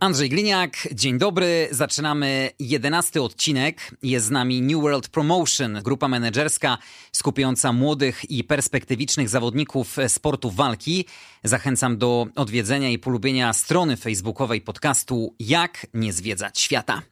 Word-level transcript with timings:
Andrzej 0.00 0.28
Gliniak, 0.28 0.88
dzień 0.92 1.18
dobry. 1.18 1.68
Zaczynamy 1.70 2.50
jedenasty 2.58 3.22
odcinek. 3.22 3.90
Jest 4.02 4.26
z 4.26 4.30
nami 4.30 4.62
New 4.62 4.82
World 4.82 5.08
Promotion, 5.08 5.78
grupa 5.82 6.08
menedżerska 6.08 6.78
skupiająca 7.12 7.72
młodych 7.72 8.30
i 8.30 8.44
perspektywicznych 8.44 9.28
zawodników 9.28 9.96
sportu 10.08 10.50
walki. 10.50 11.04
Zachęcam 11.44 11.98
do 11.98 12.26
odwiedzenia 12.36 12.90
i 12.90 12.98
polubienia 12.98 13.52
strony 13.52 13.96
facebookowej 13.96 14.60
podcastu 14.60 15.34
Jak 15.38 15.86
nie 15.94 16.12
zwiedzać 16.12 16.60
świata. 16.60 17.02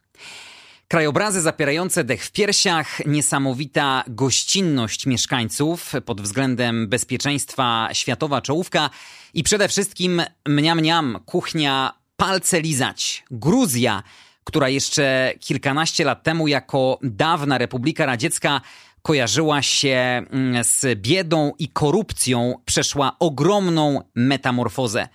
Krajobrazy 0.87 1.41
zapierające 1.41 2.03
dech 2.03 2.25
w 2.25 2.31
piersiach, 2.31 3.05
niesamowita 3.05 4.03
gościnność 4.07 5.05
mieszkańców 5.05 5.93
pod 6.05 6.21
względem 6.21 6.87
bezpieczeństwa 6.87 7.89
światowa 7.93 8.41
czołówka 8.41 8.89
i 9.33 9.43
przede 9.43 9.67
wszystkim 9.67 10.21
mniam 10.47 10.77
mniam 10.77 11.19
kuchnia 11.25 11.98
palce 12.19 12.61
lizać. 12.61 13.23
Gruzja, 13.31 14.03
która 14.43 14.69
jeszcze 14.69 15.33
kilkanaście 15.39 16.05
lat 16.05 16.23
temu 16.23 16.47
jako 16.47 16.99
dawna 17.03 17.57
Republika 17.57 18.05
Radziecka 18.05 18.61
kojarzyła 19.01 19.61
się 19.61 19.95
mm, 20.29 20.63
z 20.63 20.99
biedą 21.01 21.51
i 21.59 21.67
korupcją, 21.67 22.55
przeszła 22.65 23.15
ogromną 23.19 24.01
metamorfozę. 24.15 25.07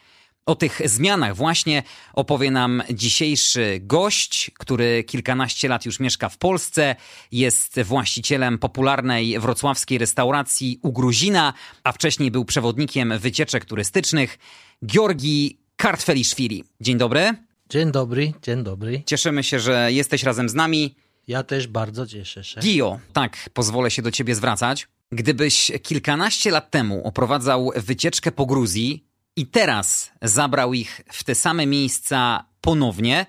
O 0.46 0.54
tych 0.54 0.80
zmianach 0.84 1.36
właśnie 1.36 1.82
opowie 2.12 2.50
nam 2.50 2.82
dzisiejszy 2.90 3.78
gość, 3.82 4.50
który 4.58 5.04
kilkanaście 5.04 5.68
lat 5.68 5.86
już 5.86 6.00
mieszka 6.00 6.28
w 6.28 6.38
Polsce, 6.38 6.96
jest 7.32 7.80
właścicielem 7.82 8.58
popularnej 8.58 9.38
wrocławskiej 9.38 9.98
restauracji 9.98 10.78
u 10.82 10.92
Gruzina, 10.92 11.52
a 11.84 11.92
wcześniej 11.92 12.30
był 12.30 12.44
przewodnikiem 12.44 13.18
wycieczek 13.18 13.64
turystycznych, 13.64 14.38
Georgi 14.86 15.63
Kartfeliszwili. 15.84 16.64
Dzień 16.80 16.98
dobry. 16.98 17.34
Dzień 17.68 17.92
dobry, 17.92 18.32
dzień 18.42 18.62
dobry. 18.62 19.02
Cieszymy 19.06 19.42
się, 19.42 19.60
że 19.60 19.92
jesteś 19.92 20.22
razem 20.22 20.48
z 20.48 20.54
nami. 20.54 20.94
Ja 21.28 21.42
też 21.42 21.66
bardzo 21.66 22.06
cieszę 22.06 22.44
się. 22.44 22.60
Gio, 22.60 22.98
tak, 23.12 23.36
pozwolę 23.52 23.90
się 23.90 24.02
do 24.02 24.10
ciebie 24.10 24.34
zwracać. 24.34 24.88
Gdybyś 25.12 25.72
kilkanaście 25.82 26.50
lat 26.50 26.70
temu 26.70 27.06
oprowadzał 27.06 27.70
wycieczkę 27.76 28.32
po 28.32 28.46
Gruzji 28.46 29.04
i 29.36 29.46
teraz 29.46 30.10
zabrał 30.22 30.74
ich 30.74 31.00
w 31.12 31.24
te 31.24 31.34
same 31.34 31.66
miejsca 31.66 32.44
ponownie, 32.60 33.26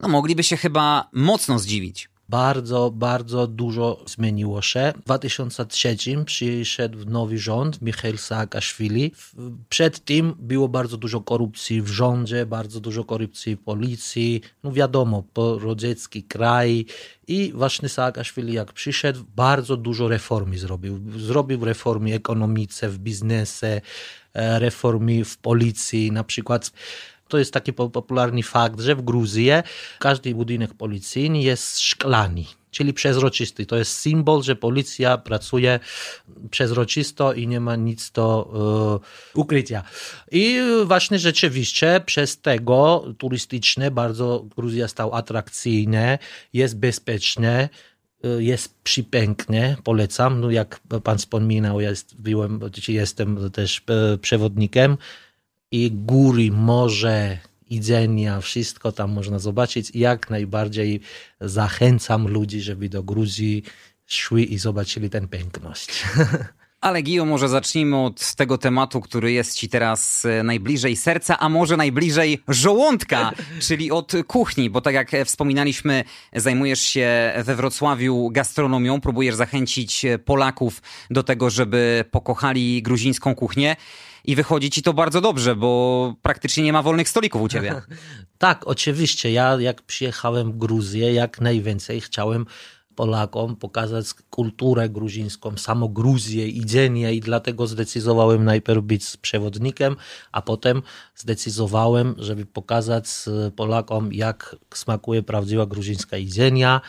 no 0.00 0.08
mogliby 0.08 0.42
się 0.42 0.56
chyba 0.56 1.08
mocno 1.12 1.58
zdziwić 1.58 2.08
bardzo, 2.28 2.90
bardzo 2.90 3.46
dużo 3.46 4.04
zmieniło 4.06 4.62
się. 4.62 4.92
W 4.96 5.04
2003 5.04 5.96
przyszedł 6.24 6.98
nowy 7.04 7.38
rząd, 7.38 7.82
Michail 7.82 8.18
Saakaszwili. 8.18 9.12
Przed 9.68 10.04
tym 10.04 10.34
było 10.38 10.68
bardzo 10.68 10.96
dużo 10.96 11.20
korupcji 11.20 11.82
w 11.82 11.88
rządzie, 11.88 12.46
bardzo 12.46 12.80
dużo 12.80 13.04
korupcji 13.04 13.56
w 13.56 13.60
policji. 13.60 14.40
No 14.64 14.72
wiadomo, 14.72 15.22
porodziecki 15.32 16.22
kraj. 16.22 16.86
I 17.28 17.52
właśnie 17.54 17.88
Saakaszwili 17.88 18.52
jak 18.52 18.72
przyszedł, 18.72 19.24
bardzo 19.36 19.76
dużo 19.76 20.08
reformy 20.08 20.58
zrobił. 20.58 21.00
Zrobił 21.16 21.64
reformy 21.64 22.14
ekonomice, 22.14 22.88
w 22.88 22.98
biznesie, 22.98 23.80
e, 24.34 24.58
reformy 24.58 25.24
w 25.24 25.38
policji, 25.38 26.12
na 26.12 26.24
przykład 26.24 26.72
to 27.28 27.38
jest 27.38 27.52
taki 27.52 27.72
popularny 27.72 28.42
fakt, 28.42 28.80
że 28.80 28.94
w 28.94 29.02
Gruzji 29.02 29.50
każdy 29.98 30.34
budynek 30.34 30.74
policyjny 30.74 31.42
jest 31.42 31.80
szklany 31.80 32.44
czyli 32.70 32.92
przezroczysty. 32.92 33.66
To 33.66 33.76
jest 33.76 33.92
symbol, 33.92 34.42
że 34.42 34.56
policja 34.56 35.18
pracuje 35.18 35.80
przezroczysto 36.50 37.32
i 37.32 37.46
nie 37.46 37.60
ma 37.60 37.76
nic 37.76 38.10
do 38.10 38.42
uh, 39.34 39.36
ukrycia. 39.40 39.82
I 40.30 40.60
właśnie 40.84 41.18
rzeczywiście 41.18 42.00
przez 42.06 42.40
tego 42.40 43.04
turystyczne 43.18 43.90
bardzo 43.90 44.46
Gruzja 44.56 44.88
stała 44.88 45.16
atrakcyjne, 45.16 46.18
jest 46.52 46.78
bezpieczne, 46.78 47.68
e, 48.24 48.42
jest 48.42 48.74
przypięknie, 48.82 49.76
polecam. 49.84 50.40
No 50.40 50.50
jak 50.50 50.80
pan 51.04 51.18
wspominał, 51.18 51.80
jest, 51.80 52.16
byłem, 52.20 52.60
jestem 52.88 53.50
też 53.50 53.82
e, 53.88 54.18
przewodnikiem 54.18 54.96
i 55.70 55.90
góry, 55.90 56.50
morze, 56.50 57.38
jedzenia, 57.70 58.40
wszystko 58.40 58.92
tam 58.92 59.10
można 59.10 59.38
zobaczyć. 59.38 59.90
Jak 59.94 60.30
najbardziej 60.30 61.00
zachęcam 61.40 62.28
ludzi, 62.28 62.60
żeby 62.60 62.88
do 62.88 63.02
Gruzji 63.02 63.62
szli 64.06 64.52
i 64.54 64.58
zobaczyli 64.58 65.10
tę 65.10 65.28
piękność. 65.28 65.88
Ale 66.80 67.02
Gio, 67.02 67.24
może 67.24 67.48
zacznijmy 67.48 67.96
od 67.96 68.34
tego 68.34 68.58
tematu, 68.58 69.00
który 69.00 69.32
jest 69.32 69.56
ci 69.56 69.68
teraz 69.68 70.24
e, 70.24 70.42
najbliżej 70.42 70.96
serca, 70.96 71.38
a 71.38 71.48
może 71.48 71.76
najbliżej 71.76 72.42
żołądka, 72.48 73.32
czyli 73.68 73.90
od 73.90 74.12
kuchni, 74.26 74.70
bo 74.70 74.80
tak 74.80 74.94
jak 74.94 75.10
wspominaliśmy, 75.24 76.04
zajmujesz 76.32 76.80
się 76.80 77.32
we 77.44 77.56
Wrocławiu 77.56 78.30
gastronomią, 78.30 79.00
próbujesz 79.00 79.34
zachęcić 79.34 80.06
Polaków 80.24 80.82
do 81.10 81.22
tego, 81.22 81.50
żeby 81.50 82.04
pokochali 82.10 82.82
gruzińską 82.82 83.34
kuchnię. 83.34 83.76
I 84.24 84.36
wychodzi 84.36 84.70
ci 84.70 84.82
to 84.82 84.92
bardzo 84.92 85.20
dobrze, 85.20 85.56
bo 85.56 86.14
praktycznie 86.22 86.62
nie 86.62 86.72
ma 86.72 86.82
wolnych 86.82 87.08
stolików 87.08 87.42
u 87.42 87.48
ciebie. 87.48 87.82
tak, 88.38 88.66
oczywiście. 88.66 89.32
Ja 89.32 89.56
jak 89.60 89.82
przyjechałem 89.82 90.52
w 90.52 90.58
Gruzję, 90.58 91.12
jak 91.12 91.40
najwięcej 91.40 92.00
chciałem 92.00 92.46
Polakom 92.98 93.56
pokazać 93.56 94.06
kulturę 94.30 94.88
gruzińską, 94.88 95.56
samo 95.56 95.88
Gruzję, 95.88 96.48
jedzenie 96.48 97.14
i 97.14 97.20
dlatego 97.20 97.66
zdecydowałem 97.66 98.44
najpierw 98.44 98.82
być 98.82 99.16
przewodnikiem, 99.16 99.96
a 100.32 100.42
potem 100.42 100.82
zdecydowałem, 101.16 102.14
żeby 102.18 102.46
pokazać 102.46 103.06
Polakom, 103.56 104.12
jak 104.12 104.56
smakuje 104.74 105.22
prawdziwa 105.22 105.66
gruzińska 105.66 106.16
jedzenia 106.16 106.80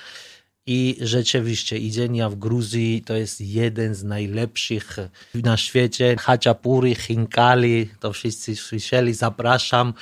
i 0.66 0.98
rzeczywiście 1.02 1.78
jedzenia 1.78 2.30
w 2.30 2.36
Gruzji 2.36 3.04
to 3.06 3.14
jest 3.14 3.42
jeden 3.42 3.96
z 3.96 4.04
najlepszych 4.04 4.98
na 5.36 5.58
świecie. 5.58 6.16
Haczapuri, 6.20 6.96
Hinkali, 6.96 7.90
to 8.00 8.14
wszyscy 8.14 8.56
słyszeli. 8.56 9.14
Zapraszam. 9.14 9.94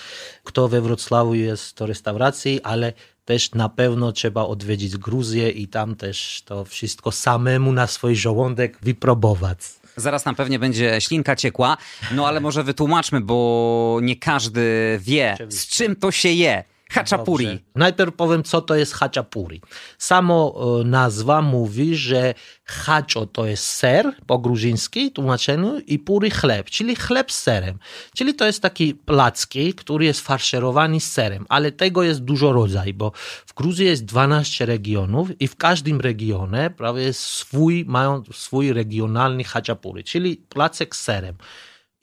Kto 0.44 0.68
we 0.68 0.82
Wrocławiu 0.82 1.34
jest 1.34 1.78
do 1.78 1.86
restauracji, 1.86 2.62
ale 2.62 2.94
też 3.28 3.52
na 3.52 3.70
pewno 3.70 4.12
trzeba 4.12 4.42
odwiedzić 4.46 4.98
Gruzję 4.98 5.50
i 5.50 5.68
tam 5.68 5.96
też 5.96 6.42
to 6.46 6.66
wszystko 6.66 7.12
samemu 7.12 7.72
na 7.72 7.88
swój 7.88 8.16
żołądek 8.16 8.78
wypróbować. 8.82 9.60
Zaraz 9.96 10.26
nam 10.26 10.36
pewnie 10.36 10.60
będzie 10.60 11.02
ślinka 11.02 11.36
ciekła, 11.36 11.78
no 12.12 12.28
ale 12.28 12.40
może 12.40 12.64
wytłumaczmy, 12.64 13.22
bo 13.22 14.00
nie 14.02 14.16
każdy 14.16 14.62
wie, 15.02 15.38
z 15.50 15.68
czym 15.68 15.96
to 15.96 16.12
się 16.12 16.30
je. 16.30 16.64
Haczapuri. 16.92 17.46
Dobrze. 17.46 17.60
Najpierw 17.76 18.16
powiem, 18.16 18.44
co 18.44 18.62
to 18.62 18.76
jest 18.76 18.94
haczapuri. 18.94 19.62
Samo 19.98 20.56
e, 20.82 20.84
nazwa 20.84 21.42
mówi, 21.42 21.96
że 21.96 22.34
haczo 22.66 23.26
to 23.26 23.46
jest 23.46 23.64
ser 23.64 24.16
po 24.26 24.40
gruziński 24.40 25.12
tłumaczeniu 25.12 25.80
i 25.80 26.00
puri 26.00 26.32
chleb, 26.32 26.70
czyli 26.70 26.96
chleb 26.96 27.32
z 27.32 27.40
serem. 27.44 27.80
Czyli 28.16 28.36
to 28.36 28.46
jest 28.46 28.62
taki 28.62 28.96
placki, 28.96 29.74
który 29.74 30.06
jest 30.06 30.22
farszerowany 30.22 31.00
z 31.00 31.12
serem, 31.12 31.46
ale 31.50 31.72
tego 31.72 32.04
jest 32.04 32.20
dużo 32.20 32.54
rodzaj, 32.54 32.94
bo 32.94 33.12
w 33.46 33.54
Gruzji 33.54 33.86
jest 33.86 34.06
12 34.06 34.66
regionów 34.66 35.42
i 35.42 35.48
w 35.48 35.56
każdym 35.56 36.02
regionie 36.02 36.70
prawie 36.78 37.14
swój, 37.14 37.86
mają 37.88 38.24
swój 38.34 38.74
regionalny 38.74 39.44
haczapuri, 39.44 40.04
czyli 40.04 40.38
placek 40.50 40.96
z 40.96 41.02
serem. 41.02 41.36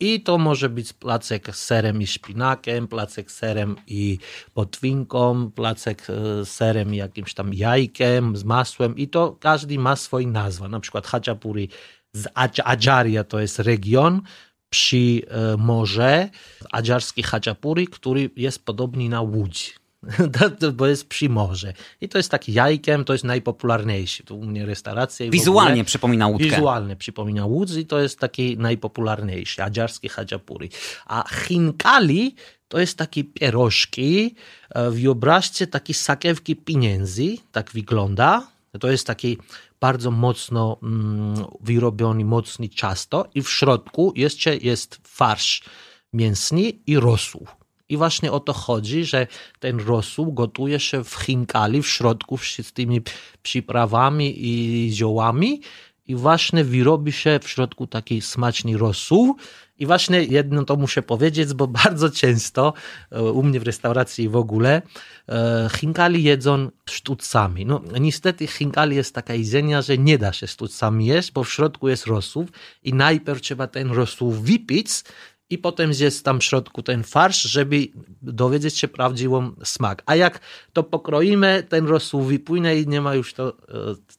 I 0.01 0.21
to 0.21 0.39
może 0.39 0.69
być 0.69 0.93
placek 0.93 1.57
z 1.57 1.65
serem 1.65 2.03
i 2.03 2.07
szpinakiem, 2.07 2.89
placek 2.89 3.31
z 3.31 3.37
serem 3.37 3.77
i 3.87 4.19
potwinką, 4.55 5.51
placek 5.51 6.03
e, 6.11 6.45
z 6.45 6.49
serem 6.49 6.95
i 6.95 6.97
jakimś 6.97 7.35
tam 7.35 7.55
jajkiem, 7.55 8.37
z 8.37 8.45
masłem. 8.45 8.97
I 8.97 9.09
to 9.09 9.33
każdy 9.41 9.79
ma 9.79 9.97
swoją 9.97 10.29
nazwę. 10.31 10.69
Na 10.69 10.81
przykład 10.81 11.07
haczapuri 11.07 11.69
z 12.13 12.27
Adżaria 12.65 13.25
to 13.25 13.41
jest 13.41 13.59
region 13.59 14.23
przy 14.71 14.97
e, 15.29 15.57
morze, 15.57 16.29
adżarski 16.71 17.23
haczapuri, 17.23 17.89
który 17.89 18.31
jest 18.37 18.65
podobny 18.65 19.09
na 19.09 19.21
Łódź 19.21 19.84
bo 20.73 20.87
jest 20.87 21.09
przy 21.09 21.29
morze. 21.29 21.73
I 22.01 22.09
to 22.09 22.19
jest 22.19 22.31
taki 22.31 22.53
jajkiem, 22.53 23.05
to 23.05 23.13
jest 23.13 23.25
najpopularniejszy. 23.25 24.25
Tu 24.25 24.39
u 24.39 24.47
mnie 24.47 24.67
restauracja. 24.67 25.31
Wizualnie 25.31 25.85
przypomina 25.85 26.27
łódkę. 26.27 26.45
Wizualnie 26.45 26.97
przypomina 26.97 27.47
łódź 27.47 27.71
i 27.73 27.87
to 27.87 28.01
jest 28.01 28.19
taki 28.19 28.59
najpopularniejszy, 28.59 29.63
adziarski 29.63 30.09
hadziapuri. 30.09 30.71
A 31.07 31.25
chinkali 31.29 32.35
to 32.69 32.79
jest 32.79 32.99
takie 32.99 33.25
pierożki, 33.25 34.35
e, 34.71 34.91
wyobraźcie 34.91 35.67
takie 35.67 35.95
sakiewki 35.95 36.57
pieniędzy, 36.57 37.37
tak 37.53 37.71
wygląda, 37.71 38.47
To 38.81 38.91
jest 38.91 39.07
taki 39.07 39.39
bardzo 39.81 40.11
mocno 40.11 40.77
mm, 40.83 41.35
wyrobiony, 41.61 42.25
mocny 42.25 42.69
ciasto 42.69 43.29
i 43.35 43.43
w 43.43 43.51
środku 43.51 44.13
jeszcze 44.17 44.57
jest 44.57 45.01
farsz 45.05 45.63
mięsny 46.13 46.73
i 46.87 46.97
rosół. 46.97 47.47
I 47.89 47.97
właśnie 47.97 48.33
o 48.33 48.41
to 48.41 48.53
chodzi, 48.53 49.05
że 49.05 49.27
ten 49.59 49.81
rosół 49.81 50.33
gotuje 50.33 50.81
się 50.81 51.05
w 51.05 51.15
chinkali, 51.15 51.83
w 51.83 51.89
środku 51.89 52.39
z 52.39 52.73
tymi 52.73 53.01
przyprawami 53.43 54.35
i 54.47 54.93
ziołami 54.93 55.61
i 56.07 56.15
właśnie 56.15 56.65
wyrobi 56.65 57.13
się 57.13 57.39
w 57.43 57.49
środku 57.49 57.87
taki 57.87 58.21
smaczny 58.21 58.79
rosół. 58.79 59.37
I 59.79 59.87
właśnie 59.87 60.23
jedno 60.23 60.65
to 60.65 60.77
muszę 60.77 61.03
powiedzieć, 61.03 61.55
bo 61.55 61.67
bardzo 61.85 62.11
często 62.11 62.73
e, 63.11 63.23
u 63.23 63.43
mnie 63.43 63.61
w 63.61 63.63
restauracji 63.63 64.29
w 64.29 64.37
ogóle 64.37 64.83
e, 65.29 65.69
chinkali 65.77 66.23
jedzą 66.23 66.71
sztucami. 66.91 67.67
No 67.67 67.81
niestety 68.01 68.47
chinkali 68.47 68.97
jest 68.97 69.15
taka 69.15 69.35
jedzenia, 69.35 69.83
że 69.83 69.99
nie 69.99 70.19
da 70.19 70.33
się 70.33 70.47
sztucami 70.47 71.07
jeść, 71.07 71.33
bo 71.33 71.45
w 71.45 71.53
środku 71.53 71.89
jest 71.89 72.07
rosół 72.07 72.47
i 72.83 72.95
najpierw 72.95 73.41
trzeba 73.41 73.67
ten 73.67 73.93
rosół 73.93 74.31
wypić, 74.31 74.89
i 75.51 75.59
potem 75.59 75.91
jest 76.01 76.25
tam 76.25 76.41
w 76.41 76.45
środku 76.45 76.83
ten 76.83 77.03
farsz, 77.03 77.43
żeby 77.43 77.89
dowiedzieć 78.23 78.79
się 78.79 78.89
prawdziwą 78.89 79.53
smak. 79.65 80.03
A 80.07 80.17
jak 80.17 80.41
to 80.73 80.83
pokroimy, 80.83 81.67
ten 81.69 81.87
rosół 81.87 82.23
wypłynie 82.23 82.77
i 82.77 82.89
nie 82.89 83.01
ma 83.01 83.15
już 83.15 83.35
to 83.35 83.49
e, 83.49 83.53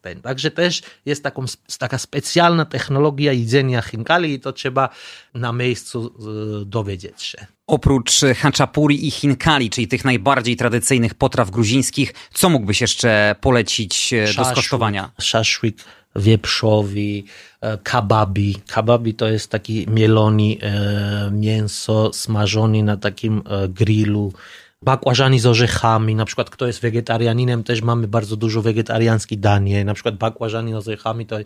ten. 0.02 0.22
Także 0.22 0.52
też 0.52 0.82
jest 1.06 1.24
taką, 1.24 1.46
taka 1.80 1.98
specjalna 1.98 2.66
technologia 2.66 3.34
jedzenia 3.34 3.82
chinkali 3.82 4.34
i 4.34 4.40
to 4.40 4.54
trzeba 4.54 4.90
na 5.34 5.54
miejscu 5.54 6.16
e, 6.62 6.66
dowiedzieć 6.66 7.22
się. 7.22 7.46
Oprócz 7.68 8.12
haczapuri 8.38 9.08
i 9.08 9.12
chinkali, 9.12 9.70
czyli 9.70 9.88
tych 9.88 10.06
najbardziej 10.06 10.56
tradycyjnych 10.56 11.14
potraw 11.14 11.52
gruzińskich, 11.52 12.14
co 12.34 12.50
mógłbyś 12.50 12.82
jeszcze 12.82 13.36
polecić 13.42 14.14
e, 14.14 14.34
do 14.34 14.46
skosztowania? 14.46 15.12
Szaszłyk 15.22 15.76
wieprzowi, 16.16 17.26
e, 17.62 17.78
kababi. 17.78 18.56
Kababi 18.68 19.14
to 19.14 19.28
jest 19.28 19.52
taki 19.52 19.86
mielony 19.90 20.58
e, 20.62 21.32
mięso 21.32 22.14
smażony 22.14 22.84
na 22.84 22.98
takim 22.98 23.42
e, 23.50 23.68
grillu. 23.68 24.34
Bakłażani 24.82 25.40
z 25.40 25.46
orzechami, 25.46 26.16
na 26.16 26.26
przykład 26.26 26.50
kto 26.50 26.68
jest 26.68 26.82
wegetarianinem, 26.82 27.64
też 27.64 27.82
mamy 27.82 28.08
bardzo 28.08 28.36
dużo 28.36 28.62
wegetariańskich 28.62 29.40
danie, 29.40 29.86
na 29.86 29.94
przykład 29.94 30.16
bakłażani 30.16 30.72
z 30.72 30.76
orzechami 30.76 31.26
to 31.26 31.38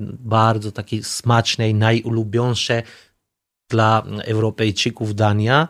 bardzo 0.00 0.72
takie 0.72 1.04
smaczne 1.04 1.70
i 1.70 1.74
najulubieńsze 1.74 2.82
dla 3.68 4.02
Europejczyków 4.24 5.14
dania. 5.14 5.68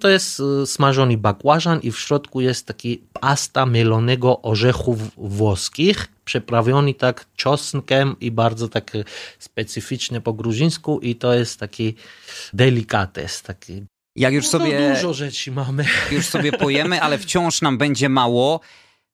To 0.00 0.08
jest 0.08 0.42
smażony 0.66 1.18
bakłażan 1.18 1.80
i 1.80 1.90
w 1.92 1.98
środku 1.98 2.40
jest 2.40 2.66
taki 2.66 3.02
pasta 3.20 3.66
mielonego 3.66 4.42
orzechów 4.42 4.98
włoskich 5.16 6.08
przyprawiony 6.24 6.94
tak 6.94 7.26
czosnkiem 7.36 8.16
i 8.20 8.30
bardzo 8.30 8.68
tak 8.68 8.92
specyficznie 9.38 10.20
po 10.20 10.32
gruzińsku 10.32 11.00
i 11.00 11.16
to 11.16 11.34
jest 11.34 11.60
taki 11.60 11.94
delikates, 12.52 13.42
taki 13.42 13.82
jak 14.16 14.34
już 14.34 14.44
no 14.44 14.50
sobie. 14.50 14.94
Dużo 14.94 15.14
rzeczy 15.14 15.52
mamy. 15.52 15.84
Już 16.10 16.26
sobie 16.26 16.52
pojemy, 16.52 17.02
ale 17.02 17.18
wciąż 17.18 17.62
nam 17.62 17.78
będzie 17.78 18.08
mało. 18.08 18.60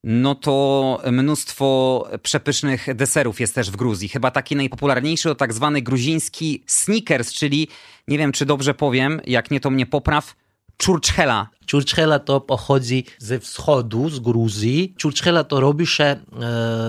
No 0.08 0.35
to 0.35 1.00
mnóstwo 1.12 2.08
przepysznych 2.23 2.94
deserów 2.94 3.41
jest 3.41 3.55
też 3.55 3.70
w 3.70 3.76
Gruzji. 3.76 4.08
Chyba 4.08 4.31
taki 4.31 4.56
najpopularniejszy 4.56 5.29
to 5.29 5.35
tak 5.35 5.53
zwany 5.53 5.82
gruziński 5.82 6.62
sneakers, 6.67 7.32
czyli 7.32 7.69
nie 8.08 8.19
wiem 8.19 8.32
czy 8.32 8.47
dobrze 8.47 8.75
powiem, 8.75 9.20
jak 9.26 9.50
nie 9.50 9.61
to 9.61 9.70
mnie 9.70 9.87
popraw, 9.87 10.35
czurczchela. 10.76 11.49
Czurczchela 11.67 12.19
to 12.19 12.41
pochodzi 12.41 13.05
ze 13.19 13.38
wschodu, 13.38 14.11
z 14.11 14.20
Gruzji. 14.20 14.94
Czurczchela 14.97 15.44
to 15.44 15.61
robi 15.61 15.87
się 15.87 16.05
e, 16.05 16.17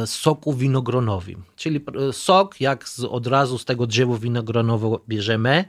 soku 0.06 0.54
winogronowym. 0.54 1.44
Czyli 1.56 1.86
e, 2.10 2.14
sok, 2.14 2.62
jak 2.62 2.90
z, 2.90 3.00
od 3.00 3.28
razu 3.28 3.58
z 3.58 3.66
tego 3.66 3.88
drzewa 3.88 4.18
winogronowego 4.18 5.02
bierzemy, 5.08 5.66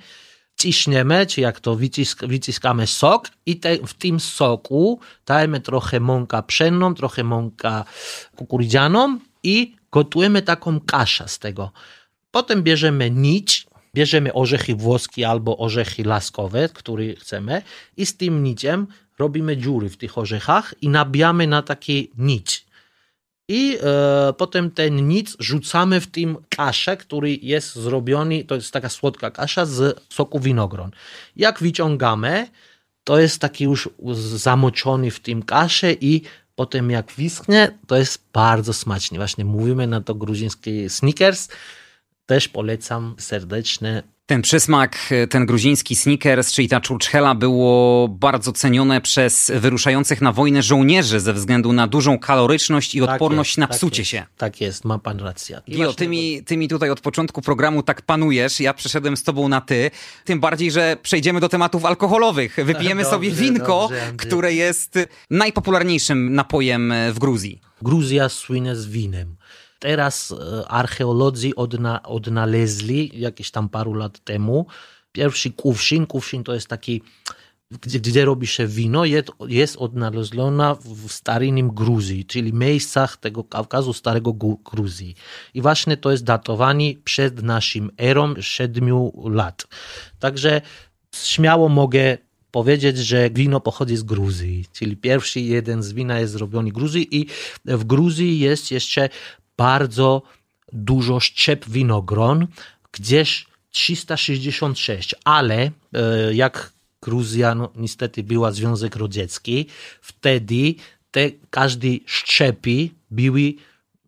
ciśniemy, 0.59 1.27
czy 1.27 1.41
jak 1.41 1.61
to 1.61 1.75
wycisk, 1.75 2.27
wyciskamy 2.27 2.87
sok 2.87 3.31
i 3.47 3.57
te, 3.57 3.77
w 3.87 3.95
tym 3.95 4.21
soku 4.21 5.01
dajemy 5.27 5.61
trochę 5.61 6.01
mąka 6.01 6.43
pszenną, 6.43 6.95
trochę 6.95 7.25
mąka 7.25 7.85
kukurydzianą 8.37 9.19
i 9.43 9.77
gotujemy 9.93 10.43
taką 10.43 10.81
kaszę 10.81 11.29
z 11.29 11.39
tego. 11.39 11.73
Potem 12.31 12.63
bierzemy 12.63 13.11
nić, 13.11 13.67
bierzemy 13.95 14.33
orzechy 14.33 14.75
włoskie 14.75 15.29
albo 15.29 15.59
orzechy 15.59 16.05
laskowe, 16.05 16.69
które 16.69 17.15
chcemy 17.15 17.63
i 17.97 18.07
z 18.07 18.17
tym 18.17 18.43
niciem 18.43 18.87
robimy 19.19 19.57
dziury 19.57 19.89
w 19.89 19.97
tych 19.97 20.19
orzechach 20.19 20.75
i 20.81 20.89
nabijamy 20.89 21.47
na 21.47 21.63
taki 21.63 22.11
nić. 22.19 22.68
I 23.49 23.79
e, 23.83 24.33
potem 24.33 24.71
ten 24.71 25.09
nic 25.09 25.37
rzucamy 25.39 26.01
w 26.01 26.07
tym 26.07 26.37
kaszę, 26.49 26.97
który 26.97 27.39
jest 27.43 27.75
zrobiony, 27.75 28.45
to 28.45 28.55
jest 28.55 28.73
taka 28.73 28.89
słodka 28.89 29.31
kasza 29.31 29.67
z 29.67 30.01
soku 30.13 30.41
winogron. 30.41 30.91
Jak 31.37 31.61
wyciągamy, 31.61 32.49
to 33.05 33.19
jest 33.19 33.41
taki 33.41 33.65
już 33.65 33.89
zamoczony 34.15 35.11
w 35.11 35.21
tym 35.21 35.43
kaszę 35.43 35.93
i 35.93 36.23
potem 36.55 36.91
jak 36.91 37.13
wisknie, 37.13 37.79
to 37.87 37.97
jest 37.97 38.25
bardzo 38.33 38.73
smacznie. 38.73 39.19
Właśnie 39.19 39.45
mówimy 39.45 39.87
na 39.87 40.01
to 40.01 40.15
gruziński 40.15 40.91
sneakers, 40.91 41.49
też 42.27 42.49
polecam 42.49 43.15
serdecznie. 43.19 44.03
Ten 44.29 44.43
przysmak, 44.43 45.11
ten 45.31 45.47
gruziński 45.47 45.97
sneakers, 45.97 46.53
czyli 46.53 46.69
ta 46.69 46.81
czurczchela 46.81 47.35
było 47.35 48.09
bardzo 48.09 48.53
cenione 48.53 49.01
przez 49.01 49.53
wyruszających 49.55 50.21
na 50.21 50.33
wojnę 50.33 50.63
żołnierzy 50.63 51.21
ze 51.21 51.33
względu 51.33 51.73
na 51.73 51.87
dużą 51.87 52.19
kaloryczność 52.19 52.95
i 52.95 53.01
tak 53.01 53.11
odporność 53.11 53.51
jest, 53.51 53.59
na 53.59 53.67
tak 53.67 53.77
psucie 53.77 54.03
jest, 54.03 54.11
się. 54.11 54.27
Tak 54.37 54.61
jest, 54.61 54.85
ma 54.85 54.99
pan 54.99 55.19
rację. 55.19 55.61
Gio, 55.71 55.93
ty 55.93 56.09
mi, 56.09 56.45
ty 56.45 56.57
mi 56.57 56.69
tutaj 56.69 56.91
od 56.91 57.01
początku 57.01 57.43
programu 57.43 57.83
tak 57.83 58.03
panujesz, 58.03 58.61
ja 58.61 58.75
przeszedłem 58.75 59.17
z 59.17 59.23
tobą 59.23 59.49
na 59.49 59.61
ty, 59.61 59.91
tym 60.25 60.41
bardziej, 60.41 60.71
że 60.71 60.97
przejdziemy 61.03 61.41
do 61.41 61.49
tematów 61.49 61.85
alkoholowych. 61.85 62.57
Wypijemy 62.57 63.03
dobrze, 63.03 63.17
sobie 63.17 63.31
winko, 63.31 63.89
dobrze, 63.91 64.13
które 64.17 64.55
jest 64.55 64.99
najpopularniejszym 65.31 66.35
napojem 66.35 66.93
w 67.13 67.19
Gruzji. 67.19 67.61
Gruzja 67.83 68.29
słynie 68.29 68.77
z 68.77 68.87
winem. 68.87 69.38
Teraz 69.79 70.33
e, 70.33 70.69
archeolodzy 70.69 71.55
odna, 71.57 72.03
odnaleźli 72.03 73.11
jakieś 73.21 73.51
tam 73.51 73.69
paru 73.69 73.95
lat 73.95 74.19
temu 74.19 74.67
pierwszy 75.13 75.51
kuwszyn. 75.51 76.07
Kuwszyn 76.07 76.45
to 76.45 76.55
jest 76.55 76.69
taki 76.69 77.03
gdzie, 77.71 78.01
gdzie 78.01 78.25
robi 78.25 78.47
się 78.47 78.67
wino, 78.67 79.05
jest, 79.05 79.29
jest 79.49 79.77
odnaleziona 79.77 80.75
w 80.75 81.13
starym 81.13 81.69
Gruzji, 81.69 82.25
czyli 82.25 82.53
miejscach 82.53 83.17
tego 83.17 83.45
Kaukazu 83.45 83.93
Starego 83.93 84.33
Gruzji. 84.73 85.15
I 85.55 85.63
właśnie 85.63 85.97
to 85.97 86.11
jest 86.11 86.25
datowanie 86.25 86.95
przed 87.05 87.43
naszym 87.43 87.91
erą 87.99 88.35
siedmiu 88.41 89.13
lat. 89.31 89.67
Także 90.19 90.61
śmiało 91.15 91.69
mogę 91.69 92.19
powiedzieć, 92.51 92.99
że 92.99 93.31
wino 93.31 93.61
pochodzi 93.61 93.97
z 93.97 94.03
Gruzji, 94.03 94.65
czyli 94.73 94.97
pierwszy 94.97 95.41
jeden 95.41 95.83
z 95.83 95.93
wina 95.93 96.21
jest 96.21 96.33
zrobiony 96.33 96.71
w 96.71 96.73
Gruzji 96.73 97.17
i 97.17 97.27
w 97.65 97.85
Gruzji 97.85 98.39
jest 98.39 98.71
jeszcze 98.71 99.09
bardzo 99.59 100.23
dużo 100.73 101.21
szczep 101.21 101.69
winogron, 101.69 102.47
gdzieś 102.93 103.47
366, 103.71 105.15
ale 105.25 105.71
e, 105.93 106.35
jak 106.35 106.73
Gruzja 107.03 107.55
no, 107.55 107.73
niestety 107.77 108.23
była 108.23 108.53
Związek 108.53 108.97
Radziecki, 108.97 109.67
wtedy 110.01 110.75
te 111.11 111.31
każdy 111.51 112.01
szczepi 112.07 112.95
były 113.11 113.55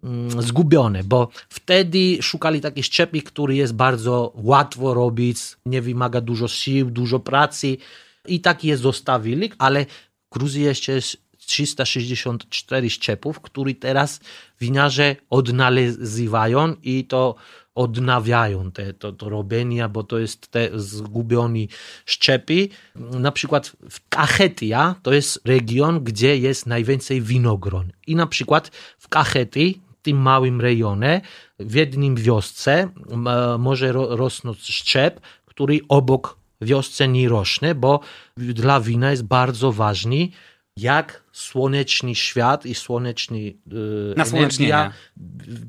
mm, 0.04 0.42
zgubione, 0.42 1.04
bo 1.04 1.28
wtedy 1.48 2.22
szukali 2.22 2.60
takiej 2.60 2.84
szczepi, 2.84 3.22
który 3.22 3.54
jest 3.56 3.74
bardzo 3.74 4.32
łatwo 4.34 4.94
robić, 4.94 5.38
nie 5.66 5.82
wymaga 5.82 6.20
dużo 6.20 6.48
sił, 6.48 6.90
dużo 6.90 7.20
pracy 7.20 7.76
i 8.26 8.40
tak 8.40 8.64
je 8.64 8.76
zostawili, 8.76 9.50
ale 9.58 9.86
Gruzja 10.32 10.68
jeszcze 10.68 10.92
jest 10.92 11.29
364 11.50 12.90
szczepów, 12.90 13.40
które 13.40 13.74
teraz 13.74 14.20
winiarze 14.60 15.16
odnalezywają 15.30 16.76
i 16.82 17.04
to 17.04 17.34
odnawiają 17.74 18.70
te, 18.70 18.92
to, 18.92 19.12
to 19.12 19.28
robienia, 19.28 19.88
bo 19.88 20.02
to 20.02 20.18
jest 20.18 20.48
te 20.48 20.68
zgubione 20.74 21.58
szczepy. 22.06 22.68
Na 22.94 23.32
przykład 23.32 23.76
w 23.90 24.08
Kachetia 24.08 24.94
to 25.02 25.12
jest 25.12 25.40
region, 25.44 26.04
gdzie 26.04 26.36
jest 26.36 26.66
najwięcej 26.66 27.22
winogron. 27.22 27.92
I 28.06 28.16
na 28.16 28.26
przykład 28.26 28.70
w 28.98 29.08
Kachetii, 29.08 29.80
tym 30.02 30.16
małym 30.16 30.60
rejonie, 30.60 31.20
w 31.58 31.74
jednym 31.74 32.16
wiosce 32.16 32.88
może 33.58 33.92
rosnąć 33.92 34.62
szczep, 34.62 35.20
który 35.46 35.80
obok 35.88 36.40
wiosce 36.60 37.08
nie 37.08 37.28
rośnie, 37.28 37.74
bo 37.74 38.00
dla 38.36 38.80
wina 38.80 39.10
jest 39.10 39.24
bardzo 39.24 39.72
ważny 39.72 40.28
jak 40.76 41.24
słoneczny 41.32 42.14
świat 42.14 42.66
i 42.66 42.74
słoneczny 42.74 43.40
yy, 43.40 44.14
energia 44.16 44.92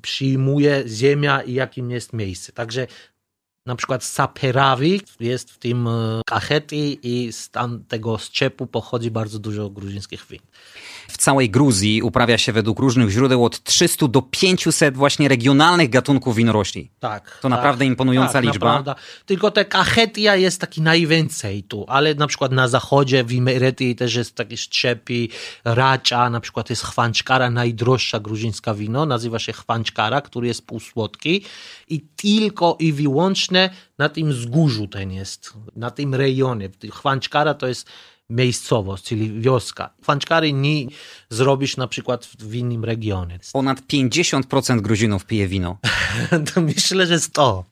przyjmuje 0.02 0.84
Ziemia 0.88 1.42
i 1.42 1.54
jakim 1.54 1.92
jest 1.92 2.14
miejsce. 2.14 2.52
Także 2.52 2.88
na 3.66 3.76
przykład 3.76 4.04
saperawi 4.04 5.02
jest 5.20 5.52
w 5.52 5.58
tym 5.58 5.88
e, 5.88 6.22
kacheti 6.26 7.00
i 7.04 7.34
z 7.34 7.50
tamtego 7.50 8.18
szczepu 8.18 8.68
pochodzi 8.68 9.12
bardzo 9.12 9.40
dużo 9.40 9.70
gruzińskich 9.70 10.26
win. 10.30 10.42
W 11.12 11.18
całej 11.18 11.50
Gruzji 11.50 12.02
uprawia 12.02 12.38
się 12.38 12.54
według 12.54 12.80
różnych 12.80 13.10
źródeł 13.10 13.46
od 13.46 13.64
300 13.64 14.08
do 14.08 14.22
500 14.22 14.98
właśnie 14.98 15.28
regionalnych 15.28 15.90
gatunków 15.90 16.36
winorośli. 16.36 16.92
Tak. 17.00 17.38
To 17.38 17.42
tak, 17.42 17.52
naprawdę 17.52 17.86
imponująca 17.86 18.34
tak, 18.34 18.44
liczba. 18.44 18.68
Naprawdę. 18.68 19.02
Tylko 19.26 19.52
te 19.52 19.66
kachetia 19.66 20.36
jest 20.36 20.62
taki 20.62 20.82
najwięcej 20.82 21.64
tu, 21.64 21.86
ale 21.88 22.16
na 22.16 22.28
przykład 22.28 22.52
na 22.52 22.68
zachodzie 22.68 23.24
w 23.24 23.32
Imeretii 23.32 23.96
też 23.96 24.16
jest 24.16 24.36
taki 24.36 24.58
szczepi, 24.58 25.30
racza, 25.66 26.30
na 26.30 26.40
przykład 26.40 26.70
jest 26.70 26.84
chwanczkara, 26.84 27.50
najdroższa 27.50 28.20
gruzińska 28.20 28.74
wino, 28.74 29.06
nazywa 29.06 29.40
się 29.40 29.54
chwanczkara, 29.54 30.22
który 30.22 30.48
jest 30.48 30.68
półsłodki 30.68 31.46
i 31.88 32.02
tylko 32.02 32.78
i 32.80 32.94
wyłącznie 32.94 33.70
na 33.98 34.10
tym 34.10 34.32
wzgórzu 34.32 34.88
ten 34.88 35.12
jest, 35.12 35.54
na 35.76 35.92
tym 35.92 36.16
rejonie. 36.16 36.70
Chwanczkara 36.92 37.54
to 37.54 37.68
jest 37.68 37.88
miejscowość, 38.32 39.04
czyli 39.04 39.42
wioska. 39.42 39.94
Chwanczkary 40.02 40.54
nie 40.54 40.86
zrobisz 41.30 41.78
na 41.78 41.88
przykład 41.88 42.26
w 42.26 42.56
innym 42.56 42.86
regionie. 42.86 43.40
Ponad 43.54 43.82
50% 43.82 44.82
Gruzinów 44.82 45.26
pije 45.26 45.48
wino. 45.48 45.78
to 46.54 46.62
myślę, 46.62 47.08
że 47.08 47.20
100. 47.20 47.66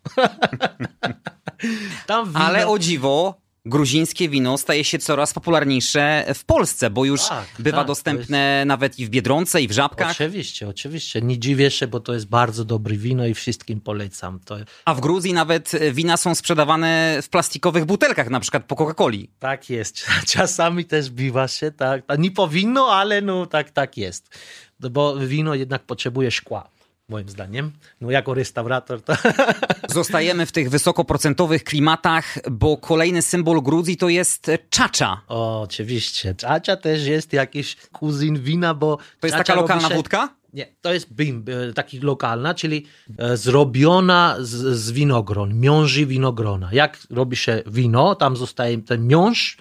Tam 2.08 2.28
wino... 2.28 2.40
Ale 2.40 2.68
o 2.68 2.80
dziwo, 2.80 3.42
gruzińskie 3.70 4.30
wino 4.30 4.58
staje 4.58 4.84
się 4.84 5.00
coraz 5.00 5.34
popularniejsze 5.34 6.26
w 6.36 6.46
Polsce, 6.46 6.90
bo 6.90 7.06
już 7.06 7.28
tak, 7.28 7.48
bywa 7.60 7.78
tak, 7.78 7.88
dostępne 7.88 8.58
jest... 8.58 8.68
nawet 8.68 9.00
i 9.00 9.06
w 9.06 9.10
Biedronce, 9.10 9.62
i 9.62 9.68
w 9.68 9.72
Żabkach. 9.72 10.12
Oczywiście, 10.12 10.68
oczywiście. 10.68 11.22
Nie 11.22 11.40
dziwię 11.40 11.72
się, 11.72 11.88
bo 11.88 12.00
to 12.00 12.14
jest 12.14 12.28
bardzo 12.28 12.66
dobre 12.66 12.96
wino 12.96 13.26
i 13.26 13.34
wszystkim 13.34 13.82
polecam. 13.82 14.40
To... 14.46 14.58
A 14.86 14.94
w 14.94 15.02
Gruzji 15.02 15.34
nawet 15.34 15.72
wina 15.92 16.18
są 16.18 16.36
sprzedawane 16.36 17.20
w 17.22 17.30
plastikowych 17.30 17.86
butelkach, 17.86 18.30
na 18.30 18.40
przykład 18.40 18.64
po 18.64 18.76
Coca-Coli. 18.76 19.28
Tak 19.40 19.70
jest. 19.70 20.06
Czasami 20.36 20.86
też 20.86 21.10
bywa 21.10 21.48
się, 21.48 21.72
tak. 21.72 22.04
Nie 22.18 22.32
powinno, 22.32 22.88
ale 22.94 23.22
no 23.22 23.46
tak, 23.46 23.72
tak 23.72 23.98
jest. 23.98 24.40
Bo 24.80 25.18
wino 25.18 25.56
jednak 25.56 25.84
potrzebuje 25.84 26.32
szkła 26.32 26.70
moim 27.10 27.30
zdaniem. 27.30 27.72
No 28.02 28.12
jako 28.12 28.34
restaurator 28.34 29.02
to... 29.02 29.14
Zostajemy 29.88 30.46
w 30.46 30.52
tych 30.52 30.70
wysokoprocentowych 30.70 31.64
klimatach, 31.64 32.38
bo 32.52 32.78
kolejny 32.78 33.22
symbol 33.22 33.62
Gruzji 33.62 33.98
to 33.98 34.10
jest 34.10 34.52
czacza. 34.70 35.22
O, 35.28 35.62
oczywiście. 35.62 36.36
Czacza 36.36 36.76
też 36.78 37.06
jest 37.06 37.34
jakiś 37.34 37.76
kuzyn 37.76 38.40
wina, 38.40 38.74
bo... 38.74 38.98
To 39.20 39.28
jest 39.28 39.38
taka 39.38 39.56
lokalna 39.56 39.90
się... 39.90 39.96
wódka? 39.96 40.40
Nie, 40.54 40.66
to 40.82 40.94
jest 40.94 41.14
bim, 41.14 41.46
e, 41.70 41.74
taki 41.74 42.00
lokalna, 42.00 42.54
czyli 42.54 42.86
e, 43.18 43.38
zrobiona 43.38 44.36
z, 44.40 44.80
z 44.80 44.92
winogron, 44.92 45.60
miąży 45.60 46.06
winogrona. 46.06 46.70
Jak 46.72 46.98
robi 47.10 47.38
się 47.38 47.64
wino, 47.68 48.16
tam 48.16 48.38
zostaje 48.38 48.82
ten 48.82 49.08
miąż 49.08 49.58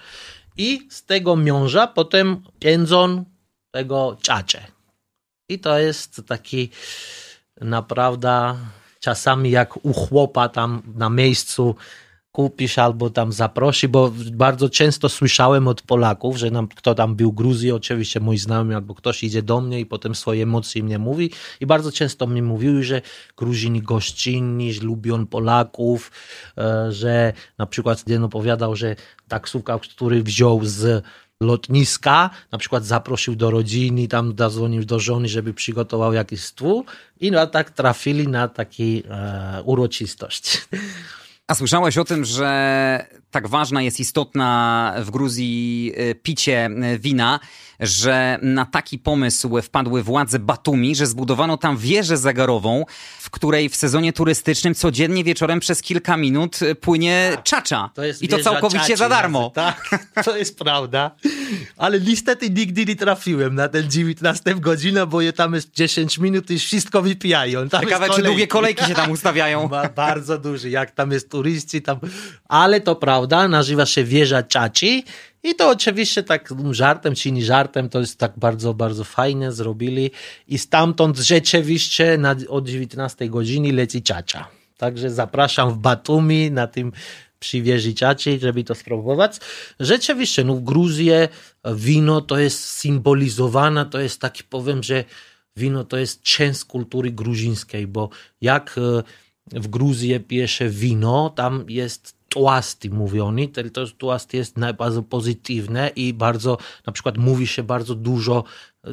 i 0.56 0.88
z 0.90 1.04
tego 1.04 1.36
miąża 1.36 1.86
potem 1.86 2.42
pędzą 2.60 3.24
tego 3.70 4.16
czacze. 4.22 4.66
I 5.48 5.58
to 5.58 5.78
jest 5.78 6.22
taki 6.26 6.70
naprawdę 7.60 8.54
czasami 9.00 9.50
jak 9.50 9.84
u 9.84 9.92
chłopa 9.92 10.48
tam 10.48 10.82
na 10.94 11.10
miejscu 11.10 11.74
kupisz 12.32 12.78
albo 12.78 13.10
tam 13.10 13.32
zaprosi, 13.32 13.88
bo 13.88 14.12
bardzo 14.32 14.68
często 14.68 15.08
słyszałem 15.08 15.68
od 15.68 15.82
Polaków, 15.82 16.36
że 16.36 16.50
nam, 16.50 16.68
kto 16.68 16.94
tam 16.94 17.16
był 17.16 17.32
w 17.32 17.34
Gruzji, 17.34 17.72
oczywiście 17.72 18.20
mój 18.20 18.38
znajomy 18.38 18.74
albo 18.74 18.94
ktoś 18.94 19.22
idzie 19.24 19.42
do 19.42 19.60
mnie 19.60 19.80
i 19.80 19.86
potem 19.86 20.14
swoje 20.14 20.42
emocje 20.42 20.82
mnie 20.82 20.98
mówi. 20.98 21.30
I 21.60 21.66
bardzo 21.66 21.92
często 21.92 22.26
mi 22.26 22.42
mówiły, 22.42 22.82
że 22.82 23.02
Gruzini 23.36 23.82
gościnni, 23.82 24.72
że 24.72 24.82
lubią 24.82 25.26
Polaków, 25.26 26.12
e, 26.58 26.92
że 26.92 27.32
na 27.58 27.66
przykład 27.66 28.08
jeden 28.08 28.24
opowiadał, 28.24 28.76
że 28.76 28.96
taksówka, 29.28 29.78
który 29.78 30.22
wziął 30.22 30.60
z 30.64 31.04
lotniska, 31.42 32.30
na 32.52 32.58
przykład 32.58 32.84
zaprosił 32.84 33.36
do 33.36 33.50
rodziny, 33.50 34.08
tam 34.08 34.34
zadzwonił 34.38 34.84
do 34.84 35.00
żony, 35.00 35.28
żeby 35.28 35.54
przygotował 35.54 36.12
jakiś 36.12 36.44
stół 36.44 36.84
i 37.20 37.30
no, 37.30 37.46
tak 37.46 37.70
trafili 37.70 38.28
na 38.28 38.48
taką 38.48 38.82
e, 39.10 39.62
uroczystość. 39.64 40.68
A 41.46 41.54
słyszałeś 41.54 41.98
o 41.98 42.04
tym, 42.04 42.24
że 42.24 43.06
tak 43.30 43.48
ważna 43.48 43.82
jest 43.82 44.00
istotna 44.00 44.94
w 44.98 45.10
Gruzji 45.10 45.92
e, 45.96 46.14
picie 46.14 46.66
e, 46.66 46.98
wina, 46.98 47.40
że 47.80 48.38
na 48.42 48.66
taki 48.66 48.98
pomysł 48.98 49.62
wpadły 49.62 50.02
władze 50.02 50.38
Batumi, 50.38 50.94
że 50.94 51.06
zbudowano 51.06 51.56
tam 51.56 51.76
wieżę 51.76 52.16
zegarową, 52.16 52.84
w 53.20 53.30
której 53.30 53.68
w 53.68 53.76
sezonie 53.76 54.12
turystycznym 54.12 54.74
codziennie 54.74 55.24
wieczorem 55.24 55.60
przez 55.60 55.82
kilka 55.82 56.16
minut 56.16 56.58
płynie 56.80 57.30
tak, 57.34 57.44
czacza. 57.44 57.90
To 57.94 58.02
I 58.20 58.28
to 58.28 58.38
całkowicie 58.38 58.96
za 58.96 59.08
darmo. 59.08 59.50
Tak, 59.54 59.90
to 60.24 60.36
jest 60.36 60.58
prawda. 60.58 61.10
Ale 61.76 62.00
niestety 62.00 62.50
nigdy 62.50 62.84
nie 62.86 62.96
trafiłem 62.96 63.54
na 63.54 63.68
ten 63.68 63.90
19 63.90 64.54
godzinę, 64.54 65.06
bo 65.06 65.20
je 65.20 65.32
tam 65.32 65.54
jest 65.54 65.74
10 65.74 66.18
minut 66.18 66.50
i 66.50 66.58
wszystko 66.58 67.02
wypijają. 67.02 67.68
Tam 67.68 67.80
Ciekawe, 67.80 68.08
czy 68.10 68.22
długie 68.22 68.46
kolejki 68.46 68.84
się 68.84 68.94
tam 68.94 69.10
ustawiają. 69.10 69.68
bardzo 69.96 70.38
duży, 70.38 70.70
jak 70.70 70.90
tam 70.90 71.12
jest 71.12 71.30
turyści. 71.30 71.82
Tam... 71.82 71.98
Ale 72.48 72.80
to 72.80 72.96
prawda, 72.96 73.17
nazywa 73.48 73.86
się 73.86 74.04
wieża 74.04 74.42
czaci 74.42 75.04
i 75.42 75.54
to 75.54 75.70
oczywiście 75.70 76.22
tak 76.22 76.48
żartem 76.70 77.14
czy 77.14 77.32
nie 77.32 77.44
żartem, 77.44 77.88
to 77.88 78.00
jest 78.00 78.18
tak 78.18 78.32
bardzo, 78.36 78.74
bardzo 78.74 79.04
fajne 79.04 79.52
zrobili 79.52 80.10
i 80.48 80.58
stamtąd 80.58 81.18
rzeczywiście 81.18 82.18
na, 82.18 82.36
o 82.48 82.60
19 82.60 83.28
godzinie 83.28 83.72
leci 83.72 84.02
ciacza. 84.02 84.48
Także 84.76 85.10
zapraszam 85.10 85.70
w 85.70 85.78
Batumi 85.78 86.50
na 86.50 86.66
tym 86.66 86.92
przywieźli 87.40 87.94
ciaci, 87.94 88.38
żeby 88.38 88.64
to 88.64 88.74
spróbować. 88.74 89.36
Rzeczywiście, 89.80 90.44
no 90.44 90.54
w 90.54 90.64
Gruzji 90.64 91.10
wino 91.74 92.20
to 92.20 92.38
jest 92.38 92.64
symbolizowane, 92.64 93.86
to 93.86 94.00
jest 94.00 94.20
taki, 94.20 94.44
powiem, 94.44 94.82
że 94.82 95.04
wino 95.56 95.84
to 95.84 95.96
jest 95.96 96.22
część 96.22 96.64
kultury 96.64 97.10
gruzińskiej, 97.10 97.86
bo 97.86 98.08
jak 98.40 98.76
e, 98.78 99.02
w 99.60 99.68
Gruzji 99.68 100.20
pije 100.20 100.48
się 100.48 100.68
wino, 100.68 101.30
tam 101.36 101.64
jest 101.68 102.17
toasty 102.38 102.90
mówiony, 102.90 103.48
to 103.48 103.86
toast 103.98 104.34
jest 104.34 104.54
bardzo 104.78 105.02
pozytywne 105.02 105.90
i 105.96 106.14
bardzo, 106.14 106.58
na 106.86 106.92
przykład 106.92 107.18
mówi 107.18 107.46
się 107.46 107.62
bardzo 107.62 107.94
dużo, 107.94 108.44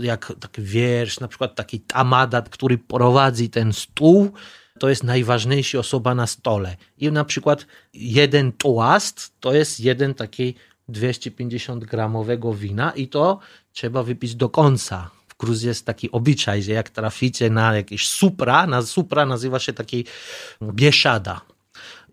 jak 0.02 0.34
taki 0.40 0.62
wiersz, 0.62 1.20
na 1.20 1.28
przykład 1.28 1.56
taki 1.56 1.80
tamadat, 1.80 2.50
który 2.50 2.78
prowadzi 2.78 3.50
ten 3.50 3.74
stół, 3.74 4.32
to 4.80 4.90
jest 4.90 5.04
najważniejsza 5.04 5.80
osoba 5.80 6.16
na 6.16 6.28
stole. 6.28 6.78
I 6.98 7.12
na 7.12 7.25
przykład 7.25 7.66
jeden 7.94 8.52
toast 8.52 9.34
to 9.40 9.54
jest 9.54 9.80
jeden 9.80 10.14
taki 10.14 10.56
250 10.90 11.86
gramowego 11.86 12.54
wina 12.54 12.92
i 12.92 13.08
to 13.08 13.40
trzeba 13.74 14.04
wypić 14.04 14.36
do 14.36 14.50
końca. 14.50 15.10
W 15.28 15.38
Gruzji 15.38 15.68
jest 15.68 15.86
taki 15.86 16.12
obyczaj, 16.12 16.64
że 16.64 16.72
jak 16.72 16.90
traficie 16.90 17.50
na 17.50 17.75
jakieś 17.75 18.10
supra, 18.10 18.68
na 18.68 18.82
supra 18.82 19.25
nazywa 19.25 19.60
się 19.60 19.74
taki 19.74 20.06
bieszada 20.62 21.42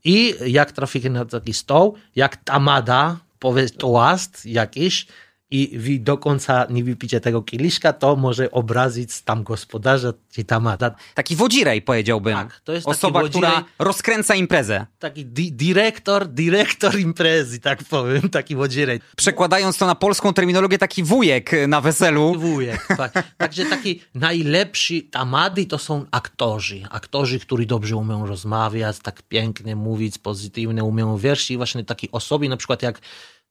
i 0.04 0.34
jak 0.46 0.72
traficie 0.72 1.10
na 1.10 1.24
taki 1.24 1.52
stoł, 1.52 1.94
jak 2.16 2.36
tamada, 2.36 3.16
powiedz 3.38 3.76
toast 3.76 4.46
jakiś, 4.46 5.06
i 5.52 5.78
wy 5.78 5.98
do 5.98 6.18
końca 6.18 6.66
nie 6.70 6.84
wypicie 6.84 7.20
tego 7.20 7.42
kieliszka, 7.42 7.92
to 7.92 8.16
może 8.16 8.50
obrazić 8.50 9.22
tam 9.22 9.42
gospodarza 9.42 10.12
czy 10.30 10.44
tamada. 10.44 10.94
Taki 11.14 11.36
wodzirej 11.36 11.82
powiedziałbym. 11.82 12.34
Tak, 12.34 12.60
to 12.60 12.72
jest 12.72 12.88
Osoba, 12.88 13.28
która 13.28 13.64
rozkręca 13.78 14.34
imprezę. 14.34 14.86
Taki 14.98 15.26
di 15.26 15.52
dyrektor, 15.52 16.28
dyrektor 16.28 16.98
imprezy, 16.98 17.60
tak 17.60 17.84
powiem, 17.84 18.28
taki 18.28 18.56
wodzirej. 18.56 19.00
Przekładając 19.16 19.78
to 19.78 19.86
na 19.86 19.94
polską 19.94 20.32
terminologię, 20.34 20.78
taki 20.78 21.02
wujek 21.02 21.50
na 21.68 21.80
weselu. 21.80 22.34
Wujek, 22.38 22.86
tak. 22.96 23.34
Także 23.36 23.64
taki 23.64 24.00
najlepsi 24.14 25.02
tamady 25.02 25.66
to 25.66 25.78
są 25.78 26.04
aktorzy. 26.10 26.82
Aktorzy, 26.90 27.40
którzy 27.40 27.66
dobrze 27.66 27.96
umieją 27.96 28.26
rozmawiać, 28.26 28.98
tak 28.98 29.22
pięknie 29.22 29.76
mówić, 29.76 30.18
pozytywnie 30.18 30.84
umieją 30.84 31.16
wierszy. 31.16 31.52
I 31.52 31.56
właśnie 31.56 31.84
takie 31.84 32.10
osoby, 32.12 32.48
na 32.48 32.56
przykład 32.56 32.82
jak 32.82 33.00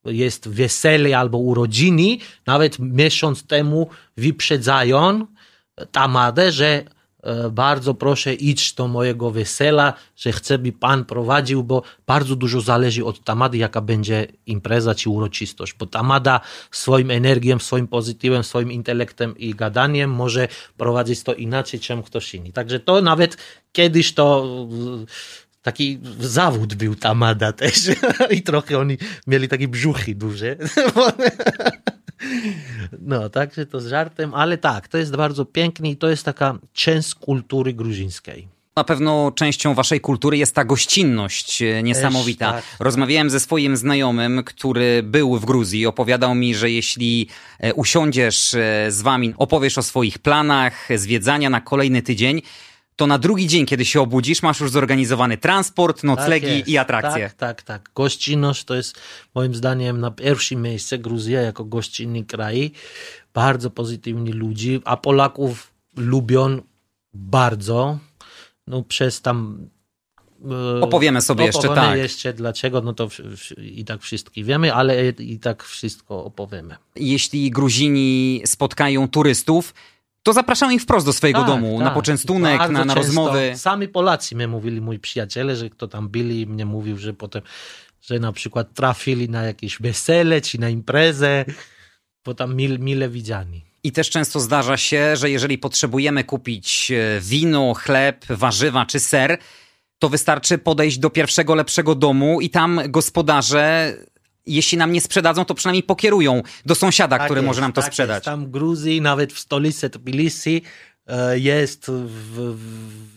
jest 0.06 0.50
wesele 0.50 1.18
albo 1.18 1.38
urodziny, 1.38 2.18
nawet 2.46 2.80
miesiąc 2.80 3.44
temu 3.44 3.90
wyprzedzają 4.18 5.26
tamadę, 5.92 6.52
że 6.52 6.84
e, 7.24 7.50
bardzo 7.50 7.94
proszę 7.94 8.34
idź 8.34 8.74
do 8.74 8.88
mojego 8.88 9.32
wesela, 9.32 9.94
że 10.16 10.32
chcę, 10.32 10.58
by 10.58 10.72
pan 10.72 11.06
prowadził, 11.06 11.64
bo 11.64 11.84
bardzo 12.08 12.36
dużo 12.36 12.62
zależy 12.62 13.06
od 13.06 13.24
tamady, 13.24 13.58
jaka 13.58 13.82
będzie 13.82 14.28
impreza 14.46 14.96
czy 14.96 15.10
uroczystość, 15.10 15.74
bo 15.80 15.86
tamada 15.86 16.42
swoim 16.72 17.12
energią, 17.12 17.60
swoim 17.60 17.88
pozytywem, 17.88 18.44
swoim 18.44 18.72
intelektem 18.72 19.38
i 19.38 19.56
gadaniem 19.56 20.12
może 20.12 20.48
prowadzić 20.78 21.24
to 21.24 21.34
inaczej, 21.34 21.80
czym 21.80 22.04
ktoś 22.04 22.36
inny. 22.36 22.52
Także 22.52 22.80
to 22.80 23.02
nawet 23.02 23.38
kiedyś 23.72 24.14
to 24.14 24.48
taki 25.62 26.00
zawód 26.20 26.74
był 26.74 26.96
Tamada 26.96 27.54
też 27.54 27.76
i 28.38 28.42
trochę 28.42 28.80
oni 28.80 28.98
mieli 29.28 29.48
takie 29.48 29.68
brzuchy 29.68 30.16
duże. 30.16 30.56
No, 33.02 33.30
także 33.30 33.66
to 33.66 33.80
z 33.80 33.88
żartem, 33.88 34.34
ale 34.34 34.58
tak, 34.58 34.88
to 34.88 34.98
jest 34.98 35.16
bardzo 35.16 35.46
pięknie 35.46 35.92
i 35.92 35.98
to 35.98 36.10
jest 36.10 36.26
taka 36.26 36.58
część 36.74 37.16
kultury 37.16 37.74
gruzińskiej. 37.74 38.48
Na 38.76 38.84
pewno 38.84 39.32
częścią 39.36 39.74
waszej 39.74 40.02
kultury 40.02 40.38
jest 40.38 40.56
ta 40.56 40.66
gościnność 40.66 41.62
e, 41.62 41.84
niesamowita. 41.84 42.54
Też, 42.54 42.64
tak. 42.66 42.80
Rozmawiałem 42.80 43.30
ze 43.30 43.40
swoim 43.40 43.78
znajomym, 43.78 44.44
który 44.44 45.04
był 45.04 45.38
w 45.38 45.46
Gruzji. 45.46 45.86
Opowiadał 45.86 46.36
mi, 46.36 46.56
że 46.56 46.72
jeśli 46.72 47.28
e, 47.60 47.74
usiądziesz 47.74 48.54
e, 48.54 48.92
z 48.92 49.02
wami, 49.02 49.34
opowiesz 49.38 49.78
o 49.78 49.84
swoich 49.84 50.20
planach 50.20 50.88
zwiedzania 50.96 51.50
na 51.50 51.62
kolejny 51.62 52.02
tydzień, 52.02 52.42
to 53.02 53.08
na 53.08 53.18
drugi 53.18 53.48
dzień, 53.48 53.66
kiedy 53.66 53.86
się 53.86 54.02
obudzisz, 54.02 54.42
masz 54.42 54.60
już 54.60 54.72
zorganizowany 54.72 55.38
transport, 55.38 56.04
noclegi 56.04 56.60
Tak 56.60 56.68
i 56.68 56.78
atrakcje. 56.78 57.30
Tak, 57.30 57.34
tak, 57.34 57.62
tak. 57.62 57.90
Gościnność 57.96 58.64
to 58.64 58.76
jest 58.76 59.00
moim 59.36 59.56
zdaniem 59.56 60.00
na 60.00 60.12
pierwszym 60.12 60.62
miejscu 60.62 61.00
Gruzja 61.00 61.42
jako 61.42 61.66
gościnny 61.66 62.24
kraj. 62.26 62.72
Bardzo 63.34 63.70
pozytywni 63.70 64.32
ludzi, 64.32 64.82
a 64.86 64.98
Polaków 64.98 65.72
lubią 65.98 66.62
bardzo. 67.14 67.98
No 68.68 68.84
przez 68.84 69.22
tam... 69.22 69.68
e, 70.80 70.82
Opowiemy 70.82 71.22
sobie 71.22 71.46
jeszcze, 71.46 71.68
tak. 71.68 71.98
jeszcze 71.98 72.34
dlaczego, 72.34 72.82
no 72.82 72.94
to 72.94 73.10
i 73.58 73.86
tak 73.86 74.02
wszystkie 74.02 74.44
wiemy, 74.44 74.74
ale 74.74 75.10
i 75.10 75.40
tak 75.40 75.64
wszystko 75.64 76.26
opowiemy. 76.26 76.76
Jeśli 76.96 77.52
Gruzini 77.52 78.42
spotkają 78.46 79.08
turystów, 79.08 79.74
to 80.24 80.34
zapraszają 80.34 80.72
ich 80.72 80.82
wprost 80.82 81.06
do 81.06 81.14
swojego 81.14 81.40
Tak, 81.40 81.48
domu, 81.48 81.80
na 81.80 81.86
tak. 81.86 81.94
poczęstunek, 81.94 82.58
Bardzo 82.58 82.74
na, 82.74 82.86
na 82.86 82.94
rozmowy. 82.94 83.54
Sami 83.56 83.88
Polacy 83.88 84.36
mi 84.36 84.48
mówili, 84.48 84.82
moi 84.82 85.00
przyjaciele, 85.00 85.56
że 85.56 85.70
kto 85.70 85.88
tam 85.88 86.10
byli, 86.10 86.48
mnie 86.48 86.66
mówił, 86.66 86.98
że 86.98 87.14
potem, 87.14 87.42
że 88.02 88.20
na 88.20 88.32
przykład 88.32 88.74
trafili 88.74 89.30
na 89.30 89.44
jakieś 89.44 89.82
wesele 89.82 90.42
czy 90.42 90.60
na 90.60 90.70
imprezę, 90.70 91.46
bo 92.26 92.34
tam 92.34 92.56
mil, 92.56 92.80
mile 92.80 93.10
widziani. 93.10 93.66
I 93.84 93.92
też 93.92 94.10
często 94.10 94.40
zdarza 94.40 94.78
się, 94.78 95.16
że 95.16 95.30
jeżeli 95.30 95.58
potrzebujemy 95.58 96.24
kupić 96.24 96.92
e, 96.92 97.22
wino, 97.22 97.74
chleb, 97.74 98.26
warzywa 98.30 98.86
czy 98.86 99.00
ser, 99.00 99.38
to 100.00 100.10
wystarczy 100.10 100.58
podejść 100.58 100.98
do 100.98 101.10
pierwszego 101.10 101.56
lepszego 101.56 101.96
domu 101.96 102.42
i 102.42 102.50
tam 102.50 102.82
gospodarze, 102.88 103.94
jeśli 104.46 104.78
nam 104.78 104.92
nie 104.92 105.02
sprzedadzą, 105.02 105.46
to 105.46 105.54
przynajmniej 105.54 105.84
pokierują 105.84 106.42
do 106.66 106.76
sąsiada, 106.76 107.18
Tak 107.18 107.28
który 107.28 107.40
jest, 107.40 107.48
może 107.48 107.62
nam 107.62 107.74
to 107.74 107.82
tak 107.82 107.92
sprzedać. 107.92 108.16
Jest. 108.16 108.26
Tam 108.26 108.46
w 108.46 108.50
Gruzji, 108.50 109.02
nawet 109.02 109.34
w 109.34 109.40
stolicy 109.40 109.90
Tbilisi 109.90 110.62
e, 111.08 111.40
jest 111.40 111.86
w, 111.88 112.08
w, 112.36 113.12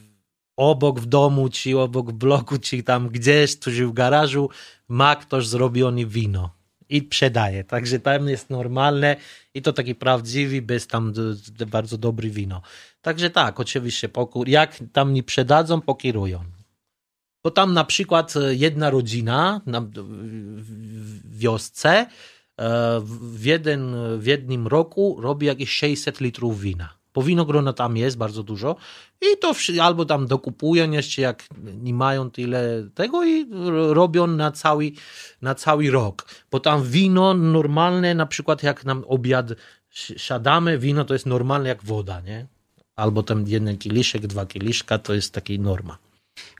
obok 0.56 1.00
w 1.00 1.06
domu, 1.06 1.48
czy 1.48 1.78
obok 1.78 2.12
bloku, 2.12 2.58
czy 2.58 2.82
tam 2.82 3.08
gdzieś, 3.08 3.58
czy 3.58 3.86
w 3.86 3.92
garażu 3.92 4.50
ma 4.88 5.16
ktoś 5.16 5.46
zrobione 5.46 6.06
wino 6.06 6.50
i 6.88 7.00
sprzedaje. 7.06 7.64
Także 7.64 8.00
tam 8.00 8.28
jest 8.28 8.50
normalne 8.50 9.16
i 9.54 9.62
to 9.62 9.72
taki 9.72 9.94
prawdziwy, 9.94 10.62
bez 10.62 10.86
tam 10.86 11.12
bardzo 11.66 11.98
dobry 11.98 12.30
wino. 12.30 12.62
Także 13.02 13.30
tak, 13.30 13.60
oczywiście, 13.60 14.08
poku- 14.08 14.48
jak 14.48 14.78
tam 14.92 15.12
nie 15.12 15.22
przedadzą, 15.22 15.80
pokierują. 15.80 16.44
Bo 17.44 17.50
tam 17.50 17.72
na 17.72 17.84
przykład 17.84 18.36
e, 18.36 18.54
jedna 18.54 18.90
rodzina 18.90 19.60
na, 19.66 19.80
w- 19.80 21.38
wiosce 21.38 21.90
e, 21.90 22.06
w, 23.04 23.44
jeden, 23.44 23.94
w 24.18 24.26
jednym 24.26 24.66
roku 24.66 25.16
robi 25.20 25.46
jakieś 25.46 25.70
600 25.70 26.20
litrów 26.20 26.60
wina. 26.60 26.88
Bo 27.14 27.22
winogrona 27.22 27.72
tam 27.72 27.96
jest 27.96 28.16
bardzo 28.16 28.42
dużo 28.42 28.76
i 29.22 29.38
to 29.38 29.52
albo 29.82 30.04
tam 30.04 30.26
dokupują 30.26 30.90
jeszcze, 30.90 31.22
jak 31.22 31.44
nie 31.82 31.94
mają 31.94 32.30
tyle 32.30 32.88
tego 32.94 33.24
i 33.24 33.46
robią 33.92 34.26
na 34.26 34.50
cały, 34.52 34.92
na 35.42 35.54
cały 35.54 35.90
rok. 35.90 36.26
Bo 36.50 36.60
tam 36.60 36.82
wino 36.82 37.34
normalne, 37.34 38.14
na 38.14 38.26
przykład 38.26 38.62
jak 38.62 38.84
nam 38.84 39.04
obiad 39.06 39.46
si- 39.90 40.18
siadamy, 40.18 40.78
wino 40.78 41.04
to 41.04 41.14
jest 41.14 41.26
normalne 41.26 41.68
jak 41.68 41.84
woda, 41.84 42.20
nie? 42.20 42.46
Albo 42.96 43.22
tam 43.22 43.44
jeden 43.48 43.78
kieliszek, 43.78 44.26
dwa 44.26 44.46
kieliszka, 44.46 44.98
to 44.98 45.14
jest 45.14 45.32
taki 45.34 45.60
norma. 45.60 45.98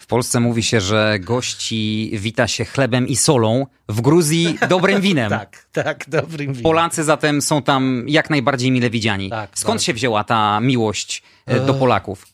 W 0.00 0.06
Polsce 0.06 0.40
mówi 0.40 0.62
się, 0.62 0.80
że 0.80 1.18
gości 1.20 2.10
wita 2.14 2.48
się 2.48 2.64
chlebem 2.64 3.08
i 3.08 3.16
solą, 3.16 3.66
w 3.88 4.00
Gruzji 4.00 4.58
dobrym 4.68 5.00
winem. 5.00 5.30
Tak, 5.40 5.66
tak, 5.72 6.04
dobrym 6.08 6.48
winem. 6.48 6.62
Polacy 6.62 7.04
zatem 7.04 7.42
są 7.42 7.62
tam 7.62 8.04
jak 8.08 8.30
najbardziej 8.30 8.70
mile 8.70 8.90
widziani. 8.90 9.30
Tak, 9.30 9.50
Skąd 9.54 9.74
bardzo. 9.74 9.84
się 9.84 9.92
wzięła 9.94 10.24
ta 10.24 10.60
miłość 10.60 11.22
e, 11.46 11.60
do 11.60 11.74
Polaków? 11.74 12.26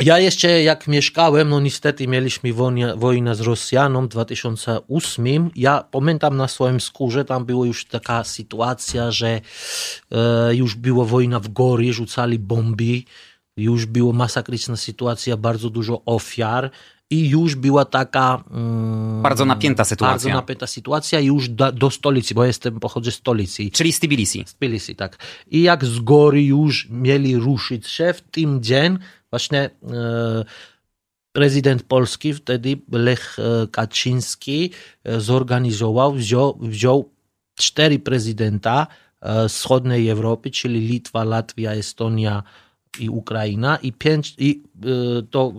Ja 0.00 0.18
jeszcze 0.18 0.62
jak 0.62 0.88
mieszkałem, 0.88 1.48
no 1.48 1.60
niestety 1.60 2.08
mieliśmy 2.08 2.52
wojnę, 2.52 2.96
wojnę 2.96 3.34
z 3.34 3.40
Rosjaną 3.40 4.04
w 4.06 4.08
2008. 4.08 5.50
Ja 5.54 5.84
pamiętam 5.90 6.36
na 6.36 6.48
swoim 6.48 6.80
skórze, 6.80 7.24
tam 7.24 7.44
była 7.44 7.66
już 7.66 7.84
taka 7.84 8.24
sytuacja, 8.24 9.10
że 9.10 9.40
e, 10.12 10.54
już 10.54 10.74
była 10.74 11.04
wojna 11.04 11.40
w 11.40 11.48
góry, 11.48 11.92
rzucali 11.92 12.38
bomby, 12.38 13.02
już 13.56 13.86
była 13.86 14.12
masakryczna 14.12 14.76
sytuacja, 14.76 15.36
bardzo 15.36 15.70
dużo 15.70 16.02
ofiar 16.04 16.70
i 17.10 17.28
już 17.28 17.54
była 17.54 17.84
taka... 17.84 18.44
Mm, 18.50 19.22
Bardzo 19.22 19.44
napięta 19.44 19.84
sytuacja. 19.84 20.12
Bardzo 20.12 20.28
napięta 20.28 20.66
sytuacja 20.66 21.20
już 21.20 21.48
do, 21.48 21.72
do 21.72 21.90
stolicy, 21.90 22.34
bo 22.34 22.44
jestem, 22.44 22.80
pochodzę 22.80 23.10
z 23.10 23.14
stolicy. 23.14 23.70
Czyli 23.70 23.92
z 23.92 24.00
Tbilisi. 24.00 24.44
Z 24.46 24.54
Tbilisi, 24.54 24.96
tak. 24.96 25.18
I 25.50 25.62
jak 25.62 25.84
z 25.84 25.98
góry 25.98 26.42
już 26.44 26.88
mieli 26.90 27.36
ruszyć 27.36 27.86
się 27.86 28.12
w 28.12 28.20
tym 28.20 28.62
dzień, 28.62 28.98
właśnie 29.30 29.70
e, 29.92 30.44
prezydent 31.32 31.82
Polski 31.82 32.34
wtedy, 32.34 32.78
Lech 32.92 33.36
e, 33.38 33.66
Kaczyński, 33.66 34.70
e, 35.04 35.20
zorganizował, 35.20 36.12
wziął, 36.12 36.58
wziął 36.60 37.10
cztery 37.54 37.98
prezydenta 37.98 38.86
e, 39.20 39.48
wschodniej 39.48 40.08
Europy, 40.08 40.50
czyli 40.50 40.80
Litwa, 40.80 41.24
Latvia, 41.24 41.72
Estonia 41.72 42.42
i 43.00 43.08
Ukraina 43.08 43.76
i 43.76 43.92
pięć, 43.92 44.34
i 44.38 44.62
e, 44.82 45.22
to 45.30 45.52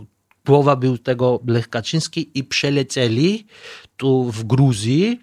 głowa 0.46 0.76
był 0.76 0.98
tego 0.98 1.40
Lech 1.48 1.70
Kaczyński 1.70 2.32
i 2.34 2.44
przelecieli 2.44 3.46
tu 3.98 4.32
w 4.32 4.44
Gruzji 4.44 5.20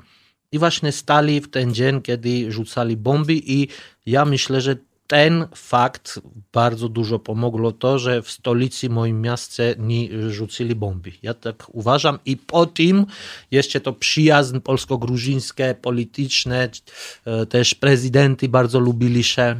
i 0.52 0.58
właśnie 0.58 0.92
stali 0.92 1.40
w 1.40 1.50
ten 1.50 1.74
dzień, 1.74 2.02
kiedy 2.02 2.52
rzucali 2.52 2.96
bomby 2.96 3.34
i 3.34 3.68
ja 4.06 4.24
myślę, 4.24 4.60
że 4.60 4.76
ten 5.06 5.46
fakt 5.54 6.20
bardzo 6.52 6.88
dużo 6.88 7.18
pomogło 7.18 7.72
to, 7.72 7.98
że 7.98 8.22
w 8.22 8.30
stolicy 8.30 8.88
moim 8.88 9.20
miastie 9.20 9.74
nie 9.78 10.30
rzucili 10.30 10.74
bomby. 10.74 11.12
Ja 11.22 11.34
tak 11.34 11.66
uważam 11.68 12.18
i 12.26 12.36
po 12.36 12.66
tym 12.66 13.06
jeszcze 13.50 13.80
to 13.80 13.92
przyjazn 13.92 14.60
polsko-gruzińskie, 14.60 15.74
polityczne, 15.82 16.68
e, 17.24 17.46
też 17.46 17.74
prezydenty 17.74 18.48
bardzo 18.48 18.80
lubili 18.80 19.24
się. 19.24 19.56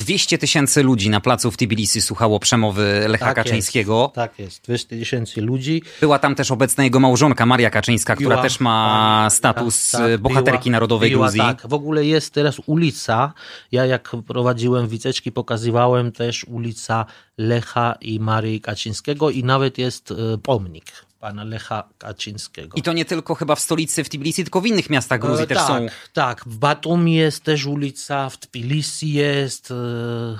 200 0.00 0.38
tysięcy 0.38 0.82
ludzi 0.82 1.10
na 1.10 1.20
placu 1.20 1.50
w 1.50 1.56
Tbilisi 1.56 2.02
słuchało 2.02 2.40
przemowy 2.40 3.04
Lecha 3.08 3.26
Tak 3.26 3.34
Kaczyńskiego. 3.34 4.02
Jest, 4.02 4.14
tak 4.14 4.38
jest, 4.38 4.64
200 4.64 4.98
tysięcy 4.98 5.40
ludzi. 5.40 5.82
Była 6.00 6.18
tam 6.18 6.34
też 6.34 6.50
obecna 6.50 6.84
jego 6.84 7.00
małżonka 7.00 7.46
Maria 7.46 7.70
Kaczyńska, 7.70 8.16
która 8.16 8.42
też 8.42 8.60
ma 8.60 9.20
tak, 9.24 9.32
status 9.36 9.90
tak, 9.90 10.00
tak, 10.00 10.20
bohaterki 10.20 10.70
była- 10.70 10.72
narodowej 10.72 11.10
była, 11.10 11.26
Gruzji. 11.26 11.40
Tak, 11.40 11.62
w 11.68 11.74
ogóle 11.74 12.04
jest 12.04 12.34
teraz 12.34 12.56
ulica. 12.66 13.32
Ja 13.72 13.86
jak 13.86 14.16
prowadziłem 14.26 14.88
wycieczki, 14.88 15.32
pokazywałem 15.32 16.12
też 16.12 16.44
ulica 16.44 17.06
Lecha 17.38 17.94
i 18.00 18.20
Marii 18.20 18.60
Kaczyńskiego 18.60 19.30
i 19.30 19.44
nawet 19.44 19.78
jest 19.78 20.10
e, 20.10 20.38
pomnik 20.38 20.84
pana 21.22 21.44
Lecha 21.44 21.88
Kaczyńskiego. 21.98 22.76
I 22.76 22.82
to 22.82 22.92
nie 22.92 23.04
tylko 23.04 23.34
chyba 23.34 23.54
w 23.54 23.60
stolicy 23.60 24.04
w 24.04 24.08
Tbilisi, 24.08 24.44
tylko 24.44 24.60
w 24.60 24.66
innych 24.66 24.90
miastach 24.90 25.20
Gruzji 25.20 25.44
E, 25.44 25.46
też 25.46 25.58
tak, 25.58 25.66
są. 25.66 25.86
Tak, 26.12 26.44
w 26.46 26.58
Batumi 26.58 27.14
jest 27.14 27.44
też 27.44 27.66
ulica, 27.66 28.30
w 28.30 28.38
Tbilisi 28.38 29.12
jest. 29.12 29.70
e, 29.70 30.36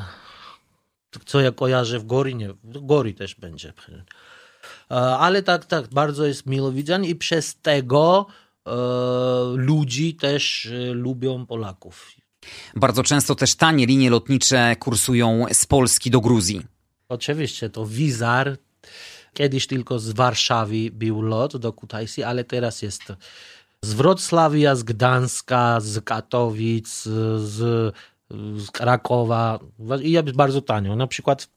Co 1.27 1.41
ja 1.41 1.53
kojarzę 1.53 1.99
w 1.99 2.07
Gori, 2.07 2.35
nie, 2.35 2.53
w 2.65 2.87
Gori 2.87 3.15
też 3.15 3.35
będzie. 3.35 3.73
E, 4.91 4.95
Ale 4.97 5.43
tak, 5.43 5.65
tak, 5.65 5.89
bardzo 5.89 6.27
jest 6.27 6.47
milo 6.47 6.73
widziany 6.73 7.07
i 7.07 7.15
przez 7.15 7.55
tego 7.55 8.27
e, 8.67 8.71
ludzi 9.57 10.15
też 10.15 10.67
e, 10.67 10.93
lubią 10.93 11.47
Polaków. 11.47 12.09
Bardzo 12.77 13.03
często 13.03 13.35
też 13.35 13.55
tanie 13.55 13.87
linie 13.87 14.11
lotnicze 14.11 14.77
kursują 14.77 15.47
z 15.53 15.67
Polski 15.67 16.11
do 16.11 16.21
Gruzji. 16.21 16.63
Oczywiście 17.09 17.71
to 17.71 17.87
Wizar. 17.87 18.57
Kiedyś 19.35 19.67
tylko 19.67 19.99
z 19.99 20.11
Warszawy 20.13 20.91
był 20.93 21.23
lot 21.23 21.57
do 21.57 21.73
Kutaisi, 21.73 22.23
ale 22.23 22.45
teraz 22.45 22.83
jest 22.83 23.03
z 23.83 23.93
Wrocławia, 23.95 24.75
z 24.77 24.83
Gdańska, 24.83 25.81
z 25.81 26.05
Katowic, 26.05 27.03
z, 27.03 27.95
z 28.57 28.71
Krakowa. 28.73 29.59
I 30.03 30.11
jest 30.13 30.33
bardzo 30.33 30.63
tanio. 30.63 30.97
Na 30.97 31.07
przykład 31.07 31.49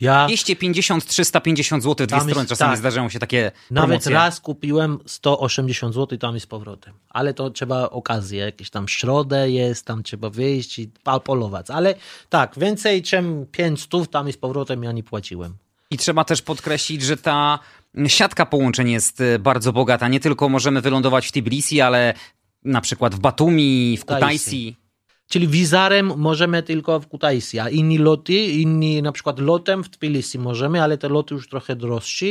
ja 0.00 0.26
250-350 0.26 1.80
zł 1.80 1.94
w 1.94 1.96
dwie 1.96 2.06
strony. 2.20 2.34
jest- 2.34 2.48
Czasami 2.48 2.70
tak. 2.70 2.78
zdarzają 2.78 3.08
się 3.08 3.18
takie 3.18 3.52
nawet 3.70 3.88
promocje. 3.88 4.12
raz 4.14 4.40
kupiłem 4.40 4.98
180 5.06 5.94
zł 5.94 6.18
tam 6.18 6.36
i 6.36 6.40
z 6.40 6.46
powrotem. 6.46 6.94
Ale 7.08 7.34
to 7.34 7.50
trzeba 7.50 7.90
okazję, 7.90 8.40
jakieś 8.44 8.70
tam 8.70 8.88
środę 8.88 9.50
jest, 9.50 9.84
tam 9.86 10.02
trzeba 10.02 10.30
wyjść 10.30 10.78
i 10.78 10.90
polować. 11.24 11.70
Ale 11.70 11.94
tak, 12.28 12.58
więcej 12.58 13.02
czym 13.02 13.46
500 13.52 14.10
tam 14.10 14.28
i 14.28 14.32
z 14.32 14.36
powrotem 14.36 14.82
ja 14.82 14.92
nie 14.92 15.02
płaciłem. 15.02 15.56
I 15.90 15.96
trzeba 15.96 16.24
też 16.24 16.42
podkreślić, 16.42 17.02
że 17.02 17.16
ta 17.16 17.58
siatka 18.06 18.46
połączeń 18.46 18.90
jest 18.90 19.20
e, 19.20 19.38
bardzo 19.38 19.72
bogata. 19.72 20.08
Nie 20.08 20.20
tylko 20.20 20.48
możemy 20.48 20.80
wylądować 20.80 21.26
w 21.26 21.32
Tbilisi, 21.32 21.80
ale 21.80 22.14
na 22.64 22.80
przykład 22.80 23.14
w 23.14 23.18
Batumi, 23.18 23.98
w 24.00 24.04
Kutaisi. 24.04 24.76
Czyli 25.28 25.48
wizarem 25.48 26.12
możemy 26.16 26.62
tylko 26.62 27.00
w 27.00 27.08
Kutaisi, 27.08 27.58
a 27.58 27.68
inni 27.68 27.98
loty, 27.98 28.34
inni 28.34 29.02
na 29.02 29.12
przykład 29.12 29.38
lotem 29.38 29.84
w 29.84 29.90
Tbilisi 29.90 30.38
możemy, 30.38 30.82
ale 30.82 30.98
te 30.98 31.08
loty 31.08 31.34
już 31.34 31.48
trochę 31.48 31.76
droższe 31.76 32.26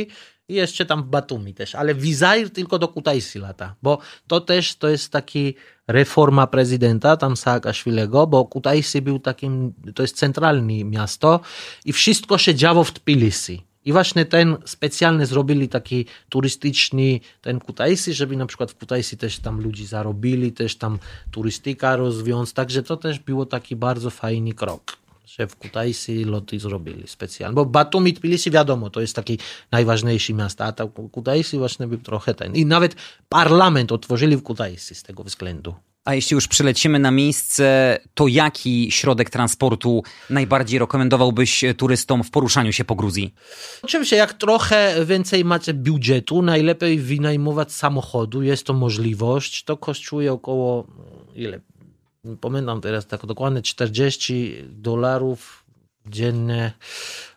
i 0.48 0.54
jeszcze 0.54 0.86
tam 0.86 1.04
Batumi 1.04 1.54
też, 1.54 1.74
ale 1.74 1.94
Wizair 1.94 2.50
tylko 2.50 2.78
do 2.78 2.88
Kutaisi 2.88 3.38
lata, 3.38 3.74
bo 3.82 3.98
to 4.26 4.40
też 4.40 4.76
to 4.76 4.88
jest 4.88 5.12
taki 5.12 5.54
reforma 5.88 6.46
prezydenta 6.46 7.16
tam 7.16 7.36
Saakaszwilego, 7.36 8.26
bo 8.26 8.44
Kutaisi 8.44 9.02
był 9.02 9.18
takim, 9.18 9.72
to 9.94 10.02
jest 10.02 10.16
centralne 10.16 10.84
miasto 10.84 11.40
i 11.84 11.92
wszystko 11.92 12.38
się 12.38 12.54
działo 12.54 12.84
w 12.84 12.92
Tbilisi. 12.92 13.62
I 13.84 13.92
właśnie 13.92 14.24
ten 14.24 14.56
specjalny 14.64 15.26
zrobili 15.26 15.68
taki 15.68 16.06
turystyczny 16.28 17.20
ten 17.40 17.60
Kutaisi, 17.60 18.14
żeby 18.14 18.36
na 18.36 18.46
przykład 18.46 18.72
w 18.72 18.74
Kutaisi 18.74 19.16
też 19.16 19.38
tam 19.38 19.60
ludzi 19.60 19.86
zarobili, 19.86 20.52
też 20.52 20.76
tam 20.76 20.98
turystyka 21.30 21.96
rozwiąz, 21.96 22.52
także 22.52 22.82
to 22.82 22.96
też 22.96 23.18
było 23.18 23.46
taki 23.46 23.76
bardzo 23.76 24.10
fajny 24.10 24.52
krok 24.52 25.05
że 25.26 25.46
w 25.46 25.56
Kutaisi 25.56 26.24
loty 26.24 26.58
zrobili 26.58 27.08
specjalnie. 27.08 27.54
Bo 27.54 27.64
Batumi, 27.64 28.14
Tbilisi 28.14 28.50
wiadomo, 28.50 28.90
to 28.90 29.00
jest 29.00 29.16
taki 29.16 29.38
najważniejszy 29.72 30.34
miasto, 30.34 30.64
a 30.64 30.72
tam 30.72 30.88
Kutaisi 30.88 31.58
właśnie 31.58 31.86
był 31.86 31.98
trochę 31.98 32.34
ten. 32.34 32.54
I 32.54 32.66
nawet 32.66 32.96
parlament 33.28 33.92
otworzyli 33.92 34.36
w 34.36 34.42
Kutaisi 34.42 34.94
z 34.94 35.02
tego 35.02 35.24
względu. 35.24 35.74
A 36.04 36.14
jeśli 36.14 36.34
już 36.34 36.48
przylecimy 36.48 36.98
na 36.98 37.10
miejsce, 37.10 37.98
to 38.14 38.28
jaki 38.28 38.92
środek 38.92 39.30
transportu 39.30 40.02
najbardziej 40.30 40.78
rekomendowałbyś 40.78 41.64
turystom 41.76 42.24
w 42.24 42.30
poruszaniu 42.30 42.72
się 42.72 42.84
po 42.84 42.94
Gruzji? 42.94 43.34
Oczywiście, 43.82 44.16
jak 44.16 44.32
trochę 44.32 45.04
więcej 45.06 45.44
macie 45.44 45.74
budżetu, 45.74 46.42
najlepiej 46.42 46.98
wynajmować 46.98 47.72
samochodu, 47.72 48.42
jest 48.42 48.66
to 48.66 48.72
możliwość. 48.72 49.64
To 49.64 49.76
kosztuje 49.76 50.32
około, 50.32 50.86
ile? 51.34 51.60
Pamiętam 52.40 52.80
teraz 52.80 53.06
tak 53.06 53.26
dokładnie, 53.26 53.62
40 53.62 54.54
dolarów 54.68 55.64
dziennie. 56.06 56.72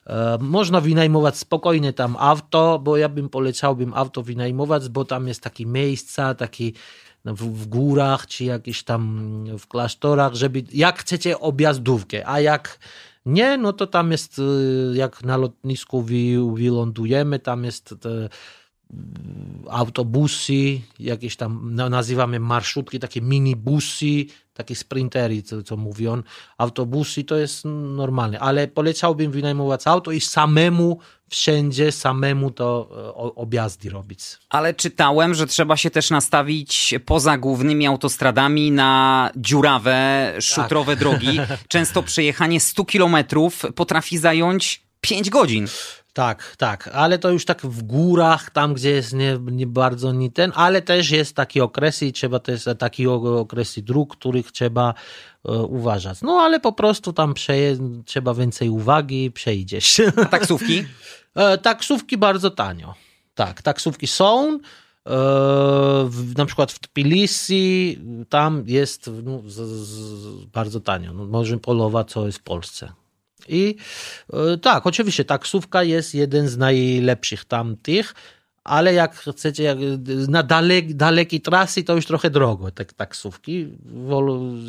E, 0.07 0.37
można 0.41 0.81
wynajmować 0.81 1.37
spokojnie 1.37 1.93
tam 1.93 2.15
auto, 2.19 2.79
bo 2.79 2.97
ja 2.97 3.09
bym 3.09 3.29
polecałbym 3.29 3.93
auto 3.93 4.23
wynajmować, 4.23 4.89
bo 4.89 5.05
tam 5.05 5.27
jest 5.27 5.41
takie 5.41 5.65
miejsca, 5.65 6.35
taki 6.35 6.73
w, 7.25 7.61
w, 7.61 7.67
górach, 7.67 8.27
czy 8.27 8.43
jakieś 8.43 8.83
tam 8.83 9.45
w 9.59 9.67
klasztorach, 9.67 10.33
żeby 10.33 10.63
jak 10.73 10.99
chcecie 10.99 11.39
objazdówkę, 11.39 12.27
a 12.27 12.39
jak 12.39 12.79
nie, 13.25 13.57
no 13.57 13.73
to 13.73 13.87
tam 13.87 14.11
jest, 14.11 14.39
y, 14.39 14.91
jak 14.93 15.23
na 15.23 15.37
lotnisku 15.37 16.01
wylądujemy, 16.53 17.39
tam 17.39 17.63
jest 17.63 17.95
te 18.01 18.29
autobusy, 19.69 20.81
jakieś 20.99 21.35
tam 21.35 21.75
nazywamy 21.75 22.39
marszutki, 22.39 22.99
takie 22.99 23.21
minibusy, 23.21 24.25
takie 24.53 24.75
sprintery, 24.75 25.43
co, 25.43 25.63
co 25.63 25.77
mówią, 25.77 26.23
autobusy 26.57 27.23
to 27.23 27.37
jest 27.37 27.65
normalne, 27.95 28.39
ale 28.39 28.67
polecałbym 28.67 29.31
wynajmować 29.31 29.87
auto 29.87 30.11
i 30.11 30.21
samemu 30.21 30.99
wszędzie, 31.29 31.91
samemu 31.91 32.51
to 32.51 32.89
e, 32.91 33.13
objazdy 33.35 33.89
robić. 33.89 34.21
Ale 34.49 34.73
czytałem, 34.73 35.33
że 35.35 35.47
trzeba 35.47 35.77
się 35.77 35.89
też 35.89 36.09
nastawić 36.09 36.93
poza 37.05 37.37
głównymi 37.37 37.87
autostradami 37.87 38.71
na 38.71 39.31
dziurawe, 39.35 40.33
szutrowe 40.39 40.91
tak. 40.91 40.99
drogi. 40.99 41.39
Często 41.67 42.03
przejechanie 42.03 42.59
100 42.59 42.85
kilometrów 42.85 43.65
potrafi 43.75 44.17
zająć 44.17 44.81
5 45.01 45.29
godzin. 45.29 45.67
Tak, 46.13 46.55
tak, 46.57 46.89
ale 46.93 47.19
to 47.19 47.31
już 47.31 47.45
tak 47.45 47.61
w 47.61 47.83
górach, 47.83 48.51
tam 48.51 48.73
gdzie 48.73 48.89
jest 48.89 49.13
nie, 49.13 49.39
nie 49.51 49.67
bardzo 49.67 50.13
ni 50.13 50.31
ten, 50.31 50.51
ale 50.55 50.81
też 50.81 51.11
jest 51.11 51.35
taki 51.35 51.61
okres 51.61 52.03
i 52.03 52.13
trzeba 52.13 52.39
też 52.39 52.65
taki 52.79 53.07
okresy 53.07 53.81
dróg, 53.81 54.15
których 54.15 54.51
trzeba 54.51 54.93
e, 55.45 55.51
uważać. 55.51 56.21
No 56.21 56.33
ale 56.33 56.59
po 56.59 56.73
prostu 56.73 57.13
tam 57.13 57.33
przeje, 57.33 57.77
trzeba 58.05 58.33
więcej 58.33 58.69
uwagi, 58.69 59.31
przejdziesz. 59.31 60.01
A 60.15 60.25
taksówki? 60.25 60.85
e, 61.35 61.57
taksówki 61.57 62.17
bardzo 62.17 62.49
tanio. 62.49 62.93
Tak, 63.35 63.61
taksówki 63.61 64.07
są. 64.07 64.53
E, 64.53 64.59
w, 66.09 66.33
na 66.37 66.45
przykład 66.45 66.71
w 66.71 66.79
Tbilisi 66.79 67.99
tam 68.29 68.63
jest 68.67 69.09
no, 69.23 69.41
z, 69.45 69.55
z, 69.55 70.45
bardzo 70.45 70.79
tanio. 70.79 71.13
No, 71.13 71.25
możemy 71.25 71.61
polować, 71.61 72.11
co 72.11 72.25
jest 72.25 72.37
w 72.37 72.43
Polsce. 72.43 72.91
I 73.49 73.75
e, 74.33 74.57
tak, 74.57 74.87
oczywiście 74.87 75.25
taksówka 75.25 75.83
jest 75.83 76.15
jeden 76.15 76.47
z 76.47 76.57
najlepszych 76.57 77.45
tamtych, 77.45 78.13
ale 78.63 78.93
jak 78.93 79.15
chcecie 79.15 79.63
jak 79.63 79.77
na 80.27 80.43
dalek, 80.43 80.93
dalekiej 80.93 81.41
trasy, 81.41 81.83
to 81.83 81.95
już 81.95 82.05
trochę 82.05 82.29
drogo 82.29 82.71
te 82.71 82.85
taksówki. 82.85 83.67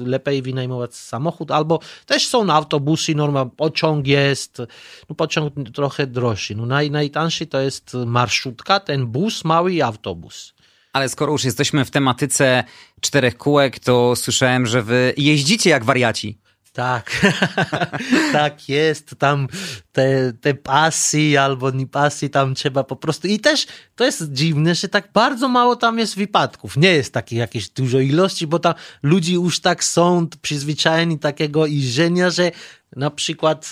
Lepiej 0.05 0.43
wynajmować 0.43 0.95
samochód, 0.95 1.51
albo 1.51 1.81
też 2.07 2.27
są 2.27 2.51
autobusy, 2.51 3.15
norma, 3.15 3.47
pociąg 3.47 4.07
jest, 4.07 4.59
no 5.09 5.15
pociąg 5.15 5.55
trochę 5.75 6.07
droższy. 6.07 6.55
No 6.55 6.67
naj, 6.67 6.91
najtańszy 6.91 7.47
to 7.47 7.61
jest 7.61 7.95
marszutka, 8.07 8.81
ten 8.81 9.07
bus, 9.07 9.45
mały 9.45 9.85
autobus. 9.85 10.55
Ale 10.93 11.09
skoro 11.09 11.33
już 11.33 11.45
jesteśmy 11.45 11.85
w 11.85 11.91
tematyce 11.91 12.65
czterech 13.01 13.37
kółek, 13.37 13.79
to 13.79 14.17
słyszałem, 14.17 14.67
że 14.67 14.83
wy 14.83 15.15
jeździcie 15.17 15.71
jak 15.71 15.85
wariaci. 15.85 16.39
Tak, 16.73 17.27
tak 18.33 18.69
jest. 18.69 19.15
Tam 19.19 19.49
te, 19.93 20.33
te 20.33 20.55
pasy 20.55 21.41
albo 21.41 21.71
nie 21.71 21.87
pasy 21.87 22.29
tam 22.29 22.55
trzeba 22.55 22.85
po 22.85 22.97
prostu. 22.97 23.29
I 23.29 23.41
też 23.41 23.67
to 23.97 24.05
jest 24.05 24.33
dziwne, 24.33 24.75
że 24.75 24.89
tak 24.89 25.13
bardzo 25.13 25.49
mało 25.49 25.77
tam 25.77 25.99
jest 25.99 26.17
wypadków. 26.17 26.77
Nie 26.77 26.93
jest 26.93 27.13
takiej 27.13 27.39
jakiejś 27.39 27.69
dużo 27.69 28.01
ilości, 28.01 28.47
bo 28.47 28.59
tam 28.59 28.75
ludzie 29.03 29.35
już 29.35 29.61
tak 29.61 29.85
są 29.85 30.27
przyzwyczajeni 30.43 31.19
takiego 31.19 31.67
iżenia, 31.67 32.31
że 32.31 32.53
na 32.97 33.11
przykład. 33.11 33.71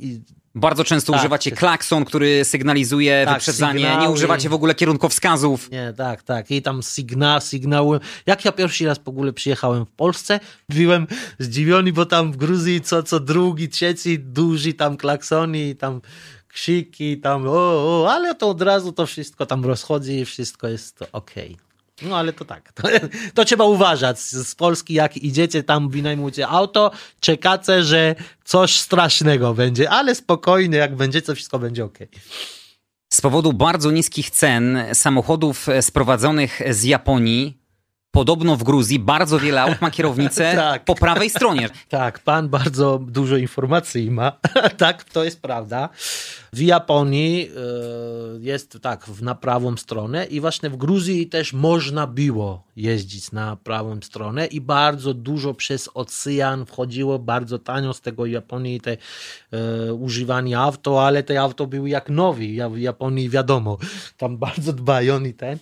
Yy, 0.00 0.20
bardzo 0.54 0.84
często 0.84 1.12
tak. 1.12 1.20
używacie 1.20 1.50
klakson, 1.50 2.04
który 2.04 2.44
sygnalizuje 2.44 3.22
tak, 3.24 3.34
wyprzedzanie. 3.34 3.80
Sygnały. 3.80 4.02
Nie 4.02 4.10
używacie 4.10 4.48
w 4.48 4.52
ogóle 4.52 4.74
kierunkowskazów. 4.74 5.70
Nie, 5.70 5.92
tak, 5.96 6.22
tak. 6.22 6.50
I 6.50 6.62
tam 6.62 6.82
sygna, 6.82 7.40
sygnały. 7.40 8.00
Jak 8.26 8.44
ja 8.44 8.52
pierwszy 8.52 8.86
raz 8.86 8.98
w 8.98 9.08
ogóle 9.08 9.32
przyjechałem 9.32 9.86
w 9.86 9.90
Polsce, 9.90 10.40
byłem 10.68 11.06
zdziwiony, 11.38 11.92
bo 11.92 12.06
tam 12.06 12.32
w 12.32 12.36
Gruzji 12.36 12.80
co, 12.80 13.02
co 13.02 13.20
drugi, 13.20 13.68
trzeci 13.68 14.18
duży 14.18 14.74
tam 14.74 14.96
klaksony 14.96 15.68
i 15.68 15.76
tam 15.76 16.00
krzyki, 16.48 17.20
tam 17.20 17.46
o, 17.46 17.50
o, 17.52 18.12
ale 18.12 18.34
to 18.34 18.48
od 18.48 18.62
razu 18.62 18.92
to 18.92 19.06
wszystko 19.06 19.46
tam 19.46 19.64
rozchodzi 19.64 20.12
i 20.12 20.24
wszystko 20.24 20.68
jest 20.68 21.02
okej. 21.12 21.54
Okay. 21.54 21.69
No 22.02 22.16
ale 22.16 22.32
to 22.32 22.44
tak, 22.44 22.72
to, 22.76 22.88
to, 23.34 23.44
trzeba 23.44 23.64
uważać. 23.64 24.18
Z 24.18 24.54
Polski 24.54 24.94
jak 24.94 25.16
idziecie 25.16 25.62
tam, 25.62 25.88
wynajmujecie 25.88 26.48
auto, 26.48 26.90
czekacie, 27.20 27.82
że 27.82 28.14
coś 28.44 28.76
strasznego 28.76 29.54
będzie, 29.54 29.90
ale 29.90 30.14
spokojnie, 30.14 30.78
jak 30.78 30.96
będzie, 30.96 31.22
to 31.22 31.34
wszystko 31.34 31.58
będzie 31.58 31.84
ok. 31.84 31.98
Z 33.12 33.20
powodu 33.20 33.52
bardzo 33.52 33.90
niskich 33.90 34.30
cen 34.30 34.78
samochodów 34.92 35.66
sprowadzonych 35.80 36.60
z 36.70 36.84
Japonii 36.84 37.59
Podobno 38.10 38.56
w 38.56 38.62
Gruzji 38.62 38.98
bardzo 38.98 39.38
wiele 39.38 39.62
aut 39.62 39.80
ma 39.80 39.90
kierownicę 39.90 40.52
tak. 40.56 40.84
po 40.84 40.94
prawej 40.94 41.30
stronie. 41.30 41.68
Tak, 41.88 42.18
pan 42.18 42.48
bardzo 42.48 42.98
dużo 42.98 43.36
informacji 43.36 44.10
ma. 44.10 44.32
tak, 44.78 45.04
to 45.04 45.24
jest 45.24 45.42
prawda. 45.42 45.88
W 46.52 46.60
Japonii 46.60 47.48
e, 47.48 47.50
jest 48.40 48.78
tak, 48.82 49.06
na 49.22 49.34
prawą 49.34 49.76
stronę 49.76 50.24
i 50.24 50.40
właśnie 50.40 50.70
w 50.70 50.76
Gruzji 50.76 51.26
też 51.26 51.52
można 51.52 52.06
było 52.06 52.64
jeździć 52.76 53.32
na 53.32 53.56
prawą 53.56 54.00
stronę 54.02 54.46
i 54.46 54.60
bardzo 54.60 55.14
dużo 55.14 55.54
przez 55.54 55.88
ocean 55.94 56.66
wchodziło, 56.66 57.18
bardzo 57.18 57.58
tanio 57.58 57.92
z 57.92 58.00
tego 58.00 58.26
Japonii 58.26 58.80
te 58.80 58.96
e, 59.52 59.94
używanie 59.94 60.58
auto, 60.58 61.06
ale 61.06 61.22
te 61.22 61.40
auto 61.40 61.66
były 61.66 61.88
jak 61.88 62.08
nowi. 62.08 62.58
W 62.70 62.78
Japonii 62.78 63.28
wiadomo, 63.28 63.78
tam 64.16 64.36
bardzo 64.46 64.72
dbają 64.72 65.24
i 65.24 65.34
ten. 65.34 65.58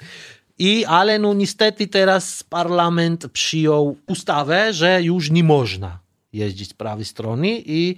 I, 0.58 0.84
ale 0.84 1.18
no 1.18 1.34
niestety 1.34 1.86
teraz 1.86 2.42
parlament 2.42 3.28
przyjął 3.32 3.96
ustawę, 4.06 4.72
że 4.72 5.02
już 5.02 5.30
nie 5.30 5.44
można 5.44 5.98
jeździć 6.32 6.70
z 6.70 6.74
prawej 6.74 7.04
strony 7.04 7.48
i 7.66 7.96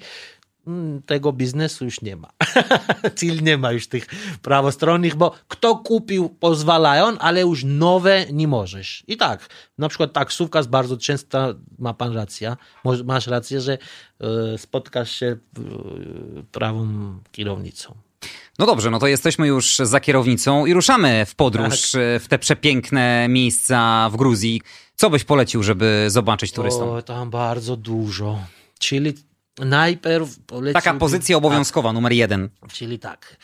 mm, 0.67 1.03
tego 1.03 1.33
biznesu 1.33 1.85
już 1.85 2.01
nie 2.01 2.17
ma. 2.17 2.31
Czyli 3.19 3.43
nie 3.43 3.59
ma 3.59 3.73
już 3.73 3.87
tych 3.87 4.07
prawostronnych, 4.43 5.17
bo 5.17 5.35
kto 5.49 5.77
kupił, 5.77 6.29
pozwalają, 6.29 7.19
ale 7.19 7.41
już 7.41 7.65
nowe 7.65 8.27
nie 8.33 8.49
możesz. 8.49 9.05
I 9.07 9.17
tak, 9.17 9.49
na 9.79 9.89
przykład 9.89 10.13
taksówka 10.13 10.59
jest 10.59 10.71
bardzo 10.71 10.97
często, 10.97 11.55
ma 11.79 11.95
pan 11.95 12.13
rację, 12.13 12.57
masz 13.05 13.27
rację, 13.27 13.61
że 13.61 13.79
e, 14.21 14.59
spotkasz 14.59 15.11
się 15.11 15.37
prawą 16.53 16.89
kierownicą. 17.33 18.10
No 18.59 18.67
dobrze, 18.67 18.91
no 18.91 18.99
to 18.99 19.07
jesteśmy 19.07 19.47
już 19.47 19.77
za 19.77 20.01
kierownicą 20.01 20.67
i 20.67 20.75
ruszamy 20.75 21.27
w 21.27 21.35
podróż 21.35 21.91
tak. 21.93 22.01
W 22.23 22.25
te 22.29 22.39
przepiękne 22.39 23.27
miejsca 23.29 24.09
w 24.13 24.17
Gruzji. 24.17 24.63
Co 24.97 25.11
byś 25.11 25.25
polecił, 25.25 25.63
żeby 25.63 26.05
zobaczyć 26.09 26.53
turystom? 26.53 26.89
O, 26.89 27.03
tam 27.03 27.31
bardzo 27.31 27.77
dużo. 27.77 28.39
Czyli 28.79 29.15
najpierw 29.59 30.39
polecił... 30.47 30.75
Taka 30.75 30.95
pozycja 30.95 31.37
obowiązkowa, 31.37 31.89
tak. 31.89 31.95
numer 31.95 32.13
jeden. 32.13 32.49
Czyli 32.73 32.99
tak. 32.99 33.37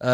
Eee, 0.00 0.08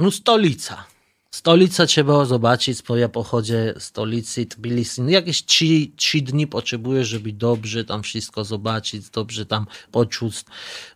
no 0.00 0.10
stolica. 0.10 0.84
Stolica 1.30 1.86
trzeba 1.86 2.24
zobaczyć, 2.24 2.82
bo 2.82 2.96
ja 2.96 3.08
pochodzę 3.08 3.74
z 3.78 3.82
stolicy 3.82 4.46
Tbilisi. 4.46 5.02
No 5.02 5.10
jakieś 5.10 5.44
trzy, 5.44 5.86
trzy 5.96 6.20
dni 6.20 6.46
potrzebujesz, 6.46 7.08
żeby 7.08 7.32
dobrze 7.32 7.84
tam 7.84 8.02
wszystko 8.02 8.44
zobaczyć, 8.44 9.10
dobrze 9.10 9.46
tam 9.46 9.66
poczuć. 9.92 10.44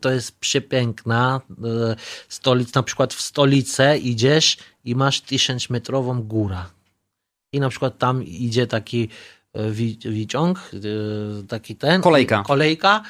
To 0.00 0.10
jest 0.10 0.38
przepiękna 0.38 1.40
e, 1.50 1.96
stolica. 2.28 2.72
Na 2.74 2.82
przykład 2.82 3.14
w 3.14 3.20
stolicę 3.20 3.98
idziesz 3.98 4.56
i 4.84 4.94
masz 4.94 5.20
tysiącmetrową 5.20 6.22
górę. 6.22 6.64
I 7.52 7.60
na 7.60 7.68
przykład 7.68 7.98
tam 7.98 8.24
idzie 8.24 8.66
taki 8.66 9.08
e, 9.52 9.70
wyciąg, 10.10 10.70
e, 10.74 11.46
taki 11.46 11.76
ten. 11.76 12.02
Kolejka. 12.02 12.42
Kolejka. 12.46 13.02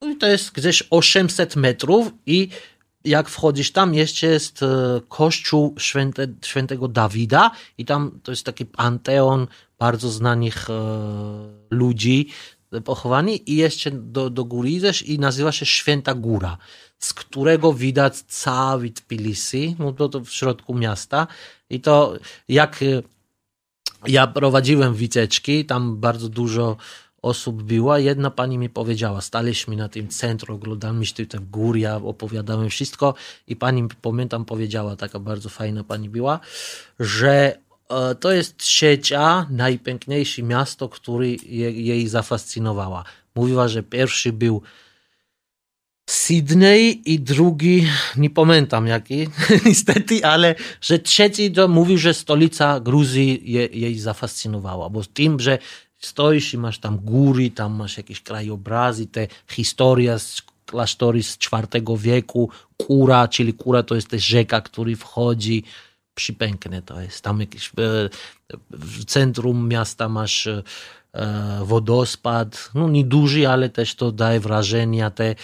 No 0.00 0.10
i 0.10 0.16
to 0.16 0.26
jest 0.26 0.52
gdzieś 0.52 0.82
800 0.90 1.56
metrów 1.56 2.12
i 2.26 2.48
jak 3.06 3.28
wchodzisz 3.28 3.72
tam, 3.72 3.94
jeszcze 3.94 4.26
jest 4.26 4.62
e, 4.62 5.00
kościół 5.08 5.74
święte, 5.78 6.26
świętego 6.44 6.88
Dawida 6.88 7.50
i 7.78 7.84
tam 7.84 8.20
to 8.22 8.32
jest 8.32 8.44
taki 8.44 8.66
panteon 8.66 9.46
bardzo 9.78 10.10
znanych 10.10 10.70
e, 10.70 10.72
ludzi 11.70 12.28
pochowani 12.84 13.50
i 13.52 13.56
jeszcze 13.56 13.90
do, 13.90 14.30
do 14.30 14.44
góry 14.44 14.70
idziesz 14.70 15.02
i 15.02 15.18
nazywa 15.18 15.52
się 15.52 15.66
Święta 15.66 16.14
Góra, 16.14 16.58
z 16.98 17.14
którego 17.14 17.72
widać 17.72 18.16
cały 18.16 18.90
Tbilisi, 18.90 19.76
no 19.78 19.92
to, 19.92 20.08
to 20.08 20.20
w 20.20 20.30
środku 20.30 20.74
miasta 20.74 21.26
i 21.70 21.80
to 21.80 22.14
jak 22.48 22.82
e, 22.82 23.02
ja 24.06 24.26
prowadziłem 24.26 24.94
wycieczki, 24.94 25.64
tam 25.64 25.96
bardzo 25.96 26.28
dużo 26.28 26.76
osób 27.26 27.62
była. 27.62 27.98
Jedna 27.98 28.30
pani 28.30 28.58
mi 28.58 28.68
powiedziała, 28.68 29.20
staliśmy 29.20 29.76
na 29.76 29.88
tym 29.88 30.08
centrum, 30.08 30.56
oglądaliśmy 30.56 31.26
te 31.26 31.38
góry, 31.38 31.80
ja 31.80 31.96
opowiadałem 31.96 32.68
wszystko 32.70 33.14
i 33.46 33.56
pani, 33.56 33.88
pamiętam, 34.02 34.44
powiedziała, 34.44 34.96
taka 34.96 35.18
bardzo 35.18 35.48
fajna 35.48 35.84
pani 35.84 36.08
była, 36.08 36.40
że 37.00 37.58
e, 37.90 38.14
to 38.14 38.32
jest 38.32 38.56
trzecia 38.56 39.46
najpiękniejsze 39.50 40.42
miasto, 40.42 40.88
które 40.88 41.28
jej 41.28 42.08
zafascynowała. 42.08 43.04
Mówiła, 43.34 43.68
że 43.68 43.82
pierwszy 43.82 44.32
był 44.32 44.62
Sydney 46.10 47.02
i 47.12 47.20
drugi, 47.20 47.86
nie 48.16 48.30
pamiętam 48.30 48.86
jaki, 48.86 49.28
niestety, 49.66 50.24
ale 50.24 50.54
że 50.80 50.98
trzeci 50.98 51.52
to 51.52 51.68
mówił, 51.68 51.98
że 51.98 52.14
stolica 52.14 52.80
Gruzji 52.80 53.52
je, 53.52 53.66
jej 53.66 53.98
zafascynowała, 53.98 54.90
bo 54.90 55.04
tym, 55.04 55.40
że 55.40 55.58
stoisz 56.06 56.54
i 56.54 56.58
masz 56.58 56.78
tam 56.78 56.96
góry, 56.96 57.50
tam 57.50 57.72
masz 57.74 57.96
jakieś 57.96 58.20
krajobrazy, 58.20 59.06
te 59.06 59.26
historia 59.50 60.18
z 60.18 60.42
klasztory 60.66 61.22
z 61.22 61.38
IV 61.52 61.96
wieku, 61.98 62.50
Kura, 62.76 63.28
czyli 63.28 63.54
Kura 63.54 63.82
to 63.82 63.94
jest 63.94 64.08
też 64.08 64.26
rzeka, 64.26 64.60
który 64.60 64.96
wchodzi, 64.96 65.62
przypiękne 66.14 66.82
to 66.82 67.00
jest. 67.00 67.24
Tam 67.24 67.40
jakieś, 67.40 67.68
e, 67.68 67.72
w 68.70 69.04
centrum 69.04 69.68
miasta 69.68 70.08
masz 70.08 70.46
e, 70.46 70.62
wodospad, 71.64 72.70
no 72.74 72.88
nieduży, 72.88 73.48
ale 73.48 73.68
też 73.68 73.94
to 73.94 74.12
daje 74.12 74.40
wrażenie, 74.40 75.10
te 75.10 75.34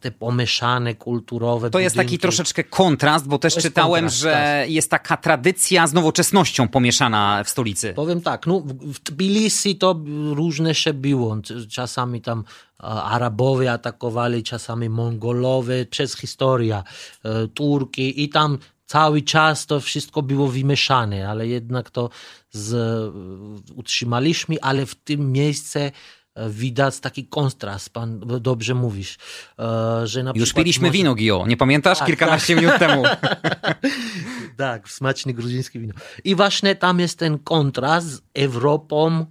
te 0.00 0.10
pomieszane 0.10 0.94
kulturowe. 0.94 1.70
To 1.70 1.78
jest 1.78 1.96
taki 1.96 2.18
troszeczkę 2.18 2.64
kontrast, 2.64 3.28
bo 3.28 3.38
też 3.38 3.54
czytałem, 3.54 4.04
kontrast, 4.04 4.16
że 4.16 4.30
tak. 4.30 4.70
jest 4.70 4.90
taka 4.90 5.16
tradycja 5.16 5.86
z 5.86 5.92
nowoczesnością 5.92 6.68
pomieszana 6.68 7.44
w 7.44 7.48
stolicy. 7.48 7.92
Powiem 7.94 8.20
tak, 8.20 8.46
no, 8.46 8.62
w 8.80 8.98
Tbilisi 8.98 9.76
to 9.76 10.00
różne 10.34 10.74
się 10.74 10.92
było. 10.92 11.36
Czasami 11.70 12.20
tam 12.20 12.44
Arabowie 12.78 13.72
atakowali, 13.72 14.42
czasami 14.42 14.88
Mongolowie, 14.88 15.86
przez 15.86 16.16
historię, 16.16 16.82
e, 17.24 17.48
Turki 17.48 18.22
i 18.22 18.28
tam 18.28 18.58
cały 18.86 19.22
czas 19.22 19.66
to 19.66 19.80
wszystko 19.80 20.22
było 20.22 20.48
wymieszane, 20.48 21.28
ale 21.28 21.48
jednak 21.48 21.90
to 21.90 22.10
z, 22.50 23.12
utrzymaliśmy, 23.74 24.56
ale 24.62 24.86
w 24.86 24.94
tym 24.94 25.32
miejsce 25.32 25.92
widać 26.48 27.00
taki 27.00 27.26
kontrast, 27.26 27.90
pan 27.90 28.20
dobrze 28.40 28.74
mówisz. 28.74 29.16
E, 29.58 30.06
że 30.06 30.22
na 30.22 30.32
Już 30.34 30.52
piliśmy 30.52 30.88
może... 30.88 30.98
wino, 30.98 31.14
Gio, 31.14 31.44
nie 31.46 31.56
pamiętasz? 31.56 31.98
Tak, 31.98 32.06
Kilkanaście 32.06 32.54
tak. 32.54 32.64
minut 32.64 32.78
temu. 32.78 33.02
tak, 34.56 34.88
smaczne 34.88 35.34
gruzińskie 35.34 35.80
wino. 35.80 35.94
I 36.24 36.34
właśnie 36.34 36.74
tam 36.74 37.00
jest 37.00 37.18
ten 37.18 37.38
kontrast 37.38 38.08
z 38.08 38.20
Europą 38.34 39.26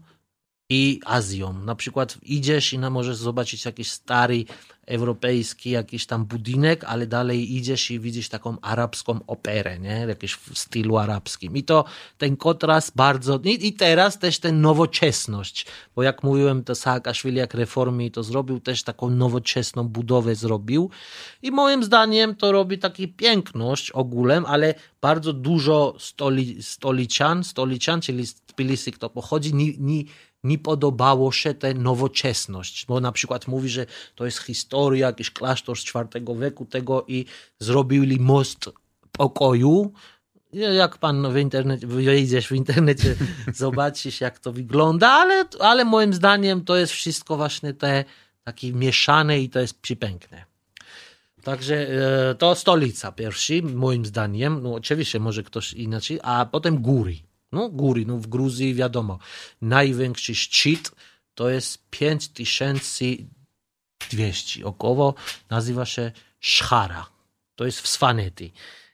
i 0.69 0.99
Azją. 1.05 1.53
Na 1.53 1.75
przykład 1.75 2.17
idziesz 2.21 2.73
i 2.73 2.79
możesz 2.79 3.17
zobaczyć 3.17 3.65
jakiś 3.65 3.91
stary 3.91 4.45
europejski 4.85 5.69
jakiś 5.69 6.05
tam 6.05 6.25
budynek, 6.25 6.83
ale 6.83 7.07
dalej 7.07 7.55
idziesz 7.55 7.91
i 7.91 7.99
widzisz 7.99 8.29
taką 8.29 8.57
arabską 8.61 9.19
operę, 9.27 9.79
nie? 9.79 10.05
Jakieś 10.07 10.33
w 10.33 10.57
stylu 10.57 10.97
arabskim. 10.97 11.57
I 11.57 11.63
to 11.63 11.85
ten 12.17 12.37
kontrast 12.37 12.95
bardzo... 12.95 13.39
I, 13.43 13.67
i 13.67 13.73
teraz 13.73 14.19
też 14.19 14.39
ten 14.39 14.61
nowoczesność, 14.61 15.65
bo 15.95 16.03
jak 16.03 16.23
mówiłem, 16.23 16.63
to 16.63 16.75
Saakaszwili 16.75 17.37
jak 17.37 17.53
reformy 17.53 18.11
to 18.11 18.23
zrobił, 18.23 18.59
też 18.59 18.83
taką 18.83 19.09
nowoczesną 19.09 19.83
budowę 19.83 20.35
zrobił. 20.35 20.89
I 21.41 21.51
moim 21.51 21.83
zdaniem 21.83 22.35
to 22.35 22.51
robi 22.51 22.79
taki 22.79 23.07
piękność 23.07 23.91
ogólem, 23.91 24.45
ale 24.45 24.73
bardzo 25.01 25.33
dużo 25.33 25.95
stoli, 25.99 26.63
stolician, 26.63 27.43
stolician, 27.43 28.01
czyli 28.01 28.27
z 28.27 28.35
Tbilisi, 28.35 28.91
kto 28.91 29.09
pochodzi, 29.09 29.53
nie, 29.53 29.73
nie 29.77 30.03
nie 30.45 30.57
podobało 30.57 31.31
się 31.31 31.53
ta 31.53 31.73
nowoczesność, 31.73 32.85
bo 32.85 32.99
na 32.99 33.11
przykład 33.11 33.47
mówi, 33.47 33.69
że 33.69 33.85
to 34.15 34.25
jest 34.25 34.39
historia, 34.39 35.07
jakiś 35.07 35.31
klasztor 35.31 35.77
z 35.77 35.85
IV 35.85 36.39
wieku 36.39 36.65
tego 36.65 37.05
i 37.07 37.25
zrobili 37.59 38.19
most 38.19 38.69
pokoju. 39.11 39.93
Jak 40.53 40.97
pan 40.97 41.33
w 41.33 41.37
internecie, 41.37 41.87
wyjdziesz 41.87 42.47
w 42.47 42.51
internecie, 42.51 43.15
zobaczysz 43.53 44.21
jak 44.21 44.39
to 44.39 44.51
wygląda, 44.51 45.09
ale, 45.09 45.45
ale 45.59 45.85
moim 45.85 46.13
zdaniem 46.13 46.65
to 46.65 46.75
jest 46.75 46.93
wszystko 46.93 47.37
właśnie 47.37 47.73
te 47.73 48.05
takie 48.43 48.73
mieszane 48.73 49.39
i 49.39 49.49
to 49.49 49.59
jest 49.59 49.81
przypiękne. 49.81 50.45
Także 51.43 51.87
e, 52.29 52.35
to 52.35 52.55
stolica 52.55 53.11
pierwszy, 53.11 53.61
moim 53.61 54.05
zdaniem. 54.05 54.63
No 54.63 54.73
oczywiście 54.73 55.19
może 55.19 55.43
ktoś 55.43 55.73
inaczej, 55.73 56.19
a 56.23 56.45
potem 56.45 56.81
góry. 56.81 57.15
No, 57.55 57.69
góry, 57.69 58.05
no 58.05 58.17
w 58.17 58.27
Gruzji 58.27 58.73
wiadomo, 58.73 59.19
największy 59.61 60.35
szczyt 60.35 60.91
to 61.35 61.49
jest 61.49 61.89
5200 61.89 64.65
około, 64.65 65.13
nazywa 65.49 65.85
się 65.85 66.11
Szchara. 66.39 67.05
To 67.55 67.65
jest 67.65 67.81
w 67.81 67.87
Svanety. 67.87 68.51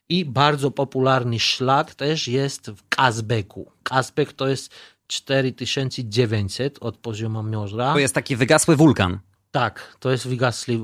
I 0.10 0.26
bardzo 0.26 0.71
popularny 0.71 1.39
szlak 1.39 1.95
też 1.95 2.28
jest 2.28 2.71
w 2.71 2.89
Kazbeku. 2.89 3.71
Kazbek 3.84 4.34
to 4.34 4.47
jest 4.47 4.74
4900 5.08 6.80
od 6.80 6.97
poziomu 6.97 7.43
morza. 7.43 7.93
To 7.93 8.00
jest 8.00 8.15
taki 8.15 8.36
wygasły 8.36 8.76
wulkan. 8.76 9.19
Tak, 9.51 9.97
to 9.99 10.11
jest 10.11 10.27
wygasły 10.27 10.77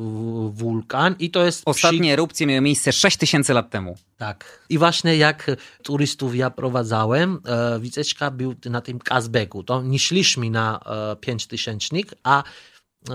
wulkan 0.51 1.15
i 1.19 1.31
to 1.31 1.45
jest... 1.45 1.61
Ostatnie 1.65 1.99
przy... 1.99 2.13
erupcje 2.13 2.47
miały 2.47 2.61
miejsce 2.61 2.93
6000 2.93 3.53
lat 3.53 3.69
temu. 3.69 3.97
Tak. 4.17 4.65
I 4.69 4.77
właśnie 4.77 5.17
jak 5.17 5.51
turystów 5.83 6.35
ja 6.35 6.49
prowadzałem, 6.49 7.39
e, 7.45 7.79
wycieczka 7.79 8.31
był 8.31 8.55
na 8.65 8.81
tym 8.81 8.99
Kazbeku. 8.99 9.63
To 9.63 9.81
nie 9.81 9.99
szliśmy 9.99 10.49
na 10.49 10.79
e, 10.79 11.15
pięćtysięcznik, 11.15 12.13
a 12.23 12.43
e, 12.43 13.13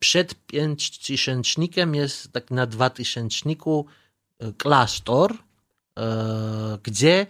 przed 0.00 0.34
pięćtysięcznikiem 0.46 1.94
jest 1.94 2.32
tak 2.32 2.50
na 2.50 2.66
dwutysięczniku 2.66 3.86
e, 4.38 4.52
klasztor, 4.52 5.34
e, 5.98 6.78
gdzie 6.82 7.26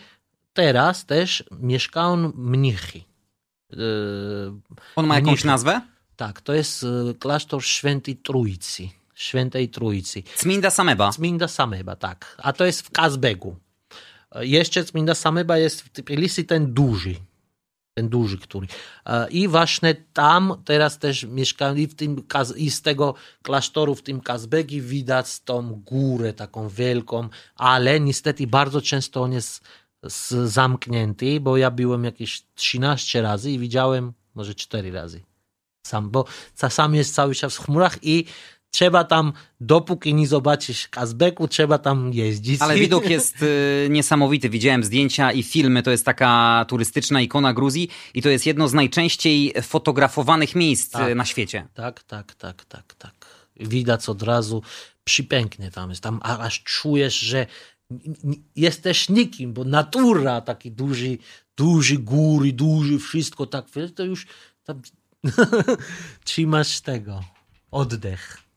teraz 0.53 1.07
też 1.07 1.45
mieszkają 1.61 2.33
mnichy. 2.35 2.99
E, 3.73 3.77
On 4.97 5.07
ma 5.07 5.15
jakąś 5.15 5.45
nazwę? 5.45 5.81
Tak, 6.19 6.41
to 6.41 6.55
jest 6.55 6.85
e, 6.85 7.15
klasztor 7.15 7.65
Świętej 7.65 8.17
Trójcy. 8.17 8.89
Świętej 9.15 9.69
Trójcy. 9.69 10.23
Cminda 10.37 10.71
Sameba. 10.71 11.13
Cminda 11.13 11.49
Sameba, 11.49 11.97
tak. 11.97 12.37
A 12.39 12.53
to 12.53 12.65
jest 12.65 12.83
w 12.83 12.91
Kazbegu. 12.91 13.57
E, 14.33 14.47
jeszcze 14.47 14.85
Cminda 14.85 15.15
Sameba 15.15 15.59
jest 15.59 15.83
w 15.83 15.89
Tbilisi 15.89 16.45
ten 16.45 16.75
duży. 16.75 17.15
Ten 17.95 18.09
duży, 18.09 18.39
który. 18.39 18.67
E, 19.07 19.31
I 19.31 19.49
właśnie 19.49 19.95
tam 20.13 20.63
teraz 20.65 20.99
też 20.99 21.25
mieszkają 21.25 21.75
i, 21.75 21.87
w 21.87 21.95
tym, 21.95 22.23
i 22.57 22.71
z 22.71 22.83
tego 22.83 23.15
klasztoru 23.43 23.95
w 23.95 24.03
tym 24.03 24.21
Kazbegi 24.21 24.83
widać 24.83 25.41
tą 25.41 25.75
górę 25.75 26.33
taką 26.33 26.69
wielką, 26.69 27.29
ale 27.55 28.01
niestety 28.01 28.47
bardzo 28.47 28.81
często 28.81 29.23
on 29.23 29.33
jest 29.33 29.65
zamknięty, 30.45 31.41
bo 31.41 31.57
ja 31.57 31.71
byłem 31.71 32.05
jakieś 32.05 32.43
13 32.55 33.23
razy 33.23 33.51
i 33.51 33.59
widziałem 33.59 34.13
może 34.35 34.55
4 34.55 34.91
razy 34.91 35.28
sam, 35.89 36.11
bo 36.11 36.25
sam 36.69 36.95
jest 36.95 37.15
cały 37.15 37.35
czas 37.35 37.57
w 37.57 37.65
chmurach 37.65 37.99
i 38.03 38.25
trzeba 38.71 39.05
tam, 39.05 39.33
dopóki 39.61 40.15
nie 40.15 40.27
zobaczysz 40.27 40.89
Kazbeku, 40.89 41.49
trzeba 41.49 41.79
tam 41.79 42.13
jeździć. 42.13 42.63
Ale 42.63 42.75
widok 42.75 43.11
jest 43.17 43.43
y, 43.43 43.89
niesamowity. 43.91 44.51
Widziałem 44.51 44.85
zdjęcia 44.85 45.33
i 45.33 45.43
filmy. 45.43 45.83
To 45.83 45.91
jest 45.91 46.05
taka 46.05 46.65
turystyczna 46.69 47.21
ikona 47.21 47.55
Gruzji 47.55 47.89
i 48.15 48.23
to 48.23 48.29
jest 48.29 48.47
jedno 48.47 48.69
z 48.69 48.75
najczęściej 48.75 49.53
fotografowanych 49.63 50.55
miejsc 50.55 50.95
y, 50.95 50.99
tak, 50.99 51.15
na 51.15 51.25
świecie. 51.25 51.69
Tak, 51.75 52.03
tak, 52.03 52.35
tak, 52.35 52.65
tak, 52.65 52.95
tak. 52.95 53.27
Widać 53.61 54.09
od 54.09 54.23
razu, 54.23 54.63
przypięknie 55.05 55.71
tam 55.71 55.91
jest. 55.91 56.03
Tam 56.03 56.21
aż 56.23 56.63
czujesz, 56.63 57.19
że 57.19 57.47
jesteś 58.57 59.09
nikim, 59.09 59.53
bo 59.53 59.65
natura, 59.65 60.41
taki 60.41 60.71
duży, 60.71 61.19
duży 61.57 61.99
góry, 61.99 62.53
duży 62.53 62.99
wszystko, 62.99 63.47
tak, 63.47 63.65
to 63.95 64.05
już 64.05 64.27
tam 64.65 64.83
trzymasz 66.25 66.81
tego, 66.81 67.21
oddech. 67.71 68.49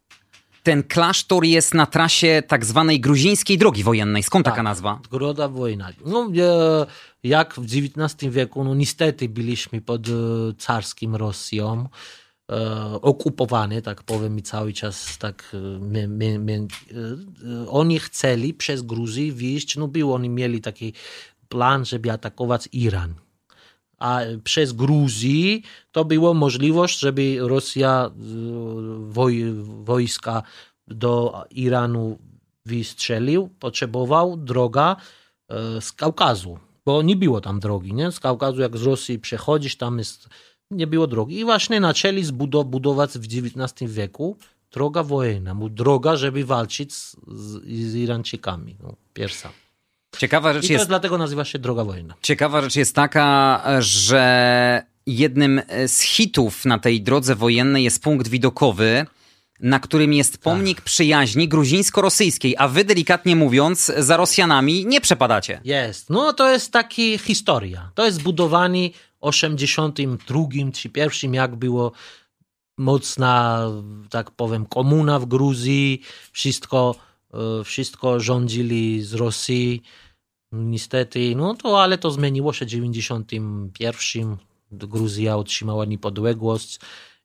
Ten 0.63 0.84
klasztor 0.84 1.45
jest 1.45 1.74
na 1.74 1.86
trasie 1.86 2.43
tak 2.47 2.65
zwanej 2.65 3.00
gruzińskiej 3.00 3.58
drogi 3.58 3.84
wojennej. 3.84 4.24
Skąd 4.24 4.45
tak, 4.45 4.54
taka 4.54 4.63
nazwa? 4.63 5.00
Droga 5.12 5.47
wojna. 5.47 5.89
No, 6.06 6.32
e, 6.38 6.86
jak 7.24 7.54
w 7.54 7.63
XIX 7.63 8.32
wieku, 8.34 8.63
no 8.63 8.76
niestety 8.76 9.30
byliśmy 9.30 9.82
pod 9.82 10.08
e, 10.08 10.12
carskim 10.58 11.15
Rosją, 11.15 11.89
e, 12.52 12.56
okupowany, 13.02 13.82
tak 13.82 14.04
powiem, 14.04 14.39
i 14.39 14.41
cały 14.41 14.74
czas 14.74 15.17
tak 15.17 15.56
my, 15.80 16.08
my, 16.08 16.39
my, 16.39 16.67
oni 17.69 18.00
chcieli 18.00 18.54
przez 18.54 18.82
Gruzję 18.82 19.34
wyjść, 19.34 19.78
no 19.78 19.88
było, 19.88 20.15
oni 20.15 20.30
mieli 20.30 20.62
taki 20.62 20.93
plan, 21.50 21.86
żeby 21.86 22.12
atakować 22.12 22.69
Iran 22.71 23.13
a 24.02 24.20
przez 24.44 24.74
Gruzję 24.74 25.60
to 25.92 26.06
było 26.06 26.34
możliwość, 26.34 27.00
żeby 27.00 27.38
Rosja 27.40 28.12
woj, 29.00 29.54
wojska 29.84 30.44
do 30.88 31.44
Iranu 31.52 32.18
wystrzelił, 32.66 33.50
potrzebował 33.60 34.38
droga 34.38 34.96
e, 35.50 35.82
z 35.82 35.92
Kaukazu, 35.92 36.60
bo 36.86 37.02
nie 37.02 37.16
było 37.16 37.42
tam 37.42 37.60
drogi, 37.60 37.94
nie? 37.94 38.12
Z 38.12 38.20
Kaukazu 38.20 38.62
jak 38.62 38.78
z 38.78 38.84
Rosji 38.84 39.20
przechodzisz, 39.20 39.76
tam 39.76 39.98
jest, 39.98 40.30
nie 40.72 40.88
było 40.88 41.08
drogi. 41.08 41.40
I 41.40 41.46
właśnie 41.46 41.82
zaczęli 41.82 42.24
budować 42.66 43.12
w 43.12 43.26
XIX 43.26 43.92
wieku 43.92 44.38
droga 44.72 45.04
wojenna, 45.04 45.56
droga, 45.70 46.16
żeby 46.16 46.46
walczyć 46.46 46.94
z, 46.94 47.18
z 47.68 47.96
Irańczykami, 47.96 48.76
no. 48.84 48.96
Ciekawa 50.17 50.54
rzecz 50.54 50.63
I 50.63 50.67
to 50.67 50.74
jest... 50.74 50.88
dlatego 50.88 51.17
nazywa 51.17 51.45
się 51.45 51.60
Droga 51.60 51.84
Wojenna. 51.84 52.13
Ciekawa 52.21 52.62
rzecz 52.62 52.76
jest 52.76 52.95
taka, 52.95 53.63
że 53.80 54.84
jednym 55.06 55.62
z 55.88 56.02
hitów 56.02 56.65
na 56.65 56.80
tej 56.80 57.02
drodze 57.02 57.36
wojennej 57.36 57.84
jest 57.84 58.04
punkt 58.04 58.28
widokowy, 58.28 59.06
na 59.60 59.80
którym 59.80 60.13
jest 60.13 60.32
tak. 60.32 60.41
pomnik 60.41 60.78
tak. 60.78 60.86
przyjaźni 60.86 61.50
gruzińsko-rosyjskiej, 61.50 62.56
a 62.58 62.67
wy 62.67 62.84
delikatnie 62.84 63.36
mówiąc 63.36 63.91
za 63.97 64.17
Rosjanami 64.17 64.86
nie 64.86 65.02
przepadacie. 65.02 65.62
Jest. 65.63 66.10
No 66.10 66.34
to 66.34 66.52
jest 66.52 66.71
taki 66.71 67.17
historia. 67.17 67.91
To 67.95 68.06
jest 68.06 68.21
budowanie 68.21 68.89
w 68.89 68.93
82 69.21 70.39
czy 70.74 70.89
pierwszym, 70.89 71.34
jak 71.34 71.56
było 71.56 71.91
mocna, 72.78 73.67
tak 74.10 74.32
powiem, 74.32 74.65
komuna 74.65 75.19
w 75.19 75.26
Gruzji, 75.26 76.02
wszystko 76.32 76.95
E, 76.95 77.11
wszystko 77.65 78.20
rządzili 78.20 79.02
z 79.02 79.13
Rosji. 79.13 79.82
Niestety, 80.52 81.36
no 81.36 81.56
to 81.56 81.84
ale 81.84 81.98
to 81.98 82.12
zmieniło 82.12 82.54
się 82.54 82.65
w 82.65 82.70
91. 82.70 84.38
Gruzja 84.72 85.38
otrzymała 85.38 85.86
niepodległość 85.86 86.80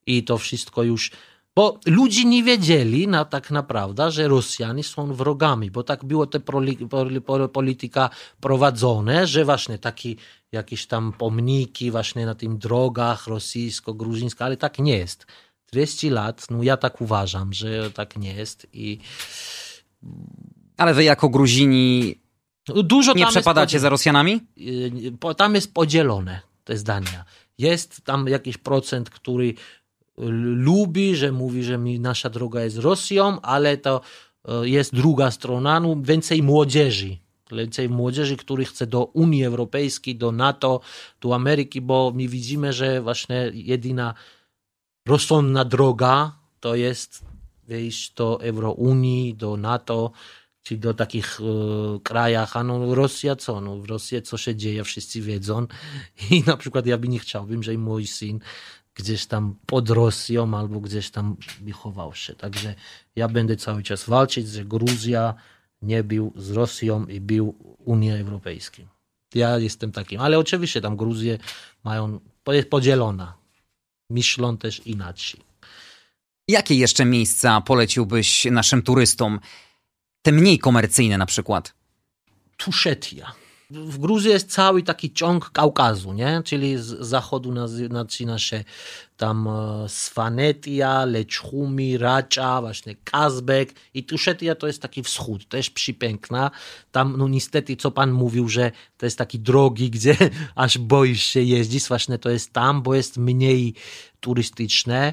i 0.07 0.25
to 0.25 0.39
wszystko 0.39 0.83
już. 0.83 1.11
Bo 1.57 1.81
ludzie 1.87 2.25
nie 2.25 2.43
wiedzieli 2.43 3.09
na, 3.09 3.25
tak 3.25 3.51
naprawdę, 3.51 4.11
że 4.11 4.29
Rosjanie 4.29 4.85
są 4.85 5.15
wrogami, 5.15 5.71
bo 5.71 5.83
tak 5.83 6.05
było 6.05 6.27
te 6.27 6.41
polityka 7.53 8.11
prowadzone, 8.41 9.27
że 9.27 9.45
właśnie 9.45 9.79
takie 9.79 10.15
jakieś 10.53 10.87
tam 10.87 11.13
pomniki 11.13 11.91
właśnie 11.91 12.27
na 12.27 12.35
tym 12.35 12.59
drogach 12.59 13.27
rosyjsko-gruzińskich, 13.27 14.43
ale 14.43 14.57
tak 14.57 14.79
nie 14.79 14.99
jest. 14.99 15.27
30 15.67 16.11
lat, 16.11 16.47
no 16.51 16.63
ja 16.63 16.77
tak 16.77 17.01
uważam, 17.01 17.53
że 17.53 17.91
tak 17.91 18.17
nie 18.17 18.35
jest 18.35 18.67
i 18.73 18.99
ale 20.77 20.95
wy 20.95 21.05
jako 21.05 21.29
Gruzini 21.29 22.17
Dużo 22.75 23.13
nie 23.15 23.27
przepadacie 23.27 23.81
za 23.81 23.89
Rosjanami? 23.89 24.41
Y, 24.59 25.35
tam 25.37 25.55
jest 25.55 25.75
podzielone 25.75 26.41
te 26.65 26.77
zdania. 26.77 27.25
Jest 27.59 28.01
tam 28.05 28.29
jakiś 28.29 28.59
procent, 28.59 29.11
który 29.11 29.55
lubi, 30.19 31.17
że 31.17 31.33
mówi, 31.33 31.65
że 31.65 31.79
nasza 31.79 32.31
droga 32.31 32.65
jest 32.65 32.79
Rosją, 32.79 33.41
ale 33.41 33.77
to 33.77 34.01
y, 34.63 34.69
jest 34.69 34.95
druga 34.95 35.31
strona, 35.31 35.81
no 35.81 35.97
więcej 36.03 36.43
młodzieży. 36.43 37.17
Więcej 37.53 37.89
młodzieży, 37.89 38.37
który 38.37 38.65
chce 38.65 38.87
do 38.87 39.05
Unii 39.05 39.45
Europejskiej, 39.45 40.17
do 40.17 40.33
NATO, 40.33 40.81
do 41.21 41.35
Ameryki, 41.35 41.81
bo 41.81 42.13
my 42.15 42.29
widzimy, 42.29 42.73
że 42.73 43.03
właśnie 43.03 43.51
jedyna 43.55 44.15
rozsądna 45.07 45.65
droga 45.65 46.33
to 46.61 46.75
jest 46.75 47.25
wejść 47.69 48.15
do 48.15 48.41
Eurounii, 48.43 49.35
do 49.35 49.57
NATO, 49.57 50.13
czy 50.63 50.77
do 50.77 50.95
takich 50.95 51.41
e, 51.41 51.45
krajach, 52.01 52.57
a 52.57 52.65
no 52.65 52.95
Rosja 52.95 53.37
co? 53.37 53.61
No 53.61 53.79
w 53.79 53.85
Rosji 53.85 54.23
co 54.23 54.37
się 54.39 54.57
dzieje, 54.57 54.85
wszyscy 54.85 55.21
wiedzą 55.21 55.67
i 56.31 56.43
na 56.47 56.57
przykład 56.57 56.87
ja 56.87 56.99
by 56.99 57.09
nie 57.09 57.19
chciałbym, 57.19 57.63
że 57.63 57.79
mój 57.79 58.07
syn 58.07 58.41
gdzieś 58.95 59.27
tam 59.27 59.55
pod 59.67 59.91
Rosją 59.91 60.55
albo 60.55 60.81
gdzieś 60.81 61.11
tam 61.11 61.37
chował 61.73 62.15
się. 62.15 62.35
Także 62.35 62.75
ja 63.17 63.29
będę 63.29 63.57
cały 63.57 63.83
czas 63.83 64.05
walczyć, 64.05 64.49
że 64.49 64.65
Gruzja 64.65 65.35
nie 65.83 66.05
był 66.05 66.33
z 66.37 66.51
Rosją 66.51 67.07
i 67.07 67.21
był 67.21 67.55
Unią 67.79 68.15
Europejską. 68.15 68.83
Ja 69.35 69.59
jestem 69.59 69.93
takim, 69.93 70.21
ale 70.21 70.39
oczywiście 70.39 70.81
tam 70.81 70.97
Gruzję 70.97 71.39
mają, 71.85 72.21
jest 72.49 72.71
podzielona. 72.71 73.35
Myślą 74.11 74.57
też 74.57 74.87
inaczej. 74.87 75.46
Jakie 76.49 76.75
jeszcze 76.75 77.05
miejsca 77.05 77.61
poleciłbyś 77.61 78.45
naszym 78.45 78.83
turystom? 78.83 79.41
Te 80.23 80.33
mniej 80.33 80.59
komercyjne 80.59 81.19
na 81.19 81.27
przykład. 81.27 81.75
Tuszetia. 82.57 83.33
W 83.71 83.99
Gruzji 83.99 84.31
jest 84.31 84.51
cały 84.51 84.83
taki 84.83 85.13
ciąg 85.13 85.51
Kaukazu, 85.51 86.13
nie? 86.13 86.43
czyli 86.45 86.79
z 86.79 86.87
zachodu 87.01 87.69
zaczyna 87.91 88.39
się 88.39 88.65
tam 89.17 89.49
e, 89.49 89.89
Svanetia, 89.89 91.05
Leczhumi, 91.05 91.99
Racza, 91.99 92.61
właśnie 92.61 92.97
Kazbek 93.05 93.75
i 93.95 94.05
Tuszetia 94.05 94.55
to 94.55 94.67
jest 94.67 94.83
taki 94.83 95.03
wschód, 95.03 95.49
też 95.49 95.71
przepiękna. 95.71 96.51
Tam 96.93 97.15
no 97.19 97.29
niestety, 97.29 97.77
co 97.77 97.91
pan 97.91 98.13
mówił, 98.13 98.49
że 98.49 98.73
to 98.97 99.07
jest 99.07 99.19
taki 99.19 99.39
drogi, 99.39 99.91
gdzie 99.97 100.17
aż 100.55 100.79
boisz 100.79 101.23
się 101.23 101.43
jeździć, 101.43 101.89
właśnie 101.89 102.19
to 102.19 102.31
jest 102.31 102.53
tam, 102.53 102.83
bo 102.83 102.95
jest 102.95 103.17
mniej 103.17 103.75
turystyczne 104.21 105.13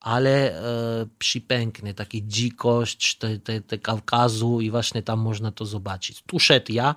ale 0.00 0.52
e, 0.52 1.06
przypiękny, 1.18 1.94
taki 1.94 2.26
dzikość 2.26 3.16
te, 3.16 3.38
te, 3.38 3.60
te 3.60 3.78
Kaukazu 3.78 4.60
i 4.60 4.70
właśnie 4.70 5.02
tam 5.02 5.20
można 5.20 5.52
to 5.52 5.66
zobaczyć. 5.66 6.22
Tuszetia 6.22 6.94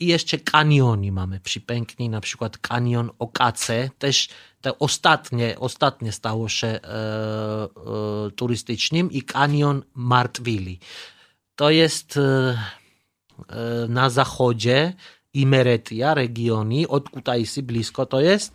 i 0.00 0.06
jeszcze 0.06 0.38
kanioni 0.38 1.12
mamy 1.12 1.40
przypięknie, 1.40 2.10
na 2.10 2.20
przykład 2.20 2.58
kanion 2.58 3.10
Okace, 3.18 3.90
też 3.98 4.28
te 4.60 4.78
ostatnie, 4.78 5.58
ostatnie 5.58 6.12
stało 6.12 6.48
się 6.48 6.66
e, 6.66 6.80
e, 6.82 8.30
turystycznym 8.36 9.12
i 9.12 9.22
kanion 9.22 9.82
Martvili. 9.94 10.78
To 11.56 11.70
jest 11.70 12.16
e, 12.16 12.20
e 13.48 13.88
na 13.88 14.10
zachodzie 14.10 14.92
Imeretia, 15.34 16.14
regioni, 16.14 16.88
od 16.88 17.10
Kutaisy 17.10 17.62
blisko 17.62 18.06
to 18.06 18.20
jest, 18.20 18.52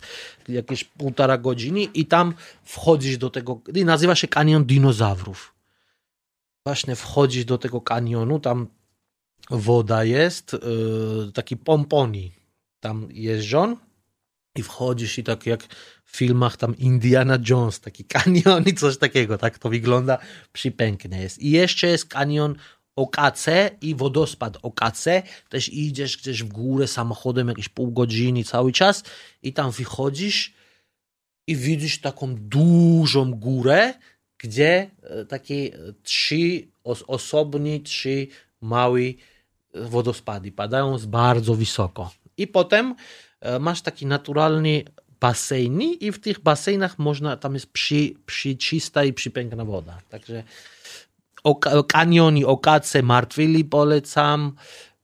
jakieś 0.48 0.84
półtora 0.84 1.38
godziny 1.38 1.82
i 1.82 2.06
tam 2.06 2.34
wchodzisz 2.64 3.18
do 3.18 3.30
tego, 3.30 3.60
nazywa 3.84 4.14
się 4.14 4.28
kanion 4.28 4.64
dinozaurów. 4.64 5.54
Właśnie 6.66 6.96
wchodzisz 6.96 7.44
do 7.44 7.58
tego 7.58 7.80
kanionu, 7.80 8.40
tam 8.40 8.66
woda 9.50 10.04
jest, 10.04 10.52
yy, 10.52 11.32
taki 11.32 11.56
pomponi 11.56 12.32
tam 12.80 13.08
jeżdżą 13.12 13.76
i 14.56 14.62
wchodzisz 14.62 15.18
i 15.18 15.24
tak 15.24 15.46
jak 15.46 15.62
w 16.04 16.16
filmach 16.16 16.56
tam 16.56 16.76
Indiana 16.76 17.38
Jones, 17.48 17.80
taki 17.80 18.04
kanion 18.04 18.64
i 18.64 18.74
coś 18.74 18.98
takiego, 18.98 19.38
tak 19.38 19.58
to 19.58 19.68
wygląda, 19.68 20.18
przypięknie 20.52 21.22
jest. 21.22 21.38
I 21.38 21.50
jeszcze 21.50 21.86
jest 21.86 22.06
kanion 22.06 22.56
Okace 22.96 23.70
i 23.80 23.94
wodospad 23.94 24.58
Okace. 24.62 25.22
Też 25.48 25.68
idziesz 25.68 26.16
gdzieś 26.16 26.42
w 26.42 26.48
górę 26.48 26.86
samochodem 26.86 27.48
jakieś 27.48 27.68
pół 27.68 27.92
godziny 27.92 28.44
cały 28.44 28.72
czas 28.72 29.04
i 29.42 29.52
tam 29.52 29.70
wychodzisz 29.70 30.54
i 31.46 31.56
widzisz 31.56 32.00
taką 32.00 32.34
dużą 32.34 33.34
górę, 33.34 33.94
gdzie 34.38 34.90
e, 35.02 35.24
takie 35.24 35.70
trzy 36.02 36.68
osobni, 36.84 37.80
trzy 37.80 38.26
małe 38.60 39.00
wodospady 39.74 40.52
padają 40.52 40.98
z 40.98 41.06
bardzo 41.06 41.54
wysoko. 41.54 42.10
I 42.36 42.46
potem 42.46 42.94
e, 43.40 43.58
masz 43.58 43.82
taki 43.82 44.06
naturalny 44.06 44.84
basen 45.20 45.82
i 45.82 46.12
w 46.12 46.20
tych 46.20 46.40
basenach 46.40 46.98
można, 46.98 47.36
tam 47.36 47.54
jest 47.54 47.66
przy, 47.66 48.14
przyczysta 48.26 49.04
i 49.04 49.12
przypiękna 49.12 49.64
woda. 49.64 49.98
Także 50.08 50.44
kanioni, 51.88 52.44
okace, 52.44 53.02
martwili 53.02 53.64
polecam, 53.64 54.52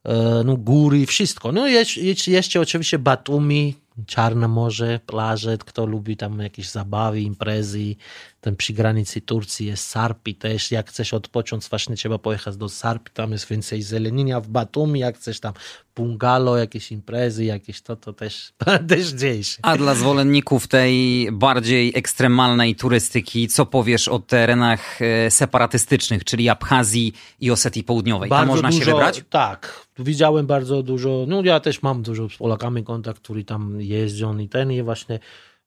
e, 0.04 0.42
no 0.44 0.56
góry, 0.56 1.06
wszystko. 1.06 1.52
No 1.52 1.66
jest, 1.66 1.96
jeszcze 2.26 2.60
oczywiście 2.60 2.98
Batumi, 2.98 3.74
Czarne 4.06 4.48
Morze, 4.48 5.00
plaże, 5.06 5.58
kto 5.58 5.86
lubi 5.86 6.16
tam 6.16 6.38
jakieś 6.38 6.70
zabawy, 6.70 7.20
imprezy. 7.20 7.96
Ten 8.40 8.56
przy 8.56 8.72
granicy 8.72 9.20
Turcji 9.20 9.66
jest 9.66 9.86
Sarpi 9.86 10.34
też. 10.34 10.70
Jak 10.70 10.88
chcesz 10.88 11.14
odpocząć, 11.14 11.68
właśnie 11.68 11.96
trzeba 11.96 12.18
pojechać 12.18 12.56
do 12.56 12.68
Sarpi, 12.68 13.10
tam 13.12 13.32
jest 13.32 13.48
więcej 13.48 13.82
zelenienia 13.82 14.40
w 14.40 14.48
Batumi, 14.48 15.00
jak 15.00 15.16
chcesz 15.16 15.40
tam 15.40 15.52
bungalow, 15.96 16.58
jakieś 16.58 16.92
imprezy, 16.92 17.44
jakieś 17.44 17.80
to, 17.80 17.96
to 17.96 18.12
też, 18.12 18.52
też 18.88 19.08
dzieje 19.08 19.44
się. 19.44 19.58
A 19.62 19.76
dla 19.76 19.94
zwolenników 19.94 20.68
tej 20.68 21.28
bardziej 21.32 21.92
ekstremalnej 21.94 22.74
turystyki, 22.74 23.48
co 23.48 23.66
powiesz 23.66 24.08
o 24.08 24.18
terenach 24.18 25.02
e, 25.02 25.30
separatystycznych, 25.30 26.24
czyli 26.24 26.48
Abchazji 26.48 27.12
i 27.40 27.50
Osetii 27.50 27.84
Południowej? 27.84 28.30
Tam 28.30 28.46
można 28.48 28.68
dużo, 28.68 28.84
się 28.84 28.90
wybrać? 28.90 29.22
Tak, 29.30 29.86
widziałem 29.98 30.46
bardzo 30.46 30.82
dużo, 30.82 31.24
no 31.28 31.42
ja 31.44 31.60
też 31.60 31.82
mam 31.82 32.02
dużo 32.02 32.28
z 32.28 32.36
Polakami 32.36 32.84
kontakt, 32.84 33.22
którzy 33.22 33.44
tam 33.44 33.80
jeżdżą 33.88 34.38
i 34.38 34.48
ten 34.48 34.72
i 34.72 34.82
właśnie 34.82 35.18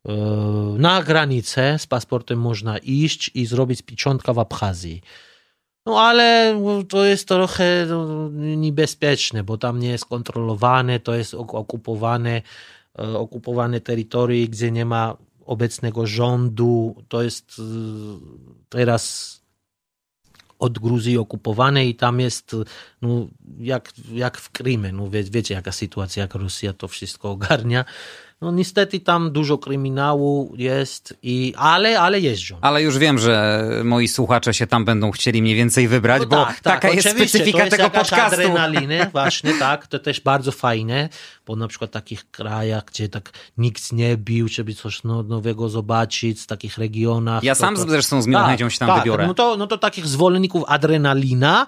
e, 0.06 0.14
na 0.78 1.04
granicę 1.04 1.80
z 1.80 1.88
paszportem 1.88 2.40
można 2.40 2.78
iść 2.78 3.32
i 3.34 3.46
zrobić 3.46 3.82
pieczątka 3.82 4.34
w 4.34 4.40
Abchazji. 4.40 5.02
No 5.86 6.00
ale 6.00 6.62
to 6.90 7.06
jest 7.06 7.28
trochę 7.28 7.86
no, 7.90 8.30
niebezpieczne, 8.34 9.44
bo 9.44 9.58
tam 9.58 9.80
nie 9.80 9.90
jest 9.90 10.06
kontrolowane, 10.06 11.00
to 11.00 11.16
jest 11.16 11.34
okupowane, 11.34 12.42
e, 13.00 13.18
okupowane 13.18 13.82
terytorium, 13.82 14.48
gdzie 14.48 14.72
nie 14.72 14.86
ma 14.86 15.18
obecnego 15.46 16.08
rządu. 16.08 16.96
To 17.08 17.22
jest 17.22 17.56
e, 17.60 17.64
teraz 18.70 19.39
od 20.60 20.80
Gruzji 20.80 21.18
okupowane 21.18 21.86
i 21.86 21.96
tam 21.96 22.20
jest 22.20 22.56
no, 23.02 23.28
jak, 23.60 23.92
jak 24.12 24.38
w 24.38 24.50
Krymie. 24.50 24.92
No, 24.92 25.10
wie, 25.10 25.24
wiecie 25.24 25.54
jaka 25.54 25.72
sytuacja, 25.72 26.22
jak 26.22 26.36
Rosja 26.36 26.74
to 26.74 26.88
wszystko 26.88 27.32
ogarnia. 27.32 27.86
No 28.42 28.52
niestety 28.52 29.00
tam 29.00 29.32
dużo 29.32 29.58
kryminału 29.58 30.54
jest, 30.58 31.14
i, 31.24 31.54
ale, 31.58 32.00
ale 32.00 32.20
jeżdżą. 32.20 32.58
Ale 32.62 32.82
już 32.82 32.98
wiem, 32.98 33.20
że 33.20 33.66
moi 33.84 34.08
słuchacze 34.08 34.54
się 34.54 34.68
tam 34.68 34.86
będą 34.86 35.12
chcieli 35.12 35.42
mniej 35.42 35.56
więcej 35.56 35.88
wybrać, 35.88 36.22
no 36.22 36.28
bo 36.28 36.46
tak, 36.46 36.60
taka 36.60 36.88
tak, 36.88 36.96
jest 36.96 37.10
specyfika 37.10 37.58
to 37.58 37.64
jest 37.64 37.78
tego 37.78 37.90
podcastu. 37.90 38.26
adrenaliny, 38.26 39.08
właśnie 39.12 39.54
tak, 39.54 39.88
to 39.88 40.00
też 40.00 40.22
bardzo 40.22 40.52
fajne, 40.52 41.10
bo 41.46 41.56
na 41.56 41.68
przykład 41.68 41.92
w 41.92 41.94
takich 41.94 42.32
krajach, 42.32 42.86
gdzie 42.86 43.10
tak 43.10 43.32
nikt 43.58 43.94
nie 43.94 44.18
bił, 44.18 44.48
żeby 44.48 44.74
coś 44.74 45.04
no, 45.04 45.24
nowego 45.24 45.70
zobaczyć, 45.70 46.42
w 46.42 46.48
takich 46.48 46.78
regionach. 46.78 47.44
Ja 47.44 47.56
to, 47.56 47.62
sam 47.62 47.76
to, 47.76 47.82
zresztą 47.82 48.22
z 48.22 48.28
miłą 48.28 48.42
tak, 48.42 48.50
chęcią 48.50 48.70
się 48.70 48.80
tam 48.80 48.88
tak, 48.88 49.00
wybiorę. 49.00 49.28
No 49.28 49.34
to, 49.34 49.58
no 49.58 49.68
to 49.68 49.78
takich 49.78 50.08
zwolenników 50.08 50.64
adrenalina, 50.68 51.68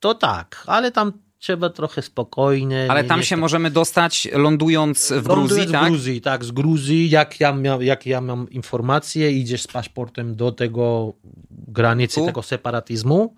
to 0.00 0.14
tak, 0.14 0.64
ale 0.66 0.92
tam 0.92 1.12
trzeba 1.40 1.70
trochę 1.70 2.02
spokojnie. 2.02 2.86
Ale 2.88 3.02
nie, 3.02 3.08
tam 3.08 3.20
nie 3.20 3.26
się 3.26 3.36
tak. 3.36 3.40
możemy 3.40 3.70
dostać 3.70 4.28
lądując 4.32 5.12
w 5.12 5.22
Gruzji, 5.22 5.28
Lądując 5.28 5.72
tak? 5.72 5.84
w 5.84 5.88
Gruzji, 5.88 6.20
tak, 6.20 6.44
z 6.44 6.50
Gruzji, 6.50 7.10
jak 7.10 7.40
ja, 7.40 7.52
mia, 7.52 7.78
jak 7.80 8.06
ja 8.06 8.20
mam 8.20 8.50
informację, 8.50 9.32
idziesz 9.32 9.62
z 9.62 9.66
paszportem 9.66 10.36
do 10.36 10.52
tego 10.52 11.12
granicy, 11.50 12.20
Tu? 12.20 12.26
tego 12.26 12.42
separatyzmu, 12.42 13.34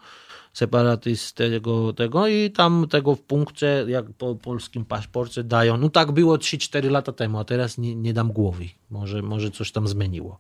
separatyzm 0.53 1.35
tego, 1.35 1.93
tego 1.93 2.29
i 2.29 2.51
tam 2.51 2.87
tego 2.91 3.15
w 3.15 3.21
punkcie, 3.21 3.85
jak 3.89 4.05
po 4.19 4.35
polskim 4.35 4.85
paszporcie 4.85 5.45
dają, 5.45 5.77
no 5.77 5.89
tak 5.89 6.13
było 6.13 6.37
3-4 6.37 6.91
lata 6.91 7.13
temu, 7.13 7.39
a 7.39 7.45
teraz 7.45 7.79
nie, 7.79 7.95
nie 7.95 8.13
dam 8.13 8.33
głowy, 8.33 8.65
może, 8.91 9.23
może 9.23 9.51
coś 9.51 9.73
tam 9.73 9.89
zmieniło. 9.89 10.39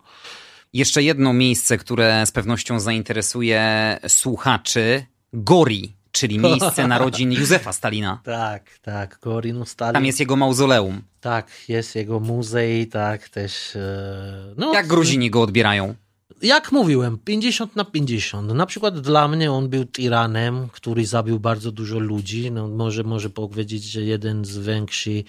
Jeszcze 0.72 1.02
jedno 1.02 1.32
miejsce, 1.32 1.78
które 1.78 2.26
z 2.26 2.30
pewnością 2.32 2.80
zainteresuje 2.80 3.98
słuchaczy. 4.08 5.04
Gori, 5.32 5.96
czyli 6.12 6.38
miejsce 6.38 6.88
narodzin 6.88 7.32
Józefa 7.40 7.72
Stalina. 7.72 8.20
Tak, 8.24 8.78
tak, 8.82 9.18
Gorinu 9.22 9.64
Stalin. 9.64 9.94
Tam 9.94 10.06
jest 10.06 10.20
jego 10.20 10.36
mauzoleum. 10.36 11.02
Tak, 11.20 11.50
jest 11.68 11.94
jego 11.96 12.20
muzej, 12.20 12.86
tak, 12.86 13.28
też. 13.28 13.76
e, 13.76 14.54
No, 14.56 14.74
Jak 14.74 14.86
Gruzini 14.86 15.30
go 15.30 15.42
odbierają? 15.42 15.94
Jak 16.42 16.72
mówiłem, 16.72 17.18
50 17.18 17.76
na 17.76 17.84
50. 17.84 18.52
Na 18.52 18.66
przykład 18.66 19.00
dla 19.00 19.28
mnie 19.28 19.52
on 19.52 19.68
był 19.68 19.84
tiranem, 19.84 20.68
który 20.72 21.06
zabił 21.06 21.40
bardzo 21.40 21.72
dużo 21.72 21.98
ludzi. 21.98 22.50
No, 22.50 22.68
może, 22.68 23.02
może 23.02 23.30
powiedzieć, 23.30 23.84
że 23.84 24.00
jeden 24.02 24.44
z 24.44 24.58
większych 24.58 25.24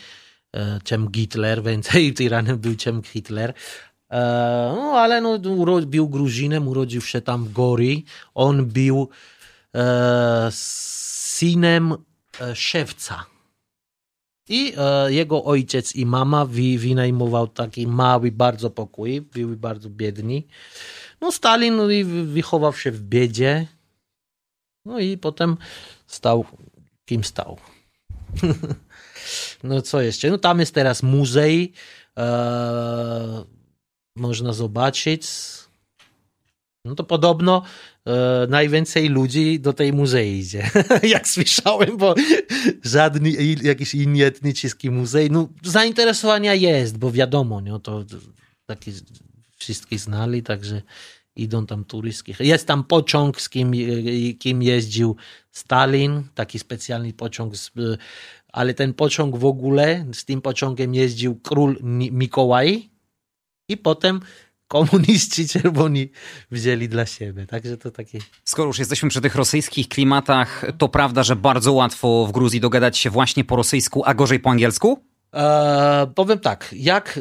e, 0.53 0.79
czym 0.83 1.11
Hitler, 1.15 1.63
więcej 1.69 2.13
tiranem 2.13 2.57
był 2.57 2.75
czym 2.75 3.03
Hitler. 3.03 3.53
E, 4.09 4.19
no, 4.75 4.91
ale 4.99 5.21
no, 5.21 5.39
był 5.87 6.09
Gruzinem, 6.09 6.67
urodził 6.67 7.01
się 7.01 7.21
tam 7.21 7.45
w 7.45 7.53
Gori. 7.53 8.05
On 8.33 8.65
był 8.65 9.09
synem 10.51 11.97
e, 12.39 12.55
szewca. 12.55 13.25
I 14.49 14.73
e, 14.77 15.13
jego 15.13 15.43
ojciec 15.43 15.95
i 15.95 16.05
mama 16.05 16.45
wi, 16.45 16.77
wynajmował 16.77 17.47
taki 17.47 17.87
mały 17.87 18.31
bardzo 18.31 18.69
pokój, 18.69 19.21
byli 19.21 19.55
bardzo 19.55 19.89
biedni. 19.89 20.47
No 21.21 21.31
Stalin 21.31 21.75
no, 21.75 21.83
wychował 22.25 22.73
się 22.73 22.91
w 22.91 23.01
biedzie. 23.01 23.67
No 24.85 24.99
i 24.99 25.17
potem 25.17 25.57
stał, 26.07 26.45
kim 27.05 27.23
stał. 27.23 27.57
no 29.63 29.81
co 29.81 30.01
jeszcze? 30.01 30.29
No 30.29 30.37
tam 30.37 30.59
jest 30.59 30.75
teraz 30.75 31.03
muzej. 31.03 31.73
E, 32.17 33.43
można 34.15 34.53
zobaczyć. 34.53 35.27
No 36.85 36.95
to 36.95 37.03
podobno 37.03 37.63
e, 38.05 38.47
najwięcej 38.49 39.09
ludzi 39.09 39.59
do 39.59 39.73
tej 39.73 39.93
muzei 39.93 40.39
idzie. 40.39 40.71
Jak 41.03 41.27
słyszałem, 41.27 41.97
bo 41.97 42.15
żadny 42.83 43.31
jakiś 43.63 43.95
inny 43.95 44.25
etniczny 44.25 44.91
muzej. 44.91 45.31
No 45.31 45.49
zainteresowania 45.63 46.53
jest, 46.53 46.97
bo 46.97 47.11
wiadomo, 47.11 47.61
nie, 47.61 47.79
to 47.79 48.05
takie 48.65 48.91
wszystkich 49.57 49.99
znali, 49.99 50.43
także 50.43 50.81
idą 51.35 51.65
tam 51.65 51.85
turystki. 51.85 52.33
Jest 52.39 52.67
tam 52.67 52.83
pociąg, 52.83 53.41
z 53.41 53.49
kim, 53.49 53.71
e, 53.73 54.33
kim 54.33 54.63
jeździł 54.63 55.15
Stalin, 55.51 56.23
taki 56.35 56.59
specjalny 56.59 57.13
pociąg, 57.13 57.55
z, 57.55 57.67
e, 57.67 57.97
ale 58.47 58.73
ten 58.73 58.93
pociąg 58.93 59.37
w 59.37 59.45
ogóle, 59.45 60.05
z 60.13 60.25
tym 60.25 60.41
pociągiem 60.41 60.95
jeździł 60.95 61.39
król 61.39 61.77
Mikołaj 62.11 62.89
i 63.69 63.77
potem 63.77 64.19
komuniści 64.73 65.47
czerwoni 65.47 66.09
wzięli 66.51 66.89
dla 66.89 67.05
siebie. 67.05 67.45
Także 67.47 67.77
to 67.77 67.91
takie... 67.91 68.19
Skoro 68.45 68.67
już 68.67 68.79
jesteśmy 68.79 69.09
przy 69.09 69.21
tych 69.21 69.35
rosyjskich 69.35 69.87
klimatach, 69.87 70.65
to 70.77 70.89
prawda, 70.89 71.23
że 71.23 71.35
bardzo 71.35 71.73
łatwo 71.73 72.25
w 72.25 72.31
Gruzji 72.31 72.59
dogadać 72.59 72.97
się 72.97 73.09
właśnie 73.09 73.43
po 73.43 73.55
rosyjsku, 73.55 74.03
a 74.05 74.13
gorzej 74.13 74.39
po 74.39 74.49
angielsku? 74.49 74.99
E, 75.33 76.07
powiem 76.15 76.39
tak, 76.39 76.69
jak 76.77 77.19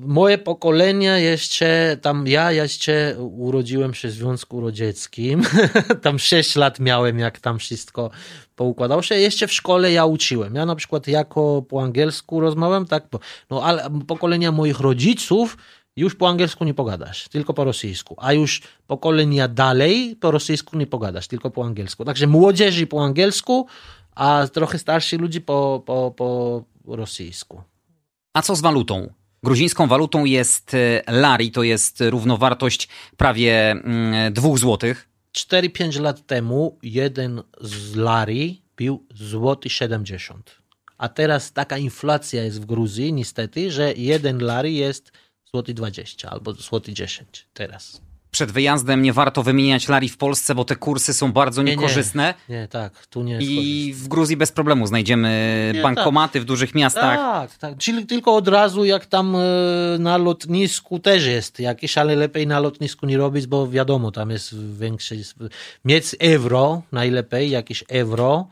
moje 0.00 0.38
pokolenie 0.38 1.20
jeszcze, 1.20 1.96
tam 2.02 2.26
ja 2.26 2.52
jeszcze 2.52 3.16
urodziłem 3.18 3.94
się 3.94 4.08
w 4.08 4.12
Związku 4.12 4.60
Radzieckim, 4.60 5.42
tam 6.02 6.18
6 6.18 6.56
lat 6.56 6.80
miałem, 6.80 7.18
jak 7.18 7.40
tam 7.40 7.58
wszystko 7.58 8.10
poukładało 8.56 9.02
się. 9.02 9.14
Jeszcze 9.14 9.46
w 9.46 9.52
szkole 9.52 9.92
ja 9.92 10.04
uczyłem. 10.04 10.54
Ja 10.54 10.66
na 10.66 10.76
przykład 10.76 11.08
jako 11.08 11.62
po 11.68 11.82
angielsku 11.82 12.40
rozmawiam, 12.40 12.86
tak, 12.86 13.04
no 13.50 13.62
ale 13.62 13.90
pokolenia 14.06 14.52
moich 14.52 14.80
rodziców 14.80 15.56
już 15.96 16.14
po 16.14 16.28
angielsku 16.28 16.64
nie 16.64 16.74
pogadasz, 16.74 17.28
tylko 17.28 17.54
po 17.54 17.64
rosyjsku. 17.64 18.16
A 18.18 18.32
już 18.32 18.62
pokolenia 18.86 19.48
dalej 19.48 20.16
po 20.16 20.30
rosyjsku 20.30 20.78
nie 20.78 20.86
pogadasz, 20.86 21.28
tylko 21.28 21.50
po 21.50 21.64
angielsku. 21.64 22.04
Także 22.04 22.26
młodzieży 22.26 22.86
po 22.86 23.04
angielsku, 23.04 23.66
a 24.14 24.46
trochę 24.52 24.78
starsi 24.78 25.16
ludzie 25.16 25.40
po, 25.40 25.82
po, 25.86 26.14
po 26.16 26.64
rosyjsku. 26.86 27.62
A 28.34 28.42
co 28.42 28.56
z 28.56 28.60
walutą? 28.60 29.12
Gruzińską 29.42 29.86
walutą 29.86 30.24
jest 30.24 30.74
e, 30.74 31.02
lari, 31.08 31.50
to 31.50 31.62
jest 31.62 32.00
równowartość 32.00 32.88
prawie 33.16 33.70
mm, 33.70 34.32
dwóch 34.32 34.58
złotych. 34.58 35.08
4-5 35.36 36.00
lat 36.00 36.26
temu 36.26 36.78
jeden 36.82 37.42
z 37.60 37.96
lari 37.96 38.62
był 38.76 39.06
złoty 39.14 39.70
70. 39.70 40.60
A 40.98 41.08
teraz 41.08 41.52
taka 41.52 41.78
inflacja 41.78 42.44
jest 42.44 42.60
w 42.60 42.66
Gruzji 42.66 43.12
niestety, 43.12 43.70
że 43.70 43.92
jeden 43.92 44.38
lari 44.38 44.76
jest 44.76 45.12
złoty 45.50 45.74
20 45.74 46.30
albo 46.30 46.52
złoty 46.52 46.92
10 46.92 47.46
teraz. 47.54 48.00
Przed 48.30 48.52
wyjazdem 48.52 49.02
nie 49.02 49.12
warto 49.12 49.42
wymieniać 49.42 49.88
lari 49.88 50.08
w 50.08 50.16
Polsce, 50.16 50.54
bo 50.54 50.64
te 50.64 50.76
kursy 50.76 51.14
są 51.14 51.32
bardzo 51.32 51.62
Nie, 51.62 51.70
nie. 51.70 51.76
niekorzystne. 51.76 52.34
Nie, 52.48 52.68
tak, 52.68 53.06
tu 53.06 53.22
nie 53.22 53.38
I 53.40 53.92
w 53.94 54.08
Gruzji 54.08 54.36
bez 54.36 54.52
problemu 54.52 54.86
znajdziemy 54.86 55.72
Nie, 55.74 55.82
bankomaty 55.82 56.40
w 56.40 56.44
dużych 56.44 56.74
miastach. 56.74 57.16
Tak, 57.16 57.58
tak. 57.58 57.78
Czyli 57.78 58.06
tylko 58.06 58.34
od 58.34 58.48
razu 58.48 58.84
jak 58.84 59.06
tam 59.06 59.36
e, 59.36 59.38
na 59.98 60.16
lotnisku 60.16 60.98
też 60.98 61.26
jest 61.26 61.60
jakieś, 61.60 61.98
ale 61.98 62.16
lepiej 62.16 62.46
na 62.46 62.60
lotnisku 62.60 63.06
nie 63.06 63.18
robić, 63.18 63.46
bo 63.46 63.68
wiadomo, 63.68 64.10
tam 64.10 64.30
jest 64.30 64.78
większy. 64.78 65.22
Mieć 65.84 66.16
euro 66.20 66.82
najlepiej, 66.92 67.50
jakieś 67.50 67.84
euro 67.88 68.48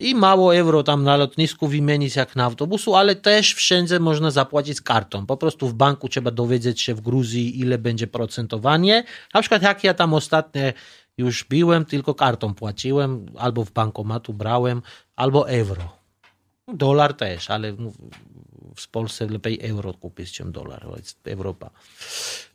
i 0.00 0.14
mało 0.14 0.56
euro 0.56 0.82
tam 0.82 1.04
na 1.04 1.16
lotnisku 1.16 1.68
wymienić 1.68 2.16
jak 2.16 2.36
na 2.36 2.44
autobusu, 2.44 2.94
ale 2.94 3.16
też 3.16 3.54
wszędzie 3.54 4.00
można 4.00 4.30
zapłacić 4.30 4.80
kartą. 4.80 5.26
Po 5.26 5.36
prostu 5.36 5.68
w 5.68 5.74
banku 5.74 6.08
trzeba 6.08 6.30
dowiedzieć 6.30 6.80
się 6.80 6.94
w 6.94 7.00
Gruzji, 7.00 7.60
ile 7.60 7.78
będzie 7.78 8.06
procentowanie. 8.06 9.04
Na 9.34 9.40
przykład 9.40 9.62
jak 9.62 9.84
ja 9.84 9.94
tam 9.94 10.14
ostatnio 10.14 10.62
już 11.18 11.44
biłem, 11.44 11.84
tylko 11.84 12.14
kartą 12.14 12.54
płaciłem, 12.54 13.26
albo 13.38 13.64
w 13.64 13.72
bankomatu 13.72 14.32
brałem, 14.32 14.82
albo 15.16 15.50
euro. 15.50 15.98
Dolar 16.74 17.14
też, 17.14 17.50
ale 17.50 17.72
w 18.76 18.88
Polsce 18.88 19.26
lepiej 19.26 19.58
euro 19.62 19.94
kupić 19.94 20.40
niż 20.40 20.50
dolar, 20.50 20.80
to 20.82 20.96
jest 20.96 21.28
Europa. 21.28 21.70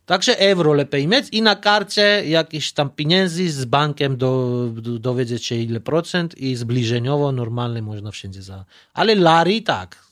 Także 0.06 0.40
euro 0.40 0.74
lepiej 0.74 1.08
mieć 1.08 1.28
i 1.32 1.42
na 1.42 1.56
karcie 1.56 2.24
jakieś 2.26 2.72
tam 2.72 2.90
pieniędzy 2.90 3.52
z 3.52 3.66
bankiem 3.66 4.18
do, 4.18 4.70
do, 4.74 5.00
dowiedzieć 5.00 5.46
się 5.46 5.56
ile 5.56 5.80
procent 5.80 6.38
i 6.38 6.56
zbliżeniowo 6.56 7.32
normalnie 7.32 7.82
można 7.82 8.12
wszędzie 8.12 8.42
za... 8.42 8.66
Ale 8.94 9.16
lari 9.16 9.64
tak. 9.64 10.04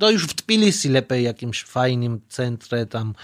To 0.00 0.10
już 0.10 0.26
w 0.26 0.34
Tbilisi 0.34 0.88
lepiej 0.88 1.24
jakimś 1.24 1.64
fajnym 1.64 2.20
centrum 2.28 2.86
tam 2.86 3.14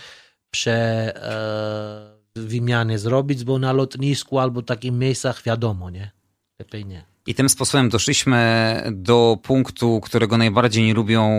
prze 0.51 0.73
e, 1.17 2.41
wymiany 2.41 2.99
zrobić, 2.99 3.45
bo 3.45 3.59
na 3.59 3.73
lotnisku 3.73 4.39
albo 4.39 4.63
takich 4.63 4.93
miejscach 4.93 5.43
wiadomo, 5.43 5.91
nie? 5.91 6.11
Lepiej 6.59 6.85
nie. 6.85 7.16
I 7.27 7.35
tym 7.35 7.49
sposobem 7.49 7.89
doszliśmy 7.89 8.83
do 8.93 9.39
punktu, 9.43 10.01
którego 10.01 10.39
najbardziej 10.39 10.85
nie 10.85 10.95
lubią 10.95 11.31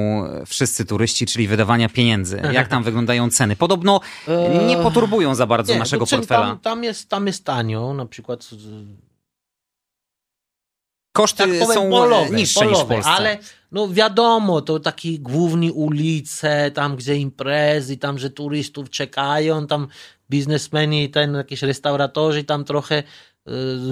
wszyscy 0.46 0.86
turyści, 0.86 1.26
czyli 1.26 1.48
wydawania 1.48 1.90
pieniędzy. 1.90 2.42
Jak 2.52 2.68
tam 2.68 2.84
wyglądają 2.84 3.30
ceny? 3.30 3.56
Podobno 3.56 4.00
nie 4.68 4.78
poturbują 4.78 5.36
za 5.36 5.46
bardzo 5.46 5.74
nie, 5.74 5.80
naszego 5.80 6.08
portfela. 6.08 6.48
Tam, 6.48 6.60
tam, 6.60 6.84
jest, 6.84 7.10
tam 7.10 7.28
jest 7.28 7.46
tanio, 7.46 7.94
na 7.94 8.06
przykład 8.06 8.50
koszty 11.18 11.38
tak 11.38 11.48
powiem, 11.48 11.68
są 11.68 11.90
polowe, 11.90 12.30
niższe 12.30 12.60
polowe, 12.60 12.78
niż 12.78 12.86
w 12.86 12.88
Polsce. 12.88 13.10
Ale 13.10 13.38
no 13.72 13.88
wiadomo, 13.88 14.62
to 14.62 14.80
takie 14.80 15.20
główne 15.20 15.74
ulice, 15.74 16.72
tam 16.72 16.96
gdzie 16.96 17.16
imprezy, 17.16 17.98
tam 17.98 18.16
gdzie 18.16 18.30
turystów 18.30 18.90
czekają, 18.90 19.68
tam 19.68 19.88
biznesmeni 20.30 21.04
i 21.04 21.10
ten 21.10 21.34
jakieś 21.34 21.62
restauratorzy, 21.62 22.44
tam 22.44 22.64
trochę 22.64 23.04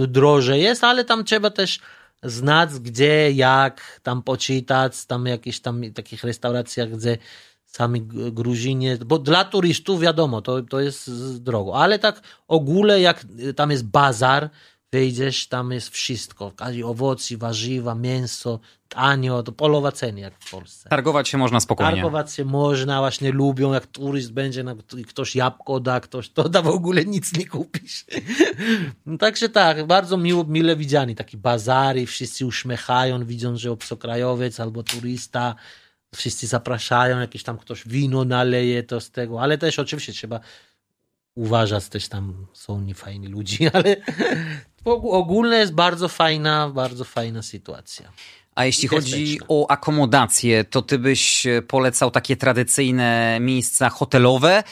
y, 0.03 0.07
drożej 0.07 0.61
jest, 0.61 0.83
ale 0.83 1.05
tam 1.05 1.23
trzeba 1.23 1.49
też 1.49 1.79
znać 2.23 2.69
gdzie, 2.69 3.31
jak, 3.31 3.99
tam 4.03 4.23
poczytać, 4.23 5.05
tam 5.05 5.25
jakieś 5.25 5.59
tam 5.59 5.81
takich 5.93 6.23
restauracjach, 6.23 6.89
gdzie 6.89 7.17
sami 7.65 8.01
Gruzinie, 8.31 8.97
bo 9.05 9.19
dla 9.19 9.45
turystów 9.45 10.01
wiadomo, 10.01 10.41
to, 10.41 10.61
to 10.61 10.79
jest 10.79 11.09
drogo, 11.43 11.75
ale 11.75 11.99
tak 11.99 12.21
ogóle 12.47 13.01
jak 13.01 13.25
tam 13.55 13.71
jest 13.71 13.85
bazar, 13.85 14.49
wyjdziesz, 14.93 15.47
tam 15.47 15.71
jest 15.71 15.89
wszystko. 15.89 16.51
Owoce, 16.85 17.37
warzywa, 17.37 17.95
mięso, 17.95 18.59
tanio, 18.89 19.43
to 19.43 19.51
polowa 19.51 19.91
ceny 19.91 20.21
jak 20.21 20.33
w 20.39 20.51
Polsce. 20.51 20.89
Targować 20.89 21.29
się 21.29 21.37
można 21.37 21.59
spokojnie. 21.59 21.91
Targować 21.91 22.33
się 22.33 22.45
można, 22.45 22.99
właśnie 22.99 23.31
lubią, 23.31 23.73
jak 23.73 23.87
turyst 23.87 24.33
będzie, 24.33 24.63
ktoś 25.07 25.35
jabłko 25.35 25.79
da, 25.79 25.99
ktoś 25.99 26.29
to 26.29 26.49
da, 26.49 26.61
w 26.61 26.67
ogóle 26.67 27.05
nic 27.05 27.37
nie 27.37 27.47
kupisz. 27.47 28.05
No, 29.05 29.17
także 29.17 29.49
tak, 29.49 29.87
bardzo 29.87 30.17
miło, 30.17 30.43
mile 30.43 30.75
widziani, 30.75 31.15
taki 31.15 31.37
bazary, 31.37 32.05
wszyscy 32.05 32.45
uśmiechają, 32.45 33.25
widzą, 33.25 33.57
że 33.57 33.71
obcokrajowiec 33.71 34.59
albo 34.59 34.83
turysta, 34.83 35.55
wszyscy 36.15 36.47
zapraszają, 36.47 37.19
jakieś 37.19 37.43
tam 37.43 37.57
ktoś 37.57 37.87
wino 37.87 38.25
naleje, 38.25 38.83
to 38.83 39.01
z 39.01 39.11
tego, 39.11 39.41
ale 39.41 39.57
też 39.57 39.79
oczywiście 39.79 40.13
trzeba 40.13 40.39
uważać, 41.35 41.87
też 41.89 42.07
tam 42.07 42.47
są 42.53 42.81
niefajni 42.81 43.27
ludzie, 43.27 43.71
ale 43.75 43.95
ogólnie 44.85 45.57
jest 45.57 45.73
bardzo 45.73 46.07
fajna, 46.07 46.69
bardzo 46.69 47.03
fajna 47.03 47.41
sytuacja. 47.41 48.11
A 48.55 48.65
jeśli 48.65 48.87
chodzi 48.87 49.39
o 49.47 49.71
akomodację, 49.71 50.63
to 50.63 50.81
ty 50.81 50.99
byś 50.99 51.47
polecał 51.67 52.11
takie 52.11 52.37
tradycyjne 52.37 53.37
miejsca 53.41 53.89
hotelowe, 53.89 54.63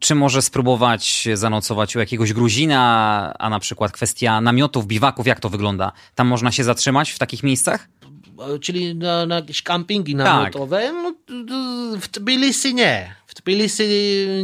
czy 0.00 0.14
może 0.14 0.42
spróbować 0.42 1.28
zanocować 1.34 1.96
u 1.96 1.98
jakiegoś 1.98 2.32
Gruzina, 2.32 3.34
a 3.38 3.50
na 3.50 3.60
przykład 3.60 3.92
kwestia 3.92 4.40
namiotów, 4.40 4.86
biwaków, 4.86 5.26
jak 5.26 5.40
to 5.40 5.48
wygląda? 5.48 5.92
Tam 6.14 6.26
można 6.26 6.52
się 6.52 6.64
zatrzymać 6.64 7.10
w 7.10 7.18
takich 7.18 7.42
miejscach? 7.42 7.88
Czyli 8.60 8.94
na, 8.94 9.26
na 9.26 9.34
jakieś 9.34 9.62
kampingi 9.62 10.16
tak. 10.16 10.24
namiotowe? 10.24 10.82
Tak. 10.82 10.94
No, 10.94 11.14
w 12.00 12.08
Tbilisi 12.08 12.74
nie. 12.74 13.14
W 13.26 13.34
Tbilisi 13.34 13.84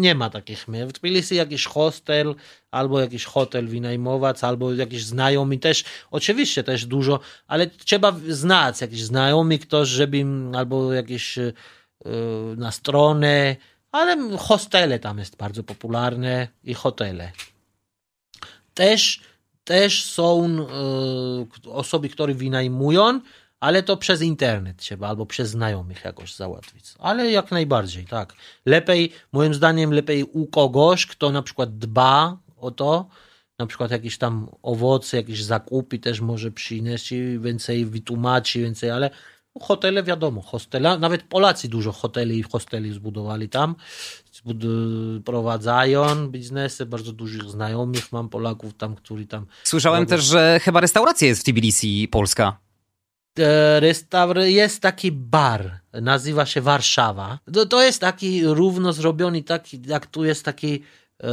nie 0.00 0.14
ma 0.14 0.30
takich 0.30 0.68
miejsc. 0.68 0.90
W 0.90 0.92
Tbilisi 0.92 1.34
jakiś 1.34 1.66
hostel 1.66 2.34
albo 2.70 3.00
jakiś 3.00 3.24
hotel 3.24 3.68
wynajmować, 3.68 4.44
albo 4.44 4.74
jakiś 4.74 5.04
znajomy 5.04 5.58
też. 5.58 5.84
Oczywiście 6.10 6.64
też 6.64 6.86
dużo, 6.86 7.20
ale 7.46 7.66
trzeba 7.66 8.16
znać 8.28 8.80
jakiś 8.80 9.02
znajomy 9.02 9.58
ktoś, 9.58 9.88
żeby 9.88 10.24
albo 10.54 10.92
jakieś 10.92 11.36
yy, 11.36 11.52
na 12.56 12.70
stronę, 12.70 13.56
ale 13.92 14.36
hostele 14.38 14.98
tam 14.98 15.18
jest 15.18 15.36
bardzo 15.36 15.62
popularne 15.62 16.48
i 16.64 16.74
hotele. 16.74 17.32
Też, 18.74 19.20
też 19.64 20.04
są 20.04 20.56
yy, 21.64 21.72
osoby, 21.72 22.08
które 22.08 22.34
wynajmują, 22.34 23.20
ale 23.62 23.82
to 23.82 23.96
przez 23.96 24.22
internet 24.22 24.76
trzeba 24.76 25.08
albo 25.08 25.26
przez 25.26 25.50
znajomych 25.50 26.04
jakoś 26.04 26.34
załatwić. 26.34 26.84
Ale 26.98 27.30
jak 27.30 27.50
najbardziej, 27.50 28.06
tak. 28.06 28.34
Lepiej, 28.66 29.12
moim 29.32 29.54
zdaniem, 29.54 29.92
lepiej 29.92 30.24
u 30.24 30.46
kogoś, 30.46 31.06
kto 31.06 31.30
na 31.30 31.42
przykład 31.42 31.78
dba 31.78 32.36
o 32.56 32.70
to, 32.70 33.08
na 33.58 33.66
przykład 33.66 33.90
jakieś 33.90 34.18
tam 34.18 34.48
owoce, 34.62 35.16
jakieś 35.16 35.44
zakupy 35.44 35.98
też 35.98 36.20
może 36.20 36.50
przynieść 36.50 37.14
więcej 37.38 37.86
wytłumaczy, 37.86 38.60
więcej, 38.60 38.90
ale 38.90 39.10
hotele 39.60 40.02
wiadomo, 40.02 40.42
hostele, 40.42 40.98
nawet 40.98 41.22
Polacy 41.22 41.68
dużo 41.68 41.92
hoteli 41.92 42.38
i 42.38 42.42
hosteli 42.42 42.92
zbudowali 42.92 43.48
tam, 43.48 43.74
prowadzają 45.24 46.28
biznesy, 46.28 46.86
bardzo 46.86 47.12
dużych 47.12 47.42
znajomych 47.42 48.12
mam 48.12 48.28
Polaków 48.28 48.74
tam, 48.74 48.94
którzy 48.94 49.26
tam... 49.26 49.46
Słyszałem 49.64 50.00
robią. 50.00 50.16
też, 50.16 50.24
że 50.24 50.60
chyba 50.62 50.80
restauracja 50.80 51.28
jest 51.28 51.40
w 51.40 51.44
Tbilisi 51.44 52.08
Polska. 52.10 52.71
Restaur 53.78 54.38
jest 54.38 54.80
taki 54.80 55.12
bar, 55.12 55.80
nazywa 55.92 56.46
się 56.46 56.60
Warszawa. 56.60 57.38
To, 57.52 57.66
to 57.66 57.82
jest 57.82 58.00
taki 58.00 58.44
równo 58.46 58.92
zrobiony, 58.92 59.42
taki, 59.42 59.80
jak 59.86 60.06
tu 60.06 60.24
jest 60.24 60.44
taki 60.44 60.82
e, 61.22 61.28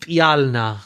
pijalna, 0.00 0.80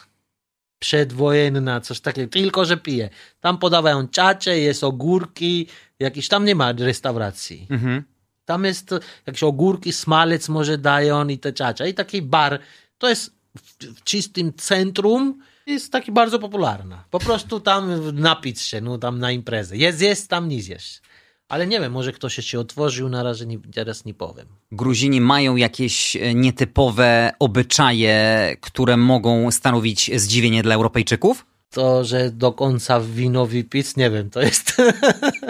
przedwojenna, 0.79 1.81
coś 1.81 2.01
takiego, 2.01 2.33
tylko 2.33 2.65
że 2.65 2.77
pije. 2.77 3.11
Tam 3.41 3.59
podawają 3.59 4.09
czacze, 4.09 4.59
jest 4.59 4.85
ogórki, 4.85 5.67
jakieś, 5.99 6.29
tam 6.29 6.45
nie 6.45 6.55
ma 6.55 6.73
restauracji. 6.73 7.67
Mhm. 7.71 8.03
Tam 8.45 8.65
jest 8.65 8.95
jakieś 9.27 9.43
ogórki, 9.43 9.93
smalec 9.93 10.49
może 10.49 10.79
dają 10.79 11.29
i 11.29 11.39
te 11.39 11.53
czacze. 11.53 11.89
I 11.89 11.95
taki 11.95 12.23
bar, 12.23 12.59
to 12.99 13.09
jest 13.09 13.31
w, 13.59 13.85
w 13.85 14.03
czystym 14.03 14.53
centrum, 14.53 15.43
jest 15.67 15.93
taki 15.93 16.13
bardzo 16.13 16.39
popularna. 16.39 17.05
Po 17.11 17.19
prostu 17.19 17.61
tam 17.61 18.15
napić 18.15 18.61
się, 18.61 18.81
no 18.81 18.99
tam 18.99 19.19
na 19.19 19.33
imprezę. 19.33 19.77
Jest, 19.77 20.01
jest, 20.01 20.31
tam 20.31 20.49
nic 20.49 20.69
jest. 20.69 21.03
Ale 21.49 21.67
nie 21.67 21.81
wiem, 21.81 21.93
może 21.93 22.13
ktoś 22.13 22.35
się 22.35 22.61
otworzył, 22.61 23.09
na 23.09 23.23
razie 23.23 23.47
nie, 23.47 23.59
teraz 23.59 24.05
nie 24.05 24.15
powiem. 24.15 24.47
Gruzini 24.73 25.21
mają 25.21 25.57
jakieś 25.57 26.17
e, 26.17 26.35
nietypowe 26.35 27.33
obyczaje, 27.39 28.57
które 28.61 28.97
mogą 28.97 29.51
stanowić 29.51 30.11
zdziwienie 30.21 30.63
dla 30.63 30.75
Europejczyków? 30.75 31.47
To, 31.71 32.05
że 32.05 32.31
do 32.31 32.53
końca 32.53 33.01
wino 33.01 33.47
wypić, 33.47 33.97
nie 33.97 34.11
wiem, 34.11 34.31
to 34.31 34.43
jest... 34.43 34.77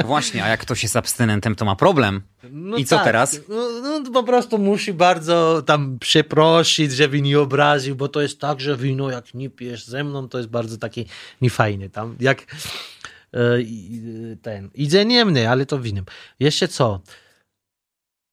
Właśnie, 0.05 0.45
a 0.45 0.49
jak 0.49 0.61
ktoś 0.61 0.83
jest 0.83 0.97
abstynentem, 0.97 1.55
to 1.55 1.65
ma 1.65 1.77
problem. 1.77 2.23
No 2.51 2.77
I 2.77 2.85
co 2.85 2.97
tak. 2.97 3.05
teraz? 3.05 3.41
No, 3.49 4.01
no, 4.01 4.11
po 4.13 4.23
prostu 4.23 4.59
musi 4.59 4.93
bardzo 4.93 5.63
tam 5.67 5.99
przeprosić, 5.99 6.93
żeby 6.93 7.23
nie 7.23 7.41
obraził, 7.41 7.97
bo 7.97 8.09
to 8.09 8.21
jest 8.21 8.41
tak, 8.41 8.61
że 8.61 8.77
wino 8.77 9.11
jak 9.11 9.35
nie 9.35 9.51
pijesz 9.51 9.85
ze 9.85 10.05
mną, 10.05 10.29
to 10.29 10.39
jest 10.39 10.51
bardzo 10.51 10.79
taki 10.79 11.07
niefajny. 11.41 11.91
Tam 11.91 12.17
jak 12.21 12.43
e, 13.35 13.59
ten, 14.43 14.71
idzie 14.75 15.05
niemny, 15.05 15.51
ale 15.51 15.67
to 15.67 15.81
winem. 15.81 16.05
Jeszcze 16.41 16.69
co? 16.69 17.01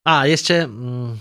A, 0.04 0.26
jeszcze 0.26 0.62
mm, 0.62 1.18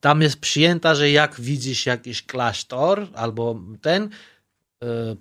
tam 0.00 0.22
jest 0.22 0.40
przyjęta, 0.40 0.94
że 0.94 1.10
jak 1.10 1.40
widzisz 1.40 1.86
jakiś 1.86 2.22
klasztor 2.22 3.06
albo 3.14 3.60
ten, 3.82 4.10
E, 4.10 4.10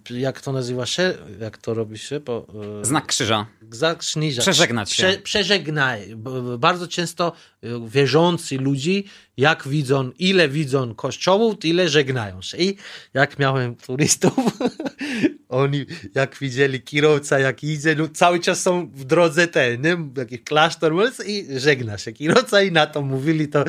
jak 0.09 0.41
to 0.41 0.51
nazywa 0.51 0.85
się? 0.85 1.13
Jak 1.39 1.57
to 1.57 1.73
robi 1.73 1.97
się? 1.97 2.19
Bo, 2.19 2.47
e, 2.81 2.85
Znak 2.85 3.05
krzyża. 3.05 3.45
Znak 3.71 3.97
krzyża. 3.97 4.41
Przeżegnać 4.41 4.91
się. 4.91 5.07
Prze, 5.07 5.17
przeżegnaj. 5.17 6.15
Bardzo 6.59 6.87
często 6.87 7.33
e, 7.63 7.67
wierzący 7.89 8.57
ludzi, 8.57 9.05
jak 9.37 9.67
widzą, 9.67 10.11
ile 10.19 10.49
widzą 10.49 10.95
kościołów, 10.95 11.59
tyle 11.59 11.89
żegnają 11.89 12.41
się. 12.41 12.57
I 12.57 12.77
jak 13.13 13.39
miałem 13.39 13.75
turystów, 13.75 14.33
oni 15.49 15.85
jak 16.15 16.37
widzieli 16.37 16.81
kierowca, 16.81 17.39
jak 17.39 17.63
idzie, 17.63 17.95
no, 17.95 18.07
cały 18.07 18.39
czas 18.39 18.61
są 18.61 18.87
w 18.87 19.03
drodze 19.03 19.47
ten, 19.47 19.81
nie? 19.81 19.97
jakiś 20.17 20.43
klasztor 20.43 20.93
i 21.25 21.45
żegna 21.57 21.97
się 21.97 22.11
kierowca 22.11 22.61
i 22.61 22.71
na 22.71 22.87
to 22.87 23.01
mówili 23.01 23.47
to, 23.47 23.63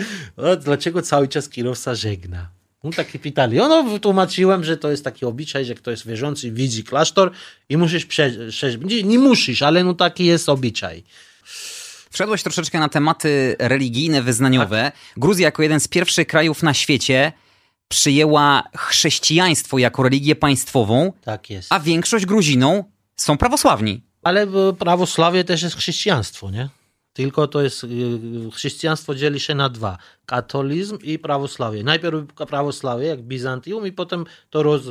dlaczego 0.65 1.03
cały 1.03 1.29
czas 1.29 1.49
kierowca 1.49 1.95
żegna? 1.95 2.54
No 2.85 2.91
taki 2.91 3.19
pytali. 3.19 3.61
Ono 3.61 3.83
wytłumaczyłem, 3.83 4.65
że 4.65 4.77
to 4.77 4.91
jest 4.91 5.05
taki 5.05 5.25
obyczaj, 5.25 5.65
że 5.65 5.75
kto 5.75 5.91
jest 5.91 6.07
wierzący, 6.07 6.51
widzi 6.51 6.85
klasztor 6.85 7.31
i 7.69 7.77
musisz 7.77 8.07
przejść. 8.07 8.39
Nie, 8.85 9.03
nie 9.03 9.19
musisz, 9.19 9.63
ale 9.63 9.85
no 9.85 9.95
taki 9.95 10.25
jest 10.25 10.49
obyczaj. 10.49 11.05
Wszedłeś 12.11 12.43
troszeczkę 12.43 12.79
na 12.79 12.89
tematy 12.89 13.57
religijne, 13.59 14.23
wyznaniowe. 14.23 14.83
Tak. 14.85 14.95
Gruzja 15.17 15.45
jako 15.45 15.63
jeden 15.63 15.81
z 15.81 15.89
pierwszych 15.89 16.27
krajów 16.27 16.63
na 16.63 16.75
świecie 16.75 17.33
przyjęła 17.89 18.63
chrześcijaństwo 18.77 19.79
jako 19.79 20.03
religię 20.03 20.37
państwową. 20.37 21.13
Tak 21.25 21.51
jest. 21.51 21.73
A 21.73 21.81
większość 21.81 22.27
Gruziną 22.27 22.85
są 23.17 23.39
prawosławni. 23.39 24.03
Ale 24.23 24.47
prawosławie 24.79 25.45
też 25.45 25.63
jest 25.63 25.77
chrześcijaństwo, 25.77 26.51
nie? 26.51 26.69
Tylko 27.15 27.49
to 27.49 27.63
jest, 27.63 27.85
y, 27.85 28.51
chrześcijaństwo 28.53 29.15
dzieli 29.15 29.41
się 29.41 29.55
na 29.55 29.69
dwa. 29.69 29.99
Katolizm 30.27 30.99
i 31.03 31.19
prawosławie. 31.19 31.85
Najpierw 31.85 32.27
prawosławie, 32.49 33.07
jak 33.07 33.23
Bizantium 33.23 33.87
i 33.87 33.93
potem 33.93 34.25
to 34.51 34.63
roz, 34.63 34.83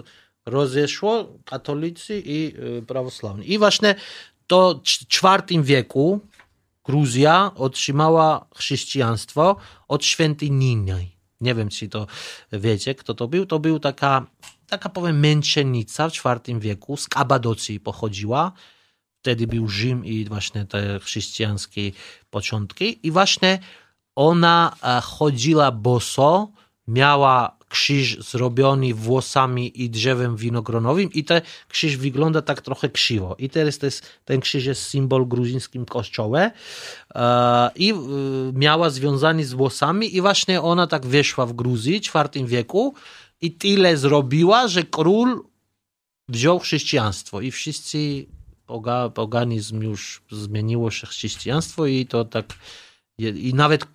rozeszło 0.45 1.39
katolicy 1.45 2.21
i 2.25 2.53
y, 2.77 2.81
prawosławni. 2.87 3.51
I 3.51 3.57
właśnie 3.57 3.95
w 5.49 5.65
wieku 5.65 6.19
Gruzja 6.85 7.51
otrzymała 7.55 8.45
chrześcijaństwo 8.55 9.55
od 9.87 10.05
świętej 10.05 10.51
Niny. 10.51 11.07
Nie 11.41 11.55
wiem, 11.55 11.69
czy 11.69 11.89
to 11.89 12.07
wiecie, 12.51 12.95
kto 12.95 13.13
to 13.13 13.27
był. 13.27 13.45
To 13.45 13.59
był 13.59 13.79
taka, 13.79 14.25
taka 14.67 14.89
powiem, 14.89 15.19
męczennica 15.19 16.09
w 16.09 16.13
IV 16.15 16.59
wieku, 16.59 16.97
z 16.97 17.07
Kabadocji 17.07 17.79
pochodziła. 17.79 18.51
Wtedy 19.23 19.47
był 19.47 19.67
Rzym 19.67 20.05
i 20.05 20.25
właśnie 20.25 20.65
te 20.65 20.99
chrześcijańskie 20.99 21.91
początki. 22.29 23.07
I 23.07 23.11
właśnie 23.11 23.59
ona 24.15 24.75
e, 24.83 25.01
chodziła 25.01 25.71
boso, 25.71 26.51
miała 26.87 27.57
krzyż 27.69 28.19
zrobiony 28.19 28.93
włosami 28.93 29.81
i 29.81 29.89
drzewem 29.89 30.35
winogronowym 30.35 31.11
i 31.13 31.23
ten 31.23 31.41
krzyż 31.69 31.97
wygląda 31.97 32.41
tak 32.41 32.61
trochę 32.61 32.89
krzywo. 32.89 33.35
I 33.39 33.49
teraz 33.49 33.81
jest, 33.81 34.07
ten 34.25 34.39
krzyż 34.39 34.65
jest 34.65 34.81
symbol 34.81 35.27
gruzińskim 35.27 35.85
kościoła 35.85 36.39
e, 37.15 37.71
i 37.75 37.91
e, 37.91 37.95
miała 38.53 38.89
związany 38.89 39.45
z 39.45 39.53
włosami 39.53 40.15
i 40.15 40.21
właśnie 40.21 40.61
ona 40.61 40.87
tak 40.87 41.05
weszła 41.05 41.45
w 41.45 41.53
Gruzji 41.53 42.01
w 42.01 42.13
IV 42.35 42.47
wieku 42.47 42.93
i 43.41 43.51
tyle 43.51 43.97
zrobiła, 43.97 44.67
że 44.67 44.83
król 44.83 45.43
wziął 46.29 46.59
chrześcijaństwo 46.59 47.41
i 47.41 47.51
wszyscy 47.51 48.25
poganizm 49.13 49.81
już 49.81 50.23
zmieniło 50.31 50.91
się 50.91 51.07
chrześcijaństwo 51.07 51.85
i 51.85 52.05
to 52.05 52.25
tak 52.25 52.45
i 53.17 53.53
nawet 53.53 53.85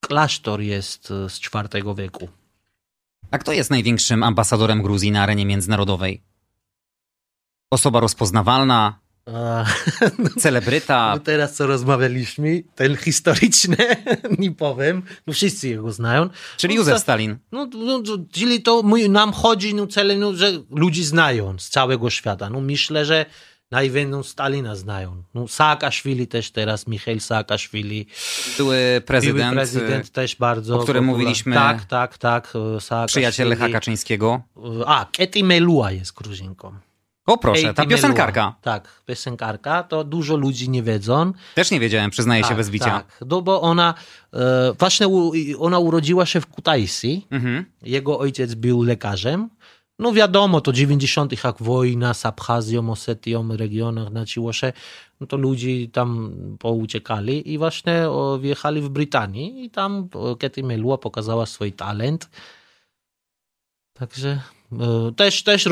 klasztor 0.00 0.60
jest 0.60 1.10
e, 1.10 1.30
z 1.30 1.40
IV 1.40 1.94
wieku. 1.94 2.28
A 3.30 3.38
kto 3.38 3.52
jest 3.52 3.70
największym 3.70 4.22
ambasadorem 4.22 4.82
Gruzji 4.82 5.10
na 5.10 5.22
arenie 5.22 5.46
międzynarodowej? 5.46 6.22
Osoba 7.70 8.00
rozpoznawalna, 8.00 8.98
a, 9.26 9.64
no, 10.18 10.30
celebryta. 10.38 11.12
No 11.14 11.20
teraz 11.20 11.54
co 11.54 11.66
rozmawialiśmy, 11.66 12.62
ten 12.74 12.96
historyczny, 12.96 13.76
nie 14.38 14.52
powiem, 14.52 15.02
no 15.26 15.32
wszyscy 15.32 15.68
jego 15.68 15.92
znają. 15.92 16.28
Czyli 16.56 16.74
no, 16.74 16.80
Józef 16.80 16.98
Stalin. 16.98 17.38
No, 17.52 17.68
no, 17.74 18.02
czyli 18.32 18.62
to 18.62 18.82
nam 19.08 19.32
chodzi, 19.32 19.74
no, 19.74 19.86
cele, 19.86 20.16
no, 20.16 20.34
że 20.34 20.52
ludzi 20.70 21.04
znają 21.04 21.58
z 21.58 21.68
całego 21.68 22.10
świata. 22.10 22.50
No 22.50 22.60
myślę, 22.60 23.04
że 23.04 23.26
najwięcej 23.70 24.24
Stalina 24.24 24.76
znają. 24.76 25.22
No, 25.34 25.48
Saakaszwili 25.48 26.26
też 26.26 26.50
teraz, 26.50 26.86
Michail 26.86 27.20
Saakaszwili. 27.20 28.06
Były 28.56 29.02
prezydent, 29.06 29.38
były 29.38 29.52
prezydent 29.52 30.10
też 30.10 30.36
bardzo. 30.36 30.76
O 30.76 30.82
którym 30.82 31.04
mówiliśmy. 31.04 31.54
Tak, 31.54 31.84
tak, 31.84 32.18
tak. 32.18 32.52
Przyjaciel 33.06 33.48
Lecha 33.48 33.68
Kaczyńskiego. 33.68 34.42
A, 34.86 35.06
Keti 35.12 35.44
Melua 35.44 35.92
jest 35.92 36.14
gruzinką. 36.14 36.74
O 37.26 37.38
proszę, 37.38 37.74
ta 37.74 37.86
piosenkarka. 37.86 38.54
Tak, 38.62 39.02
piosenkarka, 39.06 39.82
to 39.82 40.04
dużo 40.04 40.36
ludzi 40.36 40.70
nie 40.70 40.82
wiedzą. 40.82 41.32
Też 41.54 41.70
nie 41.70 41.80
wiedziałem, 41.80 42.10
przyznaję 42.10 42.42
tak, 42.42 42.50
się 42.50 42.56
bez 42.56 42.70
bicia. 42.70 42.90
Tak, 42.90 43.24
no 43.28 43.42
bo 43.42 43.60
ona, 43.60 43.94
e, 44.34 44.72
właśnie 44.78 45.06
ona 45.58 45.78
urodziła 45.78 46.26
się 46.26 46.40
w 46.40 46.46
Kutaisi. 46.46 47.26
Mhm. 47.30 47.64
Jego 47.82 48.18
ojciec 48.18 48.54
był 48.54 48.82
lekarzem. 48.82 49.48
No 49.98 50.12
wiadomo, 50.12 50.60
to 50.60 50.72
90. 50.72 51.44
jak 51.44 51.62
wojna 51.62 52.14
z 52.14 52.26
Abchazją, 52.26 52.90
Osetią, 52.90 53.56
regionach 53.56 54.12
naciło 54.12 54.52
się, 54.52 54.72
no 55.20 55.26
to 55.26 55.36
ludzie 55.36 55.88
tam 55.88 56.32
pouciekali 56.58 57.52
i 57.52 57.58
właśnie 57.58 58.06
wjechali 58.40 58.80
w 58.80 58.88
Brytanii 58.88 59.64
i 59.64 59.70
tam 59.70 60.08
Katy 60.38 60.62
Melua 60.62 60.98
pokazała 60.98 61.46
swój 61.46 61.72
talent. 61.72 62.30
Także 63.92 64.40
e, 64.80 65.12
też, 65.12 65.42
też 65.42 65.66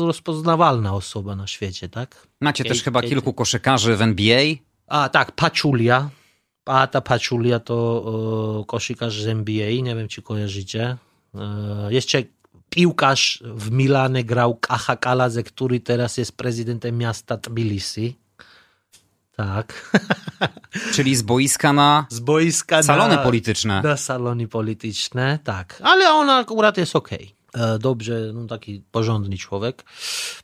rozpoznawalna 0.00 0.94
osoba 0.94 1.36
na 1.36 1.46
świecie, 1.46 1.88
tak? 1.88 2.26
Macie 2.40 2.64
Kate, 2.64 2.74
też 2.74 2.84
chyba 2.84 3.00
Kate. 3.00 3.08
kilku 3.08 3.32
koszykarzy 3.32 3.96
w 3.96 4.02
NBA? 4.02 4.42
A 4.86 5.08
tak, 5.08 5.32
Paczulia. 5.32 6.10
A 6.66 6.86
ta 6.86 7.00
Paczulia 7.00 7.60
to 7.60 7.74
o, 7.74 8.64
koszykarz 8.64 9.22
z 9.22 9.26
NBA, 9.26 9.82
nie 9.82 9.96
wiem 9.96 10.08
czy 10.08 10.22
kojarzycie. 10.22 10.96
E, 11.34 11.92
jeszcze 11.92 12.22
piłkarz 12.70 13.42
w 13.44 13.70
Milanie 13.70 14.24
grał 14.24 14.54
Kacha 14.54 14.96
Kaladze, 14.96 15.42
który 15.42 15.80
teraz 15.80 16.16
jest 16.16 16.36
prezydentem 16.36 16.98
miasta 16.98 17.36
Tbilisi. 17.36 18.16
Tak. 19.36 19.98
Czyli 20.94 21.16
z 21.16 21.22
boiska 21.22 21.72
na 21.72 22.06
z 22.08 22.20
boiska 22.20 22.82
salony 22.82 23.16
na, 23.16 23.22
polityczne. 23.22 23.82
Na 23.82 23.96
salony 23.96 24.48
polityczne, 24.48 25.38
tak. 25.44 25.80
Ale 25.84 26.10
ona 26.10 26.36
akurat 26.36 26.76
jest 26.76 26.96
okej. 26.96 27.18
Okay. 27.18 27.39
E, 27.54 27.78
dobrze, 27.78 28.30
no 28.34 28.46
taki 28.46 28.82
porządny 28.90 29.38
człowiek, 29.38 29.84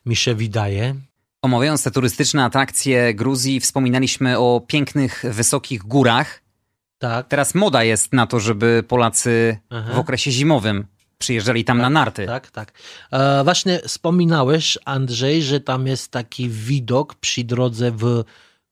mi 0.07 0.17
się 0.17 0.35
wydaje. 0.35 0.95
Omawiając 1.43 1.83
te 1.83 1.91
turystyczne 1.91 2.45
atrakcje 2.45 3.15
Gruzji, 3.15 3.61
wspominaliśmy 3.61 4.39
o 4.39 4.63
pięknych, 4.67 5.25
wysokich 5.31 5.83
górach. 5.83 6.43
Tak. 6.99 7.29
Teraz 7.29 7.55
moda 7.55 7.85
jest 7.85 8.13
na 8.13 8.27
to, 8.27 8.41
żeby 8.41 8.85
Polacy 8.89 9.59
Aha. 9.71 9.95
w 9.95 9.99
okresie 9.99 10.31
zimowym 10.31 10.87
Przyjeżdżali 11.19 11.65
tam 11.65 11.77
tak, 11.77 11.83
na 11.83 11.91
narty. 11.91 12.27
Tak, 12.27 12.51
tak. 12.51 12.73
E, 13.13 13.45
właśnie 13.45 13.79
wspominałeś, 13.79 14.79
Andrzej, 14.85 15.43
że 15.43 15.61
tam 15.61 15.87
jest 15.87 16.11
taki 16.11 16.49
widok 16.49 17.15
przy 17.15 17.45
drodze 17.45 17.91
w 17.91 18.25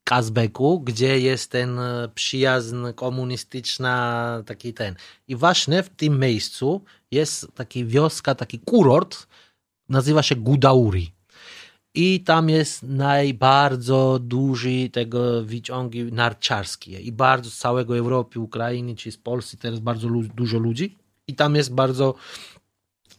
Kazbeku, 0.05 0.81
gdzie 0.81 1.21
jest 1.21 1.51
ten 1.51 1.79
e, 1.79 2.09
przyjazn 2.15 2.87
komunistyczna, 2.95 4.43
taki 4.47 4.75
ten. 4.75 4.95
I 5.29 5.37
właśnie 5.37 5.83
w 5.83 5.89
tym 5.89 6.21
miejscu 6.21 6.81
jest 7.11 7.47
taki 7.55 7.85
wioska, 7.85 8.35
taki 8.35 8.59
kurort, 8.59 9.27
nazywa 9.89 10.23
się 10.23 10.37
Gudauri. 10.37 11.13
I 11.95 12.21
tam 12.21 12.49
jest 12.49 12.83
najbardzo 12.83 14.19
duży 14.19 14.91
tego 14.93 15.45
wyciągi 15.45 16.05
narciarskie. 16.05 17.01
I 17.01 17.13
bardzo 17.13 17.51
z 17.51 17.57
całego 17.57 17.99
Europy, 17.99 18.41
Ukrainy 18.41 18.97
czy 18.97 19.13
z 19.13 19.17
Polski 19.17 19.57
teraz 19.57 19.81
bardzo 19.81 20.09
dużo 20.35 20.59
ludzi 20.59 20.97
i 21.27 21.35
tam 21.35 21.57
jest 21.57 21.75
bardzo 21.75 22.15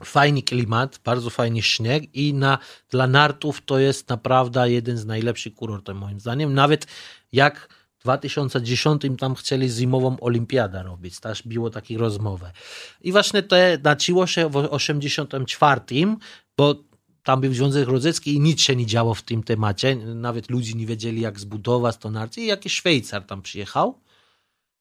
fajny 0.03 0.41
klimat, 0.41 0.99
bardzo 1.03 1.29
fajny 1.29 1.61
śnieg 1.61 2.15
i 2.15 2.33
na, 2.33 2.57
dla 2.89 3.07
nartów 3.07 3.61
to 3.65 3.79
jest 3.79 4.09
naprawdę 4.09 4.71
jeden 4.71 4.97
z 4.97 5.05
najlepszych 5.05 5.55
kurortów 5.55 5.95
moim 5.95 6.19
zdaniem. 6.19 6.53
Nawet 6.53 6.87
jak 7.31 7.69
w 7.99 8.03
2010 8.03 9.01
tam 9.19 9.35
chcieli 9.35 9.69
zimową 9.69 10.19
olimpiadę 10.19 10.83
robić, 10.83 11.19
też 11.19 11.43
było 11.43 11.69
takie 11.69 11.97
rozmowy. 11.97 12.51
I 13.01 13.11
właśnie 13.11 13.43
to 13.43 13.55
naciło 13.83 14.27
się 14.27 14.49
w 14.49 14.55
84, 14.55 15.81
bo 16.57 16.75
tam 17.23 17.41
był 17.41 17.53
Związek 17.53 17.87
Rodzecki 17.87 18.33
i 18.33 18.39
nic 18.39 18.61
się 18.61 18.75
nie 18.75 18.85
działo 18.85 19.13
w 19.13 19.21
tym 19.21 19.43
temacie. 19.43 19.95
Nawet 19.95 20.49
ludzie 20.49 20.73
nie 20.73 20.85
wiedzieli, 20.85 21.21
jak 21.21 21.39
zbudować 21.39 21.97
to 21.97 22.11
narty. 22.11 22.41
I 22.41 22.45
jakiś 22.45 22.73
Szwajcar 22.73 23.23
tam 23.23 23.41
przyjechał 23.41 23.99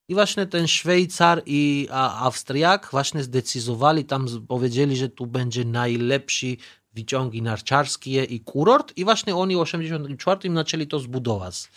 i 0.09 0.15
właśnie 0.15 0.47
ten 0.47 0.69
Szwajcar 0.69 1.43
i 1.47 1.89
Austriak 1.91 2.89
właśnie 2.91 3.23
zdecydowali, 3.23 4.05
tam 4.05 4.27
powiedzieli, 4.49 4.97
że 4.97 5.09
tu 5.09 5.27
będzie 5.27 5.65
najlepszy 5.65 6.57
wyciągi 6.93 7.43
narciarskie 7.43 8.25
i 8.25 8.41
kurort. 8.41 8.93
I 8.97 9.05
właśnie 9.05 9.37
oni 9.37 9.57
w 9.57 9.65
1984 9.65 10.55
zaczęli 10.55 10.87
to 10.87 10.99
zbudować 10.99 11.71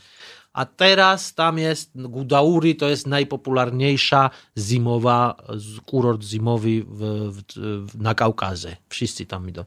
a 0.58 0.66
teraz 0.66 1.34
tam 1.34 1.58
jest 1.58 1.91
Gudauri, 1.95 2.76
to 2.76 2.89
jest 2.89 3.08
najpopularniejsza 3.08 4.30
zimowa, 4.58 5.36
kurort 5.86 6.24
zimowy 6.24 6.84
w, 6.88 6.99
w, 7.32 7.41
w, 7.91 8.01
na 8.01 8.16
Kaukazie. 8.16 8.78
Wszyscy 8.89 9.26
tam 9.26 9.49
idą. 9.49 9.64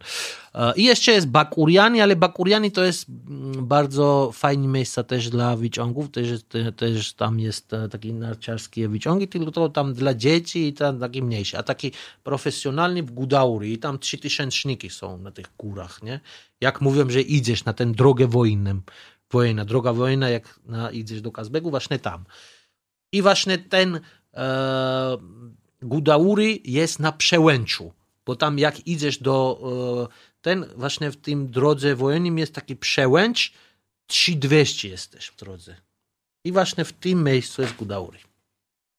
E, 0.54 0.72
I 0.76 0.84
jeszcze 0.84 1.12
jest 1.12 1.28
Bakuriani, 1.28 2.00
ale 2.00 2.16
Bakuriani 2.16 2.72
to 2.72 2.84
jest 2.84 3.06
mm, 3.08 3.66
bardzo 3.66 4.30
fajne 4.32 4.66
miejsce 4.66 5.04
też 5.04 5.30
dla 5.30 5.56
wyciągów, 5.56 6.10
też, 6.10 6.28
też 6.76 7.12
tam 7.12 7.40
jest 7.40 7.72
e, 7.72 7.88
takie 7.88 8.12
narciarskie 8.12 8.88
wyciągi, 8.88 9.28
tylko 9.28 9.50
to 9.50 9.68
tam 9.68 9.94
dla 9.94 10.14
dzieci 10.14 10.66
i 10.66 10.72
tam 10.72 11.00
takie 11.00 11.20
a 11.58 11.62
taki 11.62 11.92
profesjonalny 12.24 13.02
w 13.02 13.10
Gudauri 13.10 13.72
i 13.72 13.78
tam 13.78 13.98
trzy 13.98 14.18
tysięczniki 14.18 14.90
są 14.90 15.18
na 15.18 15.30
tych 15.30 15.46
górach, 15.58 16.02
nie? 16.02 16.20
Jak 16.60 16.80
mówią, 16.80 17.10
że 17.10 17.20
idziesz 17.20 17.64
na 17.64 17.72
tę 17.72 17.86
drogę 17.86 18.26
wojenną, 18.26 18.80
wojna, 19.30 19.64
droga 19.64 19.92
wojna, 19.92 20.28
jak 20.28 20.60
na, 20.64 20.90
idziesz 20.90 21.20
do 21.20 21.32
Kazbegu, 21.32 21.70
właśnie 21.70 21.98
tam. 21.98 22.24
I 23.12 23.22
właśnie 23.22 23.58
ten 23.58 24.00
e, 24.34 25.16
Gudauri 25.82 26.72
jest 26.72 26.98
na 26.98 27.12
przełęczu, 27.12 27.92
bo 28.26 28.36
tam 28.36 28.58
jak 28.58 28.86
idziesz 28.86 29.18
do 29.18 29.60
e, 30.10 30.30
ten, 30.40 30.66
właśnie 30.76 31.10
w 31.10 31.16
tym 31.16 31.50
drodze 31.50 31.96
wojennym 31.96 32.38
jest 32.38 32.54
taki 32.54 32.76
przełęcz, 32.76 33.52
3200 34.06 34.88
jesteś 34.88 35.26
w 35.26 35.36
drodze. 35.36 35.76
I 36.44 36.52
właśnie 36.52 36.84
w 36.84 36.92
tym 36.92 37.24
miejscu 37.24 37.62
jest 37.62 37.76
Gudauri. 37.76 38.18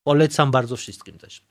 Polecam 0.03 0.51
bardzo 0.51 0.77
wszystkim 0.77 1.17
też. 1.17 1.50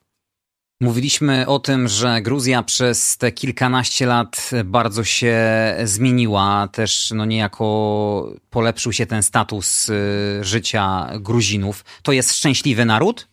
Mówiliśmy 0.83 1.47
o 1.47 1.59
tym, 1.59 1.89
że 1.89 2.23
Gruzja 2.23 2.63
przez 2.63 3.17
te 3.17 3.33
kilkanaście 3.33 4.07
lat 4.07 4.51
bardzo 4.65 5.05
się 5.05 5.39
zmieniła. 5.85 6.69
Też 6.69 7.13
no 7.15 7.25
niejako 7.25 8.33
polepszył 8.51 8.93
się 8.93 9.07
ten 9.07 9.23
status 9.23 9.89
y, 9.89 10.39
życia 10.43 11.11
Gruzinów. 11.21 11.85
To 12.03 12.13
jest 12.13 12.37
szczęśliwy 12.37 12.85
naród? 12.85 13.29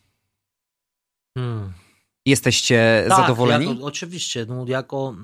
Hmm. 1.38 1.74
Jesteście 2.26 3.06
tak, 3.10 3.18
zadowoleni? 3.18 3.70
Jako, 3.70 3.84
oczywiście, 3.86 4.46
no, 4.50 4.66
jako, 4.68 5.16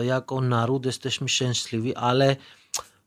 e, 0.00 0.04
jako 0.04 0.40
naród 0.40 0.86
jesteśmy 0.86 1.28
szczęśliwi, 1.28 1.94
ale 1.96 2.36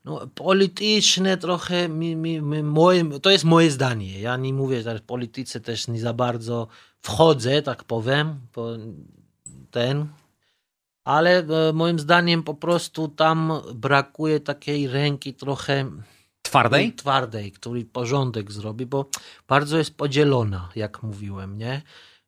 no, 0.06 0.28
polityczne 0.36 1.38
trochę, 1.38 1.90
mi, 1.90 2.16
mi, 2.16 2.42
mi, 2.42 2.64
moje, 2.64 3.20
to 3.20 3.30
jest 3.30 3.44
moje 3.44 3.72
zdanie. 3.72 4.20
Ja 4.20 4.38
nie 4.38 4.54
mówię, 4.54 4.82
że 4.82 5.00
w 5.00 5.02
polityce 5.02 5.60
też 5.60 5.88
nie 5.88 6.00
za 6.00 6.14
bardzo 6.14 6.68
wchodzę, 7.04 7.62
tak 7.62 7.84
powiem, 7.84 8.40
ten, 9.72 10.08
ale 11.04 11.40
e, 11.40 11.74
moim 11.74 12.00
zdaniem 12.00 12.44
po 12.44 12.54
prostu 12.54 13.08
tam 13.08 13.54
brakuje 13.76 14.40
takiej 14.40 14.88
ręki 14.88 15.34
trochę 15.34 15.92
twardej, 16.42 16.94
twardej 16.94 17.52
który 17.52 17.86
porządek 17.86 18.52
zrobi, 18.52 18.86
bo 18.86 19.06
bardzo 19.48 19.78
jest 19.78 19.98
podzielona, 19.98 20.70
jak 20.76 21.04
mówiłem, 21.04 21.58
nie? 21.58 21.82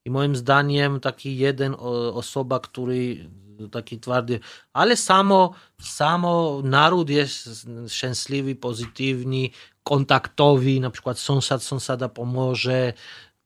I 0.05 0.09
moim 0.11 0.35
zdaniem 0.35 0.99
taki 0.99 1.37
jeden 1.37 1.75
osoba, 2.13 2.59
który 2.59 3.29
taki 3.71 3.99
twardy, 3.99 4.39
ale 4.73 4.97
samo, 4.97 5.53
samo 5.81 6.61
naród 6.63 7.09
jest 7.09 7.67
szczęśliwy, 7.87 8.55
pozytywny, 8.55 9.49
kontaktowy, 9.83 10.79
na 10.79 10.89
przykład 10.89 11.19
sąsiad 11.19 11.63
sąsiada 11.63 12.09
pomoże, 12.09 12.93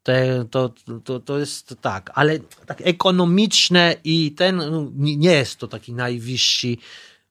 te, 0.03 0.45
to, 0.51 0.73
to, 1.03 1.19
to 1.19 1.39
jest 1.39 1.75
tak, 1.81 2.11
ale 2.13 2.39
tak 2.39 2.81
ekonomiczne 2.83 3.95
i 4.03 4.31
ten 4.31 4.57
no, 4.57 4.91
nie 4.95 5.31
jest 5.31 5.57
to 5.57 5.67
taki 5.67 5.93
najwyższy 5.93 6.77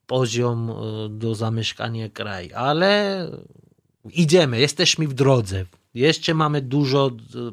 poziom 0.07 0.71
e, 0.71 0.75
do 1.09 1.35
zamieszkania 1.35 2.09
kraju, 2.09 2.51
ale 2.55 3.31
idziemy, 4.13 4.61
jesteśmy 4.61 5.09
w 5.09 5.15
drodze. 5.15 5.65
Jeszcze 5.95 6.35
mamy 6.35 6.63
dużo 6.63 7.11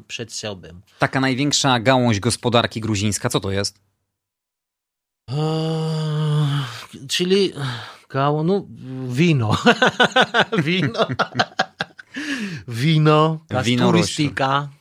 przed 0.08 0.32
sobą. 0.32 0.68
Taka 0.98 1.20
największa 1.20 1.80
gałąź 1.80 2.20
gospodarki 2.20 2.80
gruzińska, 2.80 3.28
co 3.28 3.40
to 3.40 3.50
jest? 3.50 3.78
Eee, 5.28 7.06
czyli 7.08 7.52
gałąź, 8.08 8.46
no, 8.46 8.66
wino. 9.08 9.56
wino. 10.66 11.06
wino, 12.68 13.40
wino 13.64 13.86
turystyka, 13.86 14.68
e, 14.72 14.75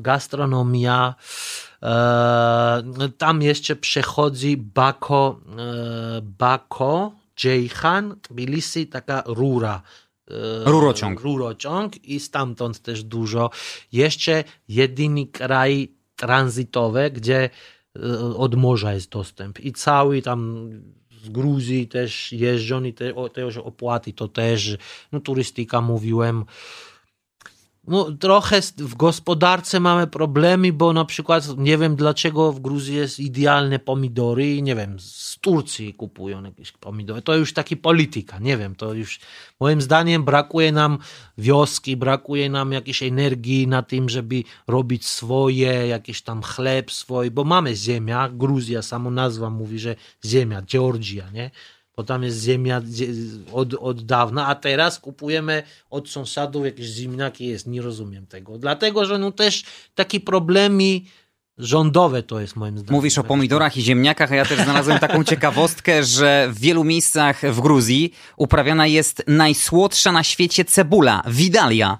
gastronomia. 0.00 1.14
E, 1.82 3.08
tam 3.18 3.42
jeszcze 3.42 3.76
przechodzi 3.76 4.56
Bako, 4.56 5.40
e, 5.58 6.20
Bako, 6.22 7.12
Ceyhan, 7.36 8.16
Tbilisi, 8.20 8.86
taka 8.86 9.22
rura 9.26 9.82
E, 10.32 10.64
rurociąg. 10.64 11.20
rurociąg 11.20 12.04
i 12.04 12.20
stamtąd 12.20 12.78
też 12.78 13.04
dużo. 13.04 13.50
Jeszcze 13.92 14.44
jedyny 14.68 15.26
kraj 15.26 15.88
tranzytowy, 16.16 17.10
gdzie 17.10 17.50
e, 17.96 18.18
od 18.36 18.54
morza 18.54 18.94
jest 18.94 19.10
dostęp 19.10 19.60
i 19.60 19.72
cały 19.72 20.22
tam 20.22 20.70
z 21.24 21.28
Gruzji 21.28 21.88
też 21.88 22.32
jeżdżą 22.32 22.82
i 22.84 22.92
te, 22.92 23.28
też 23.34 23.56
opłaty 23.56 24.12
to 24.12 24.28
też, 24.28 24.76
no 25.12 25.20
turystyka 25.20 25.80
mówiłem, 25.80 26.44
no, 27.86 28.12
trochę 28.12 28.60
w 28.78 28.94
gospodarce 28.94 29.80
mamy 29.80 30.06
problemy, 30.06 30.72
bo 30.72 30.92
na 30.92 31.04
przykład 31.04 31.58
nie 31.58 31.78
wiem 31.78 31.96
dlaczego 31.96 32.52
w 32.52 32.60
Gruzji 32.60 32.96
jest 32.96 33.20
idealne 33.20 33.78
pomidory 33.78 34.56
i 34.56 34.62
nie 34.62 34.74
wiem, 34.74 35.00
z 35.00 35.38
Turcji 35.40 35.94
kupują 35.94 36.44
jakieś 36.44 36.72
pomidory. 36.72 37.22
To 37.22 37.36
już 37.36 37.52
taki 37.52 37.76
polityka, 37.76 38.38
nie 38.38 38.56
wiem, 38.56 38.74
to 38.74 38.94
już 38.94 39.20
moim 39.60 39.82
zdaniem 39.82 40.24
brakuje 40.24 40.72
nam 40.72 40.98
wioski, 41.38 41.96
brakuje 41.96 42.50
nam 42.50 42.72
jakiejś 42.72 43.02
energii 43.02 43.66
na 43.66 43.82
tym, 43.82 44.08
żeby 44.08 44.42
robić 44.66 45.06
swoje, 45.06 45.86
jakiś 45.86 46.22
tam 46.22 46.42
chleb 46.42 46.92
swój, 46.92 47.30
bo 47.30 47.44
mamy 47.44 47.76
ziemia, 47.76 48.28
Gruzja, 48.28 48.82
samo 48.82 49.10
nazwa 49.10 49.50
mówi, 49.50 49.78
że 49.78 49.96
ziemia, 50.24 50.62
Georgia, 50.62 51.30
nie? 51.30 51.50
Bo 51.96 52.04
tam 52.04 52.22
jest 52.22 52.44
ziemia 52.44 52.82
od, 53.52 53.74
od 53.74 54.04
dawna, 54.04 54.46
a 54.46 54.54
teraz 54.54 54.98
kupujemy 54.98 55.62
od 55.90 56.08
sąsiadów 56.08 56.64
jakieś 56.64 56.86
ziemniaki, 56.86 57.46
jest, 57.46 57.66
nie 57.66 57.82
rozumiem 57.82 58.26
tego. 58.26 58.58
Dlatego, 58.58 59.04
że 59.04 59.18
no 59.18 59.32
też 59.32 59.64
takie 59.94 60.20
problemy 60.20 61.00
rządowe 61.58 62.22
to 62.22 62.40
jest 62.40 62.56
moim 62.56 62.78
zdaniem. 62.78 62.94
Mówisz 62.94 63.18
o 63.18 63.24
pomidorach 63.24 63.76
i 63.76 63.82
ziemniakach, 63.82 64.32
a 64.32 64.36
ja 64.36 64.44
też 64.44 64.60
znalazłem 64.60 64.98
taką 64.98 65.24
ciekawostkę, 65.32 66.04
że 66.04 66.48
w 66.50 66.60
wielu 66.60 66.84
miejscach 66.84 67.42
w 67.52 67.60
Gruzji 67.60 68.12
uprawiana 68.36 68.86
jest 68.86 69.22
najsłodsza 69.26 70.12
na 70.12 70.22
świecie 70.22 70.64
cebula, 70.64 71.22
widalia. 71.26 71.98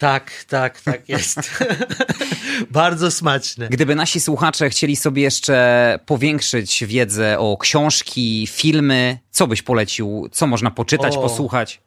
Tak, 0.00 0.44
tak, 0.48 0.80
tak 0.80 1.08
jest. 1.08 1.64
Bardzo 2.70 3.10
smaczne. 3.10 3.68
Gdyby 3.68 3.94
nasi 3.94 4.20
słuchacze 4.20 4.70
chcieli 4.70 4.96
sobie 4.96 5.22
jeszcze 5.22 5.98
powiększyć 6.06 6.84
wiedzę 6.86 7.38
o 7.38 7.56
książki, 7.56 8.46
filmy, 8.50 9.18
co 9.30 9.46
byś 9.46 9.62
polecił? 9.62 10.28
Co 10.32 10.46
można 10.46 10.70
poczytać, 10.70 11.16
o, 11.16 11.20
posłuchać? 11.20 11.80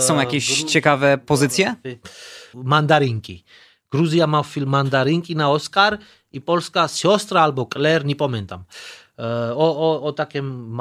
Są 0.00 0.16
e, 0.16 0.18
jakieś 0.18 0.62
ciekawe 0.62 1.18
pozycje? 1.18 1.74
Mandarynki. 2.54 3.44
Gruzja 3.90 4.26
ma 4.26 4.42
film 4.42 4.68
Mandarynki 4.68 5.36
na 5.36 5.50
Oscar 5.50 5.98
i 6.32 6.40
polska 6.40 6.88
siostra 6.88 7.42
albo 7.42 7.68
Claire, 7.72 8.04
nie 8.04 8.16
pamiętam. 8.16 8.64
E, 9.18 9.22
o, 9.54 9.90
o, 9.90 10.02
o 10.02 10.12
takim 10.12 10.78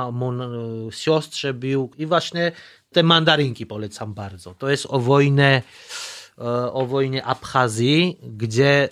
siostrze 0.91 1.53
był 1.53 1.91
i 1.97 2.05
właśnie 2.05 2.51
te 2.91 3.03
mandarynki 3.03 3.65
polecam 3.65 4.13
bardzo. 4.13 4.53
To 4.53 4.69
jest 4.69 4.88
o 4.89 4.99
wojnie 4.99 5.61
E, 5.61 6.16
o 6.73 6.85
wojnie 6.85 7.25
Abchazji, 7.25 8.17
gdzie 8.38 8.83
e, 8.83 8.89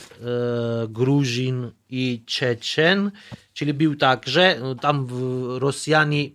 Gruzin 0.89 1.71
i 1.89 2.23
Czeczen, 2.25 3.11
czyli 3.53 3.73
był 3.73 3.95
tak, 3.95 4.27
że 4.27 4.57
no, 4.61 4.75
tam 4.75 5.07
Rosjanie 5.59 6.29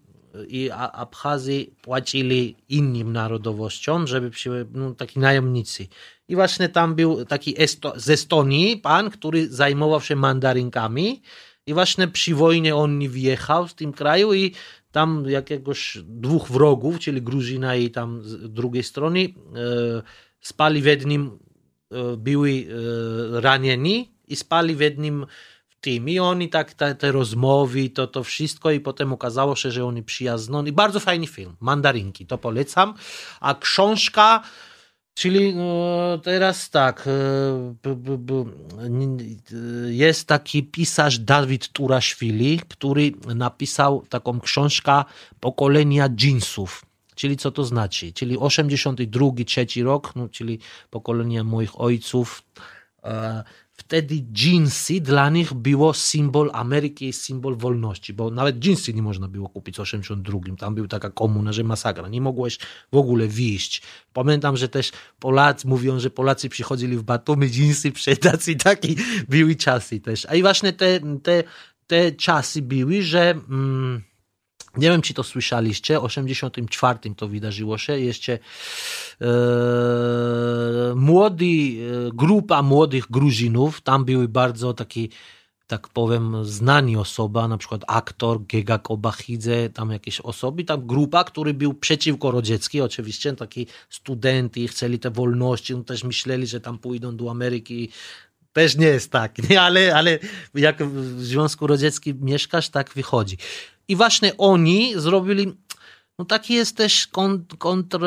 i 0.48 0.70
Abchazji 0.72 1.74
płacili 1.82 2.56
innym 2.68 3.12
narodowościom, 3.12 4.06
żeby 4.06 4.30
no, 4.72 4.94
taki 4.94 5.18
najemnicy. 5.18 5.86
I 6.28 6.34
właśnie 6.34 6.68
tam 6.68 6.94
był 6.94 7.24
taki 7.24 7.62
Esto, 7.62 7.92
z 7.96 8.10
Estonii 8.10 8.76
pan, 8.76 9.10
który 9.10 9.48
zajmował 9.48 10.00
się 10.00 10.16
mandarynkami 10.16 11.22
i 11.66 11.74
właśnie 11.74 12.08
przy 12.08 12.34
wojnie 12.34 12.76
on 12.76 12.98
nie 12.98 13.08
wyjechał 13.08 13.68
z 13.68 13.74
tym 13.74 13.92
kraju 13.92 14.34
i 14.34 14.54
tam 14.92 15.24
jakiegoś 15.28 15.98
dwóch 16.04 16.48
wrogów, 16.48 16.98
czyli 16.98 17.22
Gruzina 17.22 17.76
i 17.76 17.90
tam 17.90 18.22
z 18.22 18.52
drugiej 18.52 18.82
strony, 18.82 19.20
e, 19.20 20.02
spali 20.40 20.82
w 20.82 20.84
jednym, 20.84 21.38
e, 21.92 22.16
byli 22.16 22.66
e, 22.66 23.40
ranieni 23.40 24.10
i 24.28 24.36
spali 24.36 24.74
w 24.74 24.80
jednym 24.80 25.26
tym. 25.80 26.08
I 26.08 26.18
oni 26.18 26.48
tak, 26.48 26.74
te, 26.74 26.94
te 26.94 27.12
rozmowy, 27.12 27.90
to, 27.90 28.06
to 28.06 28.24
wszystko 28.24 28.70
i 28.70 28.80
potem 28.80 29.12
okazało 29.12 29.56
się, 29.56 29.70
że 29.70 29.84
oni 29.84 30.02
przyjazno. 30.02 30.62
I 30.62 30.72
bardzo 30.72 31.00
fajny 31.00 31.26
film, 31.26 31.56
Mandarynki, 31.60 32.26
to 32.26 32.38
polecam. 32.38 32.94
A 33.40 33.54
książka... 33.54 34.42
Czyli 35.14 35.54
no, 35.54 36.18
teraz 36.22 36.70
tak, 36.70 37.08
jest 39.86 40.28
taki 40.28 40.62
pisarz 40.62 41.18
Dawid 41.18 41.68
Turaszwili, 41.68 42.60
który 42.68 43.12
napisał 43.34 44.04
taką 44.08 44.40
książkę 44.40 45.04
Pokolenia 45.40 46.08
dżinsów. 46.08 46.84
Czyli 47.20 47.36
co 47.36 47.50
to 47.50 47.64
znaczy? 47.64 48.12
Czyli 48.12 48.38
82, 48.38 49.26
trzeci 49.46 49.82
rok, 49.82 50.16
no, 50.16 50.28
czyli 50.28 50.58
pokolenia 50.90 51.44
moich 51.44 51.80
ojców. 51.80 52.42
E, 53.04 53.44
wtedy 53.72 54.24
jeansy 54.44 55.00
dla 55.00 55.30
nich 55.30 55.54
było 55.54 55.94
symbol 55.94 56.50
Ameryki 56.52 57.08
i 57.08 57.12
symbol 57.12 57.56
wolności, 57.56 58.12
bo 58.12 58.30
nawet 58.30 58.64
jeansy 58.64 58.94
nie 58.94 59.02
można 59.02 59.28
było 59.28 59.48
kupić 59.48 59.76
w 59.76 59.80
82. 59.80 60.40
Tam 60.58 60.74
była 60.74 60.88
taka 60.88 61.10
komuna, 61.10 61.52
że 61.52 61.64
masakra. 61.64 62.08
Nie 62.08 62.20
mogłeś 62.20 62.58
w 62.92 62.96
ogóle 62.96 63.26
wyjść. 63.26 63.82
Pamiętam, 64.12 64.56
że 64.56 64.68
też 64.68 64.92
Polacy 65.18 65.68
mówią, 65.68 66.00
że 66.00 66.10
Polacy 66.10 66.48
przychodzili 66.48 66.96
w 66.96 67.02
Batumy 67.02 67.46
jeansy 67.46 67.92
przedać 68.00 68.48
i 68.48 68.56
takie 68.56 68.88
były 69.28 69.56
czasy 69.56 70.00
też. 70.00 70.26
A 70.26 70.34
i 70.34 70.42
właśnie 70.42 70.72
te, 70.72 71.00
te, 71.22 71.44
te 71.86 72.12
czasy 72.12 72.62
były, 72.62 73.02
że... 73.02 73.30
Mm, 73.30 74.09
nie 74.76 74.90
wiem, 74.90 75.02
czy 75.02 75.14
to 75.14 75.22
słyszeliście, 75.22 76.00
w 76.00 76.04
84 76.04 76.98
to 77.16 77.28
wydarzyło 77.28 77.78
się, 77.78 77.98
jeszcze 78.00 78.32
e, 78.32 79.26
młody, 80.94 81.44
e, 81.44 82.10
grupa 82.14 82.62
młodych 82.62 83.10
Gruzinów, 83.10 83.80
tam 83.80 84.04
były 84.04 84.28
bardzo 84.28 84.74
taki, 84.74 85.10
tak 85.66 85.88
powiem, 85.88 86.44
znani 86.44 86.96
osoba, 86.96 87.48
na 87.48 87.58
przykład 87.58 87.82
aktor 87.86 88.46
Gegak 88.46 88.90
Obachidze, 88.90 89.70
tam 89.70 89.90
jakieś 89.90 90.20
osoby, 90.20 90.64
tam 90.64 90.86
grupa, 90.86 91.24
który 91.24 91.54
był 91.54 91.74
przeciwko 91.74 92.30
Rodziecki, 92.30 92.80
oczywiście, 92.80 93.32
taki 93.32 93.66
studenty, 93.88 94.68
chcieli 94.68 94.98
te 94.98 95.10
wolności, 95.10 95.76
no 95.76 95.84
też 95.84 96.04
myśleli, 96.04 96.46
że 96.46 96.60
tam 96.60 96.78
pójdą 96.78 97.16
do 97.16 97.30
Ameryki. 97.30 97.88
Też 98.52 98.76
nie 98.76 98.86
jest 98.86 99.10
tak, 99.10 99.50
nie? 99.50 99.60
Ale, 99.62 99.94
ale 99.94 100.18
jak 100.54 100.84
w 100.84 101.22
Związku 101.22 101.66
Radzieckim 101.66 102.18
mieszkasz, 102.20 102.68
tak 102.68 102.90
wychodzi. 102.94 103.36
I 103.90 103.96
właśnie 103.96 104.36
oni 104.36 104.92
zrobili, 104.96 105.52
no 106.18 106.24
taki 106.24 106.54
jest 106.54 106.76
też 106.76 107.06
kontr, 107.06 107.58
kontr 107.58 107.98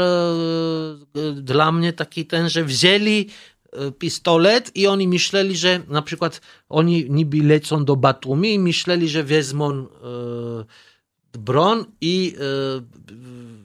dla 1.35 1.71
mnie 1.71 1.93
taki 1.93 2.25
ten, 2.25 2.49
że 2.49 2.63
wzięli 2.63 3.29
e, 3.71 3.91
pistolet 3.91 4.71
i 4.75 4.87
oni 4.87 5.07
myśleli, 5.07 5.57
że 5.57 5.81
na 5.87 6.01
przykład 6.01 6.41
oni 6.69 7.05
niby 7.09 7.37
lecą 7.37 7.85
do 7.85 7.95
Batumi 7.95 8.53
i 8.53 8.59
myśleli, 8.59 9.09
że 9.09 9.23
wezmą 9.23 9.71
e, 9.73 9.87
broń 11.39 11.85
i 12.01 12.35
e, 12.37 13.62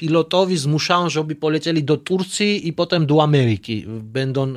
pilotowi 0.00 0.56
zmuszają, 0.56 1.10
żeby 1.10 1.34
polecieli 1.34 1.84
do 1.84 1.96
Turcji 1.96 2.68
i 2.68 2.72
potem 2.72 3.06
do 3.06 3.22
Ameryki. 3.22 3.84
Będą 3.88 4.48
e, 4.48 4.56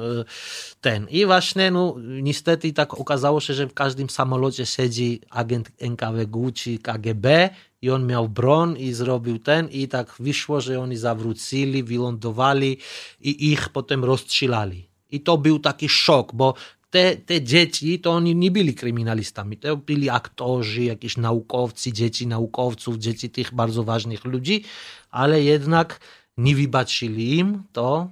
ten. 0.81 1.07
I 1.09 1.25
właśnie, 1.25 1.71
no, 1.71 1.95
niestety 1.99 2.73
tak 2.73 2.99
okazało 2.99 3.39
się, 3.41 3.53
że 3.53 3.67
w 3.67 3.73
każdym 3.73 4.09
samolocie 4.09 4.65
siedzi 4.65 5.21
agent 5.29 5.71
NKWG 5.79 6.51
czy 6.53 6.77
KGB 6.77 7.49
i 7.81 7.89
on 7.89 8.07
miał 8.07 8.29
broń 8.29 8.75
i 8.79 8.93
zrobił 8.93 9.39
ten 9.39 9.69
i 9.69 9.87
tak 9.87 10.15
wyszło, 10.19 10.61
że 10.61 10.79
oni 10.79 10.97
zawrócili, 10.97 11.83
wylądowali 11.83 12.77
i 13.21 13.51
ich 13.51 13.69
potem 13.69 14.03
rozstrzelali. 14.03 14.87
I 15.11 15.21
to 15.21 15.37
był 15.37 15.59
taki 15.59 15.89
szok, 15.89 16.35
bo 16.35 16.53
te, 16.93 17.17
te 17.17 17.41
dzieci 17.41 17.99
to 17.99 18.11
oni 18.11 18.35
nie 18.35 18.51
byli 18.51 18.73
kryminalistami, 18.73 19.57
to 19.57 19.77
byli 19.77 20.09
aktorzy, 20.09 20.83
jakieś 20.83 21.17
naukowcy, 21.17 21.93
dzieci 21.93 22.27
naukowców, 22.27 22.97
dzieci 22.97 23.29
tych 23.29 23.53
bardzo 23.53 23.83
ważnych 23.83 24.25
ludzi, 24.25 24.63
ale 25.09 25.43
jednak 25.43 25.99
nie 26.37 26.55
wybaczyli 26.55 27.37
im 27.37 27.63
to 27.71 28.09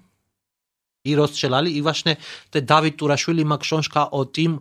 i 1.05 1.15
rozstrzelali. 1.15 1.77
I 1.77 1.81
właśnie 1.81 2.17
te 2.51 2.61
Dawid 2.61 2.97
Turaszuli 2.97 3.45
ma 3.45 3.57
książka 3.57 4.11
o 4.11 4.25
tym 4.25 4.59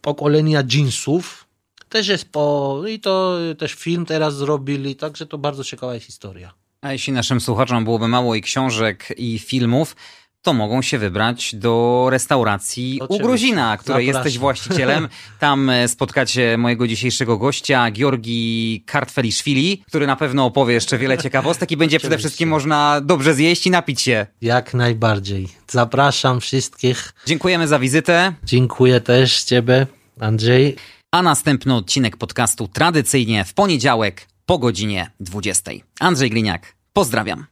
pokolenia 0.00 0.62
jeansów. 0.72 1.46
Też 1.88 2.08
jest 2.08 2.32
po... 2.32 2.82
i 2.88 3.00
to 3.00 3.38
też 3.58 3.74
film 3.74 4.06
teraz 4.06 4.36
zrobili, 4.36 4.96
także 4.96 5.26
to 5.26 5.38
bardzo 5.38 5.64
ciekawa 5.64 5.98
historia. 5.98 6.52
A 6.80 6.92
jeśli 6.92 7.12
naszym 7.12 7.40
słuchaczom 7.40 7.84
byłoby 7.84 8.08
mało 8.08 8.34
i 8.34 8.40
książek, 8.40 9.14
i 9.16 9.38
filmów, 9.38 9.96
to 10.42 10.52
mogą 10.52 10.82
się 10.82 10.98
wybrać 10.98 11.54
do 11.54 12.06
restauracji 12.10 12.98
Oczywiście. 13.00 13.24
u 13.24 13.26
Gruzina, 13.26 13.76
której 13.76 14.06
Zapraszam. 14.06 14.24
jesteś 14.24 14.38
właścicielem. 14.38 15.08
Tam 15.38 15.70
e, 15.70 15.88
spotkacie 15.88 16.58
mojego 16.58 16.86
dzisiejszego 16.86 17.38
gościa, 17.38 17.90
Georgi 17.90 18.82
Kartfeliszwili, 18.86 19.82
który 19.86 20.06
na 20.06 20.16
pewno 20.16 20.44
opowie 20.44 20.74
jeszcze 20.74 20.98
wiele 20.98 21.18
ciekawostek 21.18 21.70
i 21.70 21.76
będzie 21.76 21.98
przede 21.98 22.18
wszystkim 22.18 22.48
można 22.48 23.00
dobrze 23.00 23.34
zjeść 23.34 23.66
i 23.66 23.70
napić 23.70 24.00
się. 24.00 24.26
Jak 24.40 24.74
najbardziej. 24.74 25.48
Zapraszam 25.68 26.40
wszystkich. 26.40 27.12
Dziękujemy 27.26 27.68
za 27.68 27.78
wizytę. 27.78 28.32
Dziękuję 28.44 29.00
też 29.00 29.44
Ciebie, 29.44 29.86
Andrzej. 30.20 30.76
A 31.10 31.22
następny 31.22 31.74
odcinek 31.74 32.16
podcastu 32.16 32.68
tradycyjnie 32.68 33.44
w 33.44 33.54
poniedziałek 33.54 34.26
po 34.46 34.58
godzinie 34.58 35.10
20. 35.20 35.70
Andrzej 36.00 36.30
Gliniak, 36.30 36.74
pozdrawiam. 36.92 37.46